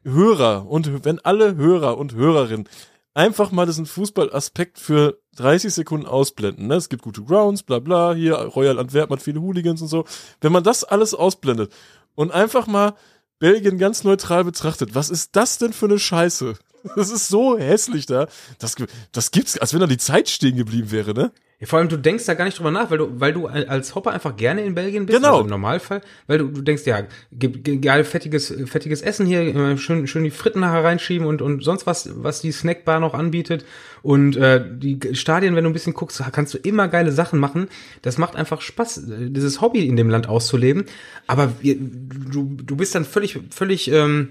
[0.04, 2.68] Hörer und wenn alle Hörer und Hörerinnen
[3.14, 6.68] einfach mal diesen Fußballaspekt für 30 Sekunden ausblenden.
[6.68, 6.76] Ne?
[6.76, 10.06] Es gibt gute Grounds, bla bla, hier Royal Antwerpen hat viele Hooligans und so.
[10.42, 11.72] Wenn man das alles ausblendet
[12.20, 12.96] und einfach mal
[13.40, 16.56] Belgien ganz neutral betrachtet, was ist das denn für eine Scheiße?
[16.96, 18.28] Das ist so hässlich da.
[18.58, 18.76] Das,
[19.12, 21.32] das gibt's, als wenn da die Zeit stehen geblieben wäre, ne?
[21.60, 23.94] Ja, vor allem, du denkst da gar nicht drüber nach, weil du, weil du als
[23.94, 25.18] Hopper einfach gerne in Belgien bist.
[25.18, 25.32] Genau.
[25.32, 26.02] Also Im Normalfall.
[26.26, 27.04] Weil du, du denkst, ja,
[27.82, 32.12] geil fettiges, fettiges Essen hier, schön, schön die Fritten nachher reinschieben und, und sonst was,
[32.24, 33.66] was die Snackbar noch anbietet.
[34.04, 37.68] Und äh, die Stadien, wenn du ein bisschen guckst, kannst du immer geile Sachen machen.
[38.04, 40.86] Das macht einfach Spaß, dieses Hobby in dem Land auszuleben.
[41.28, 44.30] Aber wir, du, du bist dann völlig, völlig, ähm,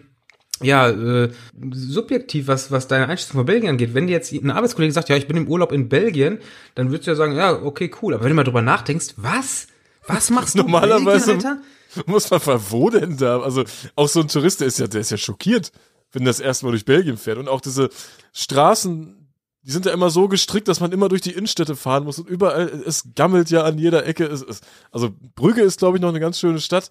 [0.62, 1.30] ja, äh,
[1.72, 3.94] subjektiv, was, was deine Einschätzung von Belgien angeht.
[3.94, 6.38] Wenn dir jetzt ein Arbeitskollege sagt, ja, ich bin im Urlaub in Belgien,
[6.74, 8.14] dann würdest du ja sagen, ja, okay, cool.
[8.14, 9.68] Aber wenn du mal drüber nachdenkst, was?
[10.06, 11.62] Was machst du Normalerweise Belgien,
[12.06, 13.40] muss man fragen, wo denn da?
[13.40, 15.72] Also, auch so ein Tourist, der ist ja, der ist ja schockiert,
[16.12, 17.38] wenn das erstmal durch Belgien fährt.
[17.38, 17.90] Und auch diese
[18.32, 19.28] Straßen,
[19.62, 22.28] die sind ja immer so gestrickt, dass man immer durch die Innenstädte fahren muss und
[22.28, 24.24] überall, es gammelt ja an jeder Ecke.
[24.24, 26.90] Es, es, also, Brügge ist, glaube ich, noch eine ganz schöne Stadt.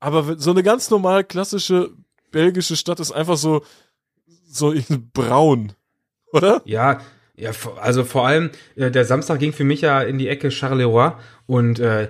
[0.00, 1.92] Aber so eine ganz normal klassische
[2.32, 3.64] belgische Stadt ist einfach so,
[4.48, 4.74] so
[5.12, 5.72] braun,
[6.32, 6.62] oder?
[6.64, 7.00] Ja,
[7.36, 11.12] ja, also vor allem, äh, der Samstag ging für mich ja in die Ecke Charleroi
[11.46, 12.08] und äh,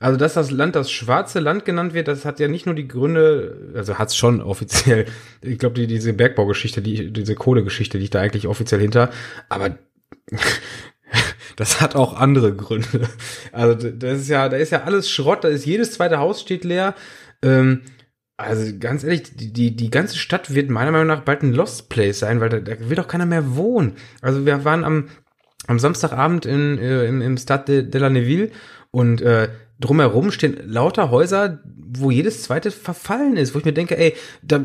[0.00, 2.88] also dass das Land das schwarze Land genannt wird, das hat ja nicht nur die
[2.88, 5.06] Gründe, also hat es schon offiziell,
[5.40, 9.10] ich glaube, die, diese Bergbaugeschichte, die, diese Kohlegeschichte liegt da eigentlich offiziell hinter,
[9.48, 9.78] aber
[11.56, 13.08] das hat auch andere Gründe.
[13.52, 16.64] Also das ist ja, da ist ja alles Schrott, da ist jedes zweite Haus steht
[16.64, 16.94] leer.
[17.42, 17.82] Ähm,
[18.36, 21.88] also ganz ehrlich, die, die, die ganze Stadt wird meiner Meinung nach bald ein Lost
[21.88, 23.94] Place sein, weil da, da will doch keiner mehr wohnen.
[24.22, 25.08] Also wir waren am,
[25.66, 28.50] am Samstagabend in, äh, im, im Stade de, la Neville
[28.90, 33.96] und äh, drumherum stehen lauter Häuser, wo jedes zweite verfallen ist, wo ich mir denke,
[33.96, 34.64] ey, da,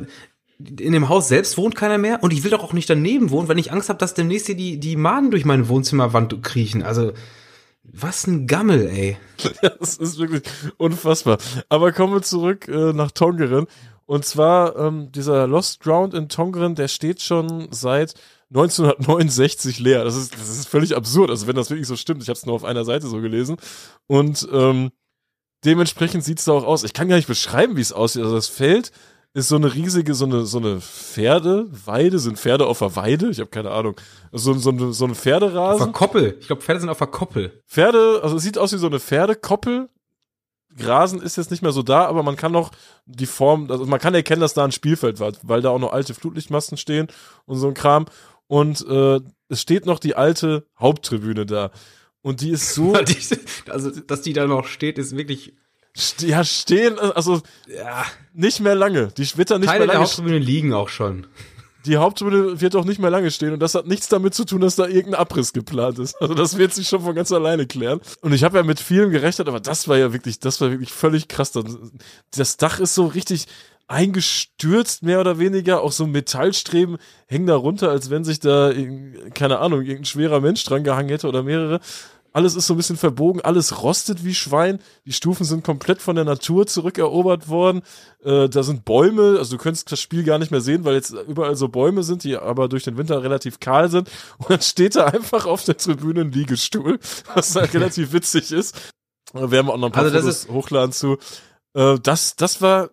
[0.57, 3.47] in dem Haus selbst wohnt keiner mehr und ich will doch auch nicht daneben wohnen,
[3.47, 6.83] weil ich Angst habe, dass demnächst hier die, die Maden durch meine Wohnzimmerwand kriechen.
[6.83, 7.13] Also
[7.93, 9.17] was ein Gammel, ey.
[9.79, 10.43] das ist wirklich
[10.77, 11.37] unfassbar.
[11.69, 13.67] Aber kommen wir zurück äh, nach Tongeren.
[14.05, 18.15] Und zwar ähm, dieser Lost Ground in Tongeren, der steht schon seit
[18.49, 20.03] 1969 leer.
[20.03, 21.29] Das ist, das ist völlig absurd.
[21.29, 22.23] Also wenn das wirklich so stimmt.
[22.23, 23.57] Ich habe es nur auf einer Seite so gelesen.
[24.07, 24.91] Und ähm,
[25.63, 26.83] dementsprechend sieht es da auch aus.
[26.83, 28.23] Ich kann gar nicht beschreiben, wie es aussieht.
[28.23, 28.91] Also das Feld
[29.33, 32.19] ist so eine riesige, so eine, so eine Pferdeweide.
[32.19, 33.29] Sind Pferde auf der Weide?
[33.29, 33.95] Ich habe keine Ahnung.
[34.31, 35.81] So, so, eine, so ein Pferderasen.
[35.81, 36.37] Auf der Koppel.
[36.39, 37.63] Ich glaube, Pferde sind auf der Koppel.
[37.67, 39.89] Pferde, also es sieht aus wie so eine Pferdekoppel.
[40.77, 42.71] Grasen ist jetzt nicht mehr so da, aber man kann noch
[43.05, 45.93] die Form, also man kann erkennen, dass da ein Spielfeld war, weil da auch noch
[45.93, 47.07] alte Flutlichtmasten stehen
[47.45, 48.05] und so ein Kram.
[48.47, 51.71] Und äh, es steht noch die alte Haupttribüne da.
[52.21, 52.93] Und die ist so.
[53.69, 55.53] also, dass die da noch steht, ist wirklich
[56.19, 58.05] ja, stehen, also ja.
[58.33, 59.07] nicht mehr lange.
[59.17, 59.99] Die wird da nicht Teile mehr lange.
[59.99, 61.27] der Haupttribüne liegen auch schon.
[61.85, 64.61] Die Haupttribüne wird auch nicht mehr lange stehen und das hat nichts damit zu tun,
[64.61, 66.21] dass da irgendein Abriss geplant ist.
[66.21, 68.01] Also das wird sich schon von ganz alleine klären.
[68.21, 70.91] Und ich habe ja mit vielem gerechnet, aber das war ja wirklich, das war wirklich
[70.91, 71.53] völlig krass.
[72.31, 73.47] Das Dach ist so richtig
[73.89, 75.81] eingestürzt, mehr oder weniger.
[75.81, 78.71] Auch so Metallstreben hängen da runter, als wenn sich da,
[79.33, 81.79] keine Ahnung, irgendein schwerer Mensch dran gehangen hätte oder mehrere.
[82.33, 84.79] Alles ist so ein bisschen verbogen, alles rostet wie Schwein.
[85.05, 87.81] Die Stufen sind komplett von der Natur zurückerobert worden.
[88.23, 91.11] Äh, da sind Bäume, also du könntest das Spiel gar nicht mehr sehen, weil jetzt
[91.27, 94.09] überall so Bäume sind, die aber durch den Winter relativ kahl sind.
[94.37, 96.99] Und dann steht da einfach auf der Tribüne ein Liegestuhl,
[97.33, 98.93] was halt relativ witzig ist.
[99.33, 101.17] Da werden wir auch noch ein paar Also das Fotos hochladen zu.
[101.73, 102.89] Äh, das, das war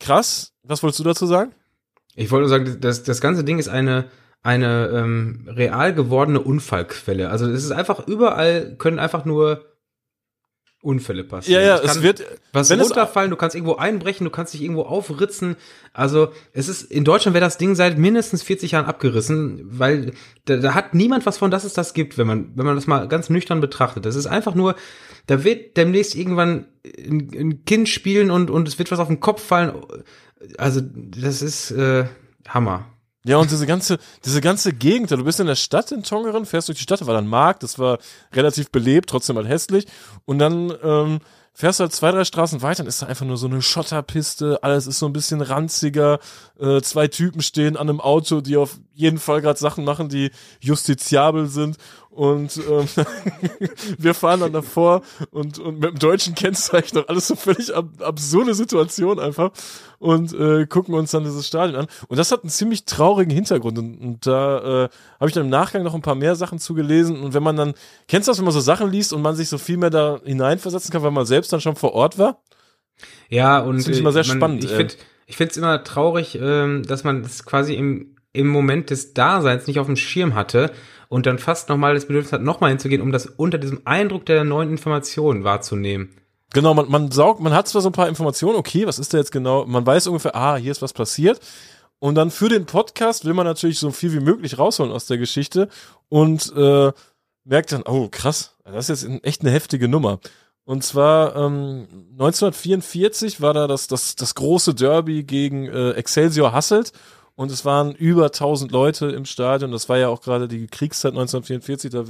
[0.00, 0.52] krass.
[0.62, 1.54] Was wolltest du dazu sagen?
[2.14, 4.10] Ich wollte nur sagen, das, das ganze Ding ist eine,
[4.42, 7.30] eine ähm, real gewordene Unfallquelle.
[7.30, 9.64] Also es ist einfach, überall können einfach nur
[10.82, 11.62] Unfälle passieren.
[11.62, 14.82] Ja, ja, Es wird, was wenn runterfallen, du kannst irgendwo einbrechen, du kannst dich irgendwo
[14.82, 15.54] aufritzen.
[15.92, 20.10] Also es ist, in Deutschland wäre das Ding seit mindestens 40 Jahren abgerissen, weil
[20.44, 22.88] da, da hat niemand was von, dass es das gibt, wenn man, wenn man das
[22.88, 24.04] mal ganz nüchtern betrachtet.
[24.04, 24.74] Das ist einfach nur,
[25.28, 29.20] da wird demnächst irgendwann ein, ein Kind spielen und, und es wird was auf den
[29.20, 29.74] Kopf fallen.
[30.58, 32.06] Also das ist äh,
[32.48, 32.91] Hammer.
[33.24, 36.68] Ja, und diese ganze, diese ganze Gegend, du bist in der Stadt in Tongeren, fährst
[36.68, 37.98] durch die Stadt, da war dann Markt, das war
[38.32, 39.86] relativ belebt, trotzdem halt hässlich.
[40.24, 41.20] Und dann ähm,
[41.54, 44.58] fährst du halt zwei, drei Straßen weiter, dann ist da einfach nur so eine Schotterpiste,
[44.62, 46.18] alles ist so ein bisschen ranziger.
[46.58, 50.32] Äh, zwei Typen stehen an einem Auto, die auf jeden Fall gerade Sachen machen, die
[50.60, 51.76] justiziabel sind.
[52.12, 52.86] Und ähm,
[53.98, 55.00] wir fahren dann davor
[55.30, 59.50] und, und mit dem deutschen Kennzeichen und alles so völlig ab, absurde Situation einfach
[59.98, 61.86] und äh, gucken uns dann dieses Stadion an.
[62.08, 63.78] Und das hat einen ziemlich traurigen Hintergrund.
[63.78, 64.88] Und, und da äh,
[65.20, 67.22] habe ich dann im Nachgang noch ein paar mehr Sachen zugelesen.
[67.22, 67.72] Und wenn man dann,
[68.08, 70.20] kennst du das, wenn man so Sachen liest und man sich so viel mehr da
[70.22, 72.42] hineinversetzen kann, weil man selbst dann schon vor Ort war?
[73.30, 74.88] Ja, und Das finde ich immer sehr man, spannend, Ich äh.
[75.26, 79.66] ich finde es immer traurig, ähm, dass man das quasi im, im Moment des Daseins
[79.66, 80.72] nicht auf dem Schirm hatte
[81.08, 84.44] und dann fast nochmal das Bedürfnis hat, nochmal hinzugehen, um das unter diesem Eindruck der
[84.44, 86.10] neuen Informationen wahrzunehmen.
[86.54, 89.18] Genau, man, man saugt, man hat zwar so ein paar Informationen, okay, was ist da
[89.18, 89.64] jetzt genau?
[89.66, 91.40] Man weiß ungefähr, ah, hier ist was passiert.
[91.98, 95.18] Und dann für den Podcast will man natürlich so viel wie möglich rausholen aus der
[95.18, 95.68] Geschichte
[96.08, 96.92] und äh,
[97.44, 100.18] merkt dann, oh krass, das ist jetzt echt eine heftige Nummer.
[100.64, 106.92] Und zwar ähm, 1944 war da das, das, das große Derby gegen äh, Excelsior Hasselt
[107.42, 109.72] und es waren über 1000 Leute im Stadion.
[109.72, 112.04] Das war ja auch gerade die Kriegszeit 1944, da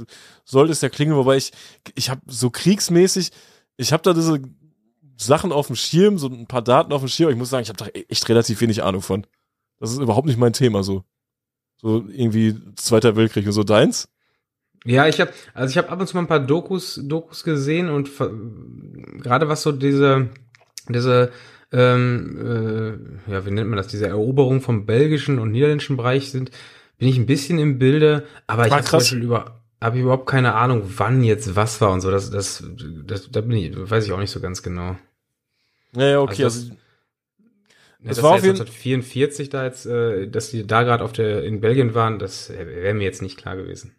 [0.45, 1.51] sollte es ja klingen, wobei ich,
[1.95, 3.31] ich habe so kriegsmäßig,
[3.77, 4.41] ich habe da diese
[5.17, 7.69] Sachen auf dem Schirm, so ein paar Daten auf dem Schirm, ich muss sagen, ich
[7.69, 9.25] habe da echt relativ wenig Ahnung von.
[9.79, 11.03] Das ist überhaupt nicht mein Thema so.
[11.81, 14.07] So irgendwie Zweiter Weltkrieg und so deins.
[14.85, 17.89] Ja, ich habe also ich habe ab und zu mal ein paar Dokus Dokus gesehen
[17.89, 18.09] und
[19.21, 20.29] gerade was so diese
[20.89, 21.31] diese
[21.73, 26.51] ähm, äh, ja wie nennt man das diese Eroberung vom belgischen und niederländischen Bereich sind,
[26.97, 29.03] bin ich ein bisschen im Bilde, aber ich habe zum krass.
[29.03, 32.09] Beispiel über habe ich überhaupt keine Ahnung, wann jetzt was war und so.
[32.11, 32.63] Das das
[33.05, 34.95] das da bin ich weiß ich auch nicht so ganz genau.
[35.95, 36.43] Ja, ja, okay.
[36.43, 36.77] Also Also, das-
[37.99, 41.03] Ja, Das das war auf jetzt jeden- 1944 da jetzt, äh, dass die da gerade
[41.03, 43.95] auf der in Belgien waren, das wäre mir jetzt nicht klar gewesen.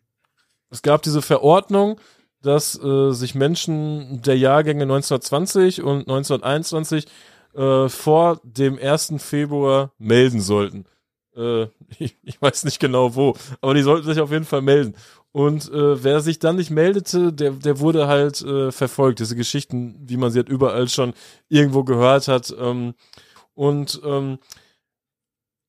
[0.70, 1.98] es gab diese Verordnung,
[2.42, 7.06] dass äh, sich Menschen der Jahrgänge 1920 und 1921
[7.54, 9.14] äh, vor dem 1.
[9.18, 10.84] Februar melden sollten.
[11.36, 11.64] Äh,
[11.98, 14.94] ich, ich weiß nicht genau wo, aber die sollten sich auf jeden Fall melden.
[15.32, 19.18] Und äh, wer sich dann nicht meldete, der, der wurde halt äh, verfolgt.
[19.18, 21.12] Diese Geschichten, wie man sie halt überall schon
[21.48, 22.54] irgendwo gehört hat.
[22.56, 22.94] Ähm,
[23.54, 24.38] und ähm,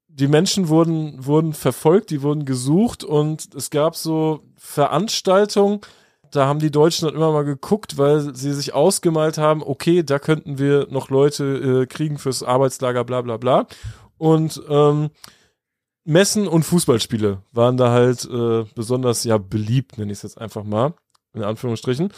[0.08, 5.82] die Menschen wurden, wurden verfolgt, die wurden gesucht und es gab so Veranstaltungen,
[6.36, 10.20] da haben die Deutschen dann immer mal geguckt, weil sie sich ausgemalt haben, okay, da
[10.20, 13.68] könnten wir noch Leute äh, kriegen fürs Arbeitslager, bla bla bla.
[14.18, 15.10] Und ähm,
[16.04, 20.64] Messen und Fußballspiele waren da halt äh, besonders ja beliebt, nenne ich es jetzt einfach
[20.64, 20.94] mal,
[21.34, 22.12] in Anführungsstrichen.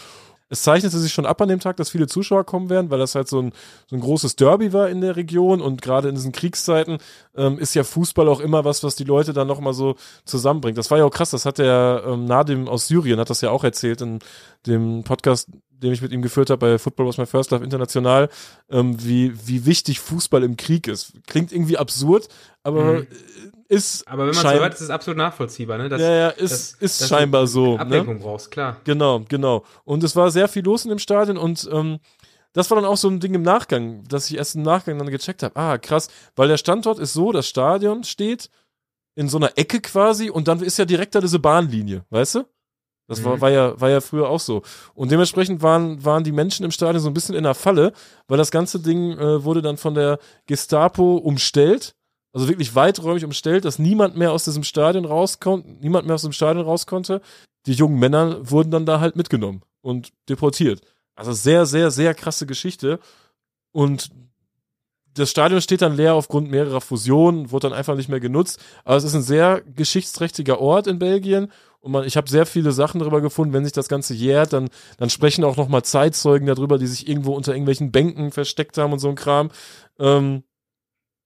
[0.49, 3.15] Es zeichnete sich schon ab an dem Tag, dass viele Zuschauer kommen werden, weil das
[3.15, 3.51] halt so ein,
[3.87, 6.99] so ein großes Derby war in der Region und gerade in diesen Kriegszeiten
[7.35, 9.95] ähm, ist ja Fußball auch immer was, was die Leute dann nochmal so
[10.25, 10.77] zusammenbringt.
[10.77, 13.49] Das war ja auch krass, das hat der ähm, Nadim aus Syrien, hat das ja
[13.51, 14.19] auch erzählt in
[14.65, 18.29] dem Podcast, den ich mit ihm geführt habe bei Football Was My First Love International,
[18.69, 21.13] ähm, wie, wie wichtig Fußball im Krieg ist.
[21.27, 22.27] Klingt irgendwie absurd,
[22.63, 23.07] aber Mhm.
[23.69, 25.89] Ist Aber wenn man so hört, ist es absolut nachvollziehbar, ne?
[25.89, 27.73] Dass, ja, ja, ist, dass- ist dass scheinbar so.
[27.75, 27.79] Ne?
[27.79, 28.77] Ablenkung brauchst, klar.
[28.83, 29.63] Genau, genau.
[29.83, 31.99] Und es war sehr viel los in dem Stadion und ähm,
[32.53, 35.09] das war dann auch so ein Ding im Nachgang, dass ich erst im Nachgang dann
[35.09, 35.55] gecheckt habe.
[35.55, 38.49] Ah, krass, weil der Standort ist so, das Stadion steht
[39.15, 42.43] in so einer Ecke quasi und dann ist ja direkt da diese Bahnlinie, weißt du?
[43.09, 43.41] Das war, Mhm.
[43.41, 44.63] war, ja, war ja früher auch so.
[44.93, 47.93] Und dementsprechend waren, waren die Menschen im Stadion so ein bisschen in der Falle,
[48.27, 51.95] weil das ganze Ding äh, wurde dann von der Gestapo umstellt.
[52.33, 56.33] Also wirklich weiträumig umstellt, dass niemand mehr aus diesem Stadion rauskommt, niemand mehr aus dem
[56.33, 57.21] Stadion raus konnte.
[57.65, 60.81] Die jungen Männer wurden dann da halt mitgenommen und deportiert.
[61.15, 62.99] Also sehr, sehr, sehr krasse Geschichte.
[63.71, 64.11] Und
[65.17, 68.59] das Stadion steht dann leer aufgrund mehrerer Fusionen, wurde dann einfach nicht mehr genutzt.
[68.83, 71.51] Aber es ist ein sehr geschichtsträchtiger Ort in Belgien.
[71.79, 74.69] Und man, ich habe sehr viele Sachen darüber gefunden, wenn sich das Ganze jährt, dann,
[74.97, 78.99] dann sprechen auch nochmal Zeitzeugen darüber, die sich irgendwo unter irgendwelchen Bänken versteckt haben und
[78.99, 79.49] so ein Kram.
[79.99, 80.43] Ähm,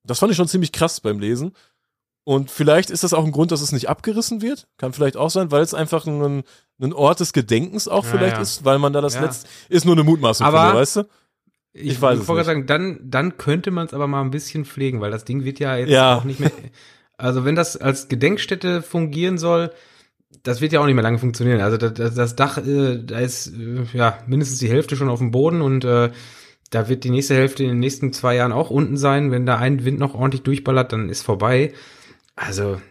[0.03, 1.53] das fand ich schon ziemlich krass beim Lesen.
[2.23, 4.67] Und vielleicht ist das auch ein Grund, dass es nicht abgerissen wird.
[4.77, 6.43] Kann vielleicht auch sein, weil es einfach ein,
[6.79, 8.41] ein Ort des Gedenkens auch ja, vielleicht ja.
[8.41, 9.21] ist, weil man da das ja.
[9.21, 11.01] letzte, ist nur eine Mutmaßung, aber, finde, weißt du?
[11.73, 12.45] Ich, ich weiß ich es nicht.
[12.45, 15.59] sagen, dann, dann könnte man es aber mal ein bisschen pflegen, weil das Ding wird
[15.59, 16.51] ja jetzt auch nicht mehr,
[17.17, 19.71] also wenn das als Gedenkstätte fungieren soll,
[20.43, 21.61] das wird ja auch nicht mehr lange funktionieren.
[21.61, 25.31] Also das, das Dach, äh, da ist äh, ja mindestens die Hälfte schon auf dem
[25.31, 26.11] Boden und äh,
[26.71, 29.29] da wird die nächste Hälfte in den nächsten zwei Jahren auch unten sein.
[29.29, 31.73] Wenn da ein Wind noch ordentlich durchballert, dann ist vorbei.
[32.35, 32.81] Also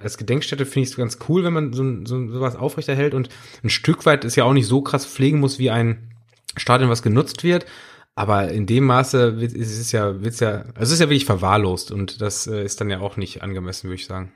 [0.00, 3.28] als Gedenkstätte finde ich es ganz cool, wenn man so, so sowas aufrechterhält und
[3.62, 6.14] ein Stück weit ist ja auch nicht so krass pflegen muss wie ein
[6.56, 7.66] Stadion, was genutzt wird.
[8.14, 11.90] Aber in dem Maße ist es ja, wird's ja, also es ist ja wirklich verwahrlost
[11.90, 14.32] und das äh, ist dann ja auch nicht angemessen, würde ich sagen.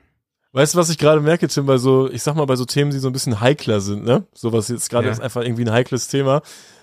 [0.51, 2.91] Weißt du, was ich gerade merke, Tim, bei so, ich sag mal, bei so Themen,
[2.91, 4.25] die so ein bisschen heikler sind, ne?
[4.33, 5.13] Sowas jetzt gerade ja.
[5.13, 6.41] ist einfach irgendwie ein heikles Thema.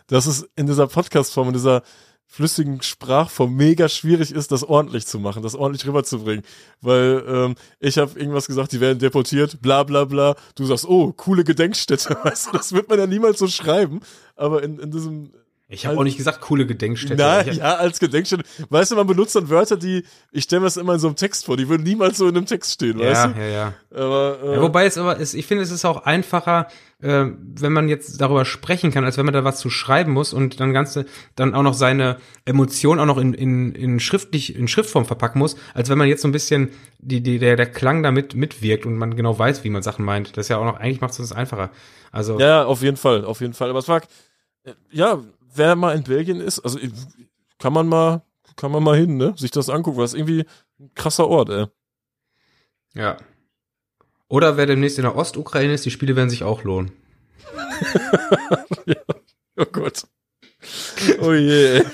[0.08, 1.82] Dass es in dieser Podcast-Form, in dieser
[2.28, 6.44] flüssigen Sprachform mega schwierig ist, das ordentlich zu machen, das ordentlich rüberzubringen.
[6.80, 10.34] Weil ähm, ich habe irgendwas gesagt, die werden deportiert, bla bla bla.
[10.56, 14.00] Du sagst, oh, coole Gedenkstätte, weißt du, das wird man ja niemals so schreiben.
[14.34, 15.32] Aber in, in diesem
[15.68, 17.16] ich habe auch nicht gesagt, coole Gedenkstätte.
[17.16, 18.44] Na, ja, als Gedenkstätte.
[18.68, 21.16] Weißt du, man benutzt dann Wörter, die, ich stelle mir das immer in so einem
[21.16, 23.40] Text vor, die würden niemals so in einem Text stehen, ja, weißt du?
[23.40, 24.62] Ja, ja, aber, äh, ja.
[24.62, 26.68] Wobei es aber ist, ich finde, es ist auch einfacher,
[27.02, 30.32] äh, wenn man jetzt darüber sprechen kann, als wenn man da was zu schreiben muss
[30.32, 34.68] und dann ganze, dann auch noch seine Emotionen auch noch in, in, in schriftlich, in
[34.68, 38.04] Schriftform verpacken muss, als wenn man jetzt so ein bisschen die, die, der, der Klang
[38.04, 40.36] damit mitwirkt und man genau weiß, wie man Sachen meint.
[40.36, 41.70] Das ist ja auch noch, eigentlich macht es das einfacher.
[42.12, 42.38] Also.
[42.38, 43.68] Ja, auf jeden Fall, auf jeden Fall.
[43.68, 44.00] Aber es war,
[44.90, 45.22] ja,
[45.56, 46.78] wer mal in Belgien ist, also
[47.58, 48.22] kann man mal,
[48.56, 49.34] kann man mal hin, ne?
[49.36, 50.44] Sich das angucken, weil es irgendwie
[50.78, 51.66] ein krasser Ort, ey.
[52.94, 53.16] Ja.
[54.28, 56.92] Oder wer demnächst in der Ostukraine ist, die Spiele werden sich auch lohnen.
[58.86, 58.96] ja.
[59.56, 60.06] Oh Gott.
[61.20, 61.84] Oh je.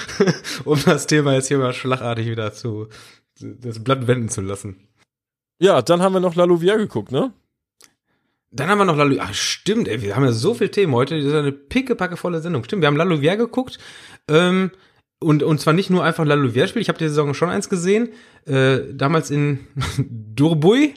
[0.64, 2.88] um das Thema jetzt hier mal schlagartig wieder zu
[3.40, 4.88] das Blatt wenden zu lassen.
[5.60, 7.32] Ja, dann haben wir noch La Louvière geguckt, ne?
[8.50, 9.24] Dann haben wir noch La Louvière.
[9.24, 11.16] Ach, stimmt, ey, wir haben ja so viel Themen heute.
[11.16, 12.64] Das ist eine pickepackevolle Sendung.
[12.64, 13.78] Stimmt, wir haben La Louvière geguckt.
[14.28, 14.70] Ähm,
[15.20, 16.80] und, und zwar nicht nur einfach La Louvière-Spiel.
[16.80, 18.10] Ich habe die Saison schon eins gesehen.
[18.46, 19.66] Äh, damals in
[19.98, 20.94] Durbuy.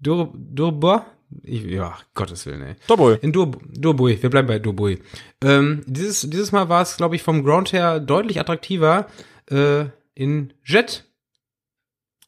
[0.00, 1.04] Dur, Durbois.
[1.42, 2.76] Ich, ja, Gottes Willen, ey.
[2.86, 3.18] Durbuy.
[3.20, 4.22] In Dur, Durbuy.
[4.22, 4.98] Wir bleiben bei Durbuy.
[5.42, 9.08] Ähm, dieses, dieses Mal war es, glaube ich, vom Ground her deutlich attraktiver.
[9.50, 11.04] Äh, in Jet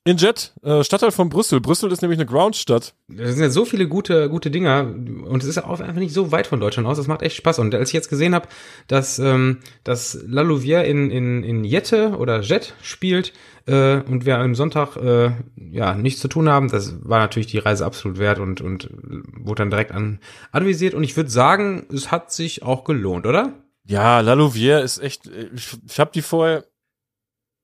[0.08, 1.60] in Jet, äh, Stadtteil von Brüssel.
[1.60, 2.94] Brüssel ist nämlich eine Groundstadt.
[3.08, 6.32] Da sind ja so viele gute, gute Dinger und es ist auch einfach nicht so
[6.32, 6.96] weit von Deutschland aus.
[6.96, 7.58] Das macht echt Spaß.
[7.58, 8.48] Und als ich jetzt gesehen habe,
[8.86, 13.34] dass, ähm, dass La Louvière in, in, in Jette oder Jet spielt
[13.66, 17.58] äh, und wir am Sonntag äh, ja nichts zu tun haben, das war natürlich die
[17.58, 18.88] Reise absolut wert und, und
[19.36, 20.20] wurde dann direkt an,
[20.52, 20.94] anvisiert.
[20.94, 23.52] Und ich würde sagen, es hat sich auch gelohnt, oder?
[23.84, 26.64] Ja, La Louvière ist echt, ich, ich habe die vorher,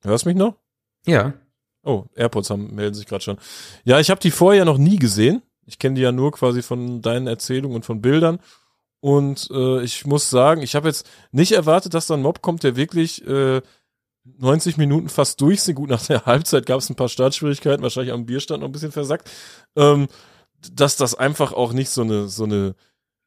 [0.02, 0.56] hörst mich noch?
[1.06, 1.32] Ja.
[1.85, 3.39] Oh, AirPods haben, melden sich gerade schon.
[3.85, 5.43] Ja, ich habe die vorher noch nie gesehen.
[5.66, 8.39] Ich kenne die ja nur quasi von deinen Erzählungen und von Bildern.
[9.01, 12.62] Und äh, ich muss sagen, ich habe jetzt nicht erwartet, dass da ein Mob kommt,
[12.62, 13.61] der wirklich äh,
[14.39, 15.74] 90 Minuten fast durch sind.
[15.74, 18.93] Gut, nach der Halbzeit gab es ein paar Startschwierigkeiten, wahrscheinlich am Bierstand noch ein bisschen
[18.93, 19.31] versackt.
[19.77, 20.09] Ähm,
[20.73, 22.74] dass das einfach auch nicht so eine, so eine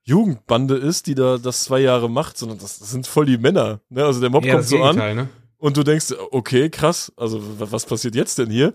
[0.03, 3.81] Jugendbande ist, die da das zwei Jahre macht, sondern das, das sind voll die Männer.
[3.89, 4.03] Ne?
[4.03, 4.95] Also der Mob Eher kommt so an.
[4.95, 5.29] Ne?
[5.57, 8.73] Und du denkst, okay, krass, also was passiert jetzt denn hier?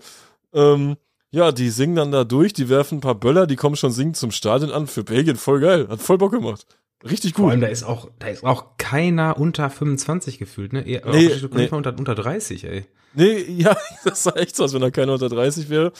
[0.53, 0.97] Ähm,
[1.31, 4.17] ja, die singen dann da durch, die werfen ein paar Böller, die kommen schon singend
[4.17, 4.87] zum Stadion an.
[4.87, 6.65] Für Belgien voll geil, hat voll Bock gemacht.
[7.03, 7.43] Richtig cool.
[7.43, 10.87] Vor allem, da ist auch, da ist auch keiner unter 25 gefühlt, ne?
[10.87, 11.67] Eher, nee, nee.
[11.69, 12.85] unter, unter 30, ey.
[13.13, 15.91] Nee, ja, das sah echt so, als wenn da keiner unter 30 wäre.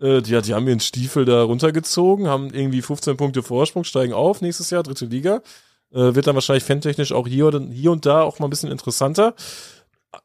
[0.00, 4.40] Äh, die, die haben ihren Stiefel da runtergezogen, haben irgendwie 15 Punkte Vorsprung, steigen auf
[4.40, 5.42] nächstes Jahr, dritte Liga.
[5.90, 8.70] Äh, wird dann wahrscheinlich fantechnisch auch hier, oder, hier und da auch mal ein bisschen
[8.70, 9.34] interessanter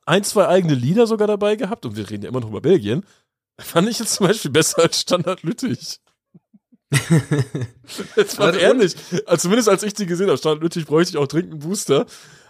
[0.05, 3.05] ein, zwei eigene Lieder sogar dabei gehabt und wir reden ja immer noch über Belgien.
[3.59, 5.99] Fand ich jetzt zum Beispiel besser als Standard Lüttich.
[8.15, 8.95] Jetzt war ehrlich.
[9.25, 12.05] Also zumindest als ich die gesehen habe, Standard Lüttich bräuchte ich auch dringend einen Booster.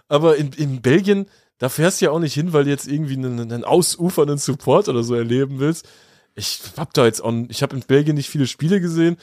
[0.10, 1.28] Aber in, in Belgien,
[1.58, 4.90] da fährst du ja auch nicht hin, weil du jetzt irgendwie einen, einen ausufernden Support
[4.90, 5.88] oder so erleben willst.
[6.36, 9.18] Ich hab da jetzt auch, ich habe in Belgien nicht viele Spiele gesehen.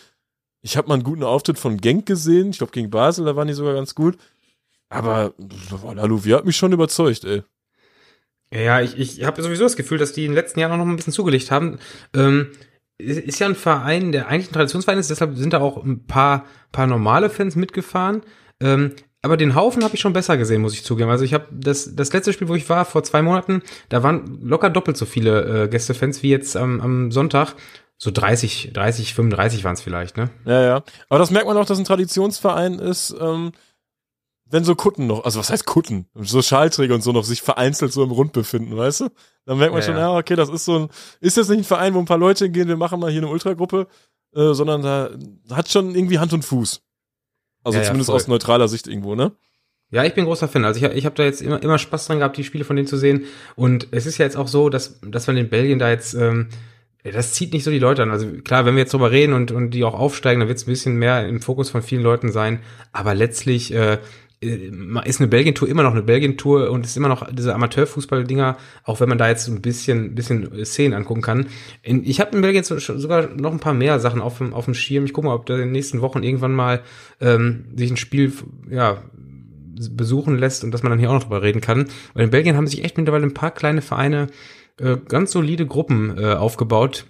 [0.62, 2.50] Ich habe mal einen guten Auftritt von Genk gesehen.
[2.50, 4.16] Ich glaube gegen Basel, da waren die sogar ganz gut.
[4.88, 5.34] Aber
[5.94, 7.42] La Louvier hat mich schon überzeugt, ey.
[8.54, 10.86] Ja, ich, ich habe sowieso das Gefühl, dass die in den letzten Jahren auch noch
[10.86, 11.78] ein bisschen zugelegt haben.
[12.14, 12.52] Ähm,
[12.98, 16.44] ist ja ein Verein, der eigentlich ein Traditionsverein ist, deshalb sind da auch ein paar,
[16.70, 18.22] paar normale Fans mitgefahren.
[18.60, 21.10] Ähm, aber den Haufen habe ich schon besser gesehen, muss ich zugeben.
[21.10, 24.38] Also ich habe das, das letzte Spiel, wo ich war, vor zwei Monaten, da waren
[24.42, 27.54] locker doppelt so viele äh, Gästefans wie jetzt am, am Sonntag.
[27.96, 30.30] So 30, 30, 35 waren es vielleicht, ne?
[30.44, 30.84] Ja, ja.
[31.08, 33.52] Aber das merkt man auch, dass ein Traditionsverein ist, ähm,
[34.54, 36.06] wenn so Kutten noch, also was heißt Kutten?
[36.14, 39.08] So Schalträger und so noch sich vereinzelt so im Rund befinden, weißt du?
[39.46, 40.12] Dann merkt man ja, schon, ja.
[40.12, 40.88] ja, okay, das ist so ein,
[41.20, 43.30] ist jetzt nicht ein Verein, wo ein paar Leute hingehen, wir machen mal hier eine
[43.30, 43.88] Ultragruppe,
[44.32, 45.10] äh, sondern da
[45.50, 46.82] hat schon irgendwie Hand und Fuß.
[47.64, 49.32] Also ja, zumindest aus neutraler Sicht irgendwo, ne?
[49.90, 50.64] Ja, ich bin großer Fan.
[50.64, 52.86] Also ich, ich habe da jetzt immer, immer Spaß dran gehabt, die Spiele von denen
[52.86, 53.24] zu sehen.
[53.56, 56.48] Und es ist ja jetzt auch so, dass, dass man in Belgien da jetzt, ähm,
[57.02, 58.10] das zieht nicht so die Leute an.
[58.10, 60.64] Also klar, wenn wir jetzt drüber reden und, und die auch aufsteigen, dann wird es
[60.64, 62.60] ein bisschen mehr im Fokus von vielen Leuten sein.
[62.92, 63.98] Aber letztlich äh,
[65.04, 69.08] ist eine Belgien-Tour immer noch eine Belgien-Tour und ist immer noch diese Amateurfußball-Dinger, auch wenn
[69.08, 71.46] man da jetzt ein bisschen, bisschen Szenen angucken kann.
[71.82, 75.04] Ich habe in Belgien sogar noch ein paar mehr Sachen auf dem, auf dem Schirm.
[75.04, 76.82] Ich gucke mal, ob da in den nächsten Wochen irgendwann mal
[77.20, 78.32] ähm, sich ein Spiel
[78.70, 79.02] ja,
[79.90, 81.86] besuchen lässt und dass man dann hier auch noch drüber reden kann.
[82.14, 84.28] Weil in Belgien haben sich echt mittlerweile ein paar kleine Vereine
[84.78, 87.06] äh, ganz solide Gruppen äh, aufgebaut,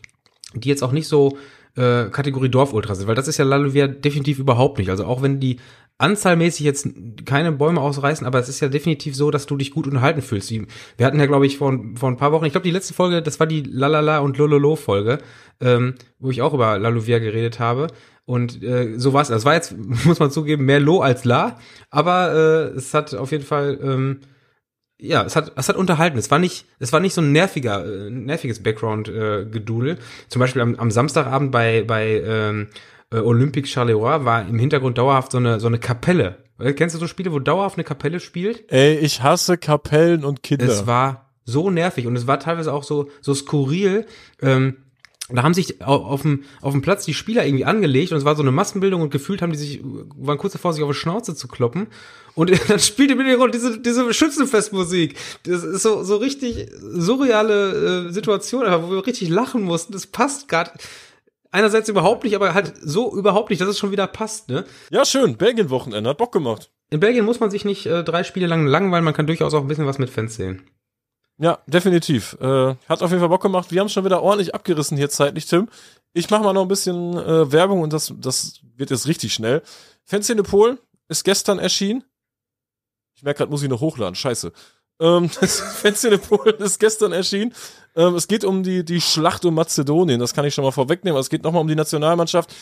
[0.55, 1.37] die jetzt auch nicht so
[1.77, 4.91] äh, Kategorie Dorfultra sind, weil das ist ja Laluvia definitiv überhaupt nicht.
[4.91, 5.59] Also auch wenn die
[5.99, 6.89] anzahlmäßig jetzt
[7.25, 10.51] keine Bäume ausreißen, aber es ist ja definitiv so, dass du dich gut unterhalten fühlst.
[10.51, 13.23] Wir hatten ja, glaube ich, vor, vor ein paar Wochen, ich glaube, die letzte Folge,
[13.23, 15.19] das war die Lalala und Lololo Folge,
[15.61, 17.87] ähm, wo ich auch über Laluvia geredet habe.
[18.27, 19.29] Und äh, so war es.
[19.29, 21.59] Das war jetzt, muss man zugeben, mehr Lo als La,
[21.91, 22.33] aber
[22.75, 24.21] äh, es hat auf jeden Fall ähm,
[24.99, 26.19] ja, es hat, es hat unterhalten.
[26.19, 29.95] Es war nicht, es war nicht so ein nerviger, äh, nerviges Background-Gedudel.
[29.95, 32.69] Äh, Zum Beispiel am, am Samstagabend bei, bei ähm,
[33.15, 36.39] äh, Olympique Charleroi war im Hintergrund dauerhaft so eine, so eine Kapelle.
[36.59, 38.71] Äh, kennst du so Spiele, wo dauerhaft eine Kapelle spielt?
[38.73, 40.67] Ey, ich hasse Kapellen und Kinder.
[40.67, 44.07] Es war so nervig und es war teilweise auch so, so skurril.
[44.41, 44.77] Ähm,
[45.31, 48.37] da haben sich auf dem, auf dem Platz die Spieler irgendwie angelegt und es war
[48.37, 51.35] so eine Massenbildung und gefühlt haben die sich, waren kurz davor, sich auf die Schnauze
[51.35, 51.87] zu kloppen.
[52.35, 55.17] Und dann spielt im Hintergrund diese, diese Schützenfestmusik.
[55.45, 59.93] Das ist so, so richtig surreale äh, Situation, wo wir richtig lachen mussten.
[59.93, 60.73] Das passt gerade
[61.55, 64.65] einerseits überhaupt nicht, aber halt so überhaupt nicht, dass es schon wieder passt, ne?
[64.91, 65.37] Ja, schön.
[65.37, 66.71] Belgien-Wochenende hat Bock gemacht.
[66.91, 69.63] In Belgien muss man sich nicht äh, drei Spiele lang langweilen, man kann durchaus auch
[69.63, 70.69] ein bisschen was mit Fans sehen.
[71.39, 72.37] Ja, definitiv.
[72.41, 73.71] Äh, hat auf jeden Fall Bock gemacht.
[73.71, 75.69] Wir haben schon wieder ordentlich abgerissen hier zeitlich, Tim.
[76.13, 79.63] Ich mache mal noch ein bisschen äh, Werbung und das, das wird jetzt richtig schnell.
[80.05, 80.79] Fanszene Pol
[81.09, 82.05] ist gestern erschienen.
[83.17, 84.15] Ich merke gerade, muss ich noch hochladen.
[84.15, 84.53] Scheiße.
[85.01, 87.55] Ähm, das Fanszene Pol ist gestern erschienen.
[87.97, 90.21] Ähm, es geht um die, die Schlacht um Mazedonien.
[90.21, 91.19] Das kann ich schon mal vorwegnehmen.
[91.19, 92.55] Es geht nochmal um die Nationalmannschaft.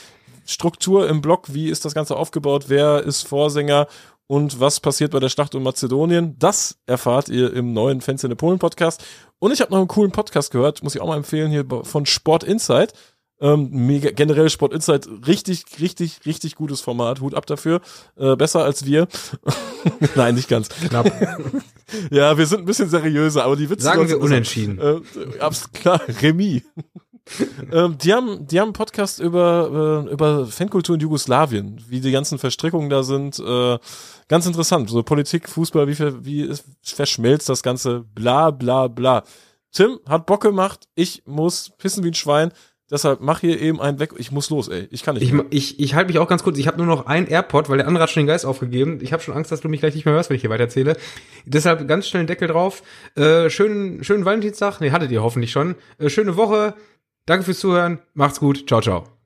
[0.44, 1.54] Struktur im Block.
[1.54, 2.64] Wie ist das Ganze aufgebaut?
[2.68, 3.86] Wer ist Vorsänger?
[4.32, 6.38] und was passiert bei der Schlacht um Mazedonien.
[6.38, 9.04] Das erfahrt ihr im neuen Fans in the Polen Podcast.
[9.38, 12.06] Und ich habe noch einen coolen Podcast gehört, muss ich auch mal empfehlen, hier von
[12.06, 12.94] Sport Insight.
[13.42, 17.20] Ähm, mega, generell Sport Insight, richtig, richtig, richtig gutes Format.
[17.20, 17.80] Hut ab dafür.
[18.16, 19.08] Äh, besser als wir.
[20.14, 20.68] Nein, nicht ganz.
[20.68, 21.06] Knapp.
[22.12, 23.82] ja, wir sind ein bisschen seriöser, aber die Witze.
[23.82, 24.78] Sagen wir unentschieden.
[24.78, 25.00] Äh,
[25.72, 26.62] klar, Remis.
[27.72, 32.12] ähm, die haben, die haben einen Podcast über, äh, über Fankultur in Jugoslawien, wie die
[32.12, 33.40] ganzen Verstrickungen da sind.
[33.40, 33.78] Äh,
[34.28, 34.88] ganz interessant.
[34.88, 39.24] So Politik, Fußball, wie, wie ist, verschmelzt das Ganze, bla bla bla.
[39.72, 42.52] Tim hat Bock gemacht, ich muss pissen wie ein Schwein.
[42.92, 44.10] Deshalb mach hier eben einen weg.
[44.18, 44.86] Ich muss los, ey.
[44.90, 45.24] Ich kann nicht.
[45.24, 45.46] Ich, mehr.
[45.48, 46.58] ich, ich halte mich auch ganz kurz.
[46.58, 48.98] Ich habe nur noch ein AirPod, weil der andere hat schon den Geist aufgegeben.
[49.00, 50.98] Ich habe schon Angst, dass du mich gleich nicht mehr hörst, wenn ich hier weiterzähle.
[51.46, 52.82] Deshalb ganz schnell einen Deckel drauf.
[53.14, 54.80] Äh, schönen, schönen Valentinstag.
[54.80, 55.74] Nee, hattet ihr hoffentlich schon.
[55.98, 56.74] Äh, schöne Woche.
[57.24, 58.00] Danke fürs Zuhören.
[58.12, 58.68] Macht's gut.
[58.68, 59.21] Ciao, ciao.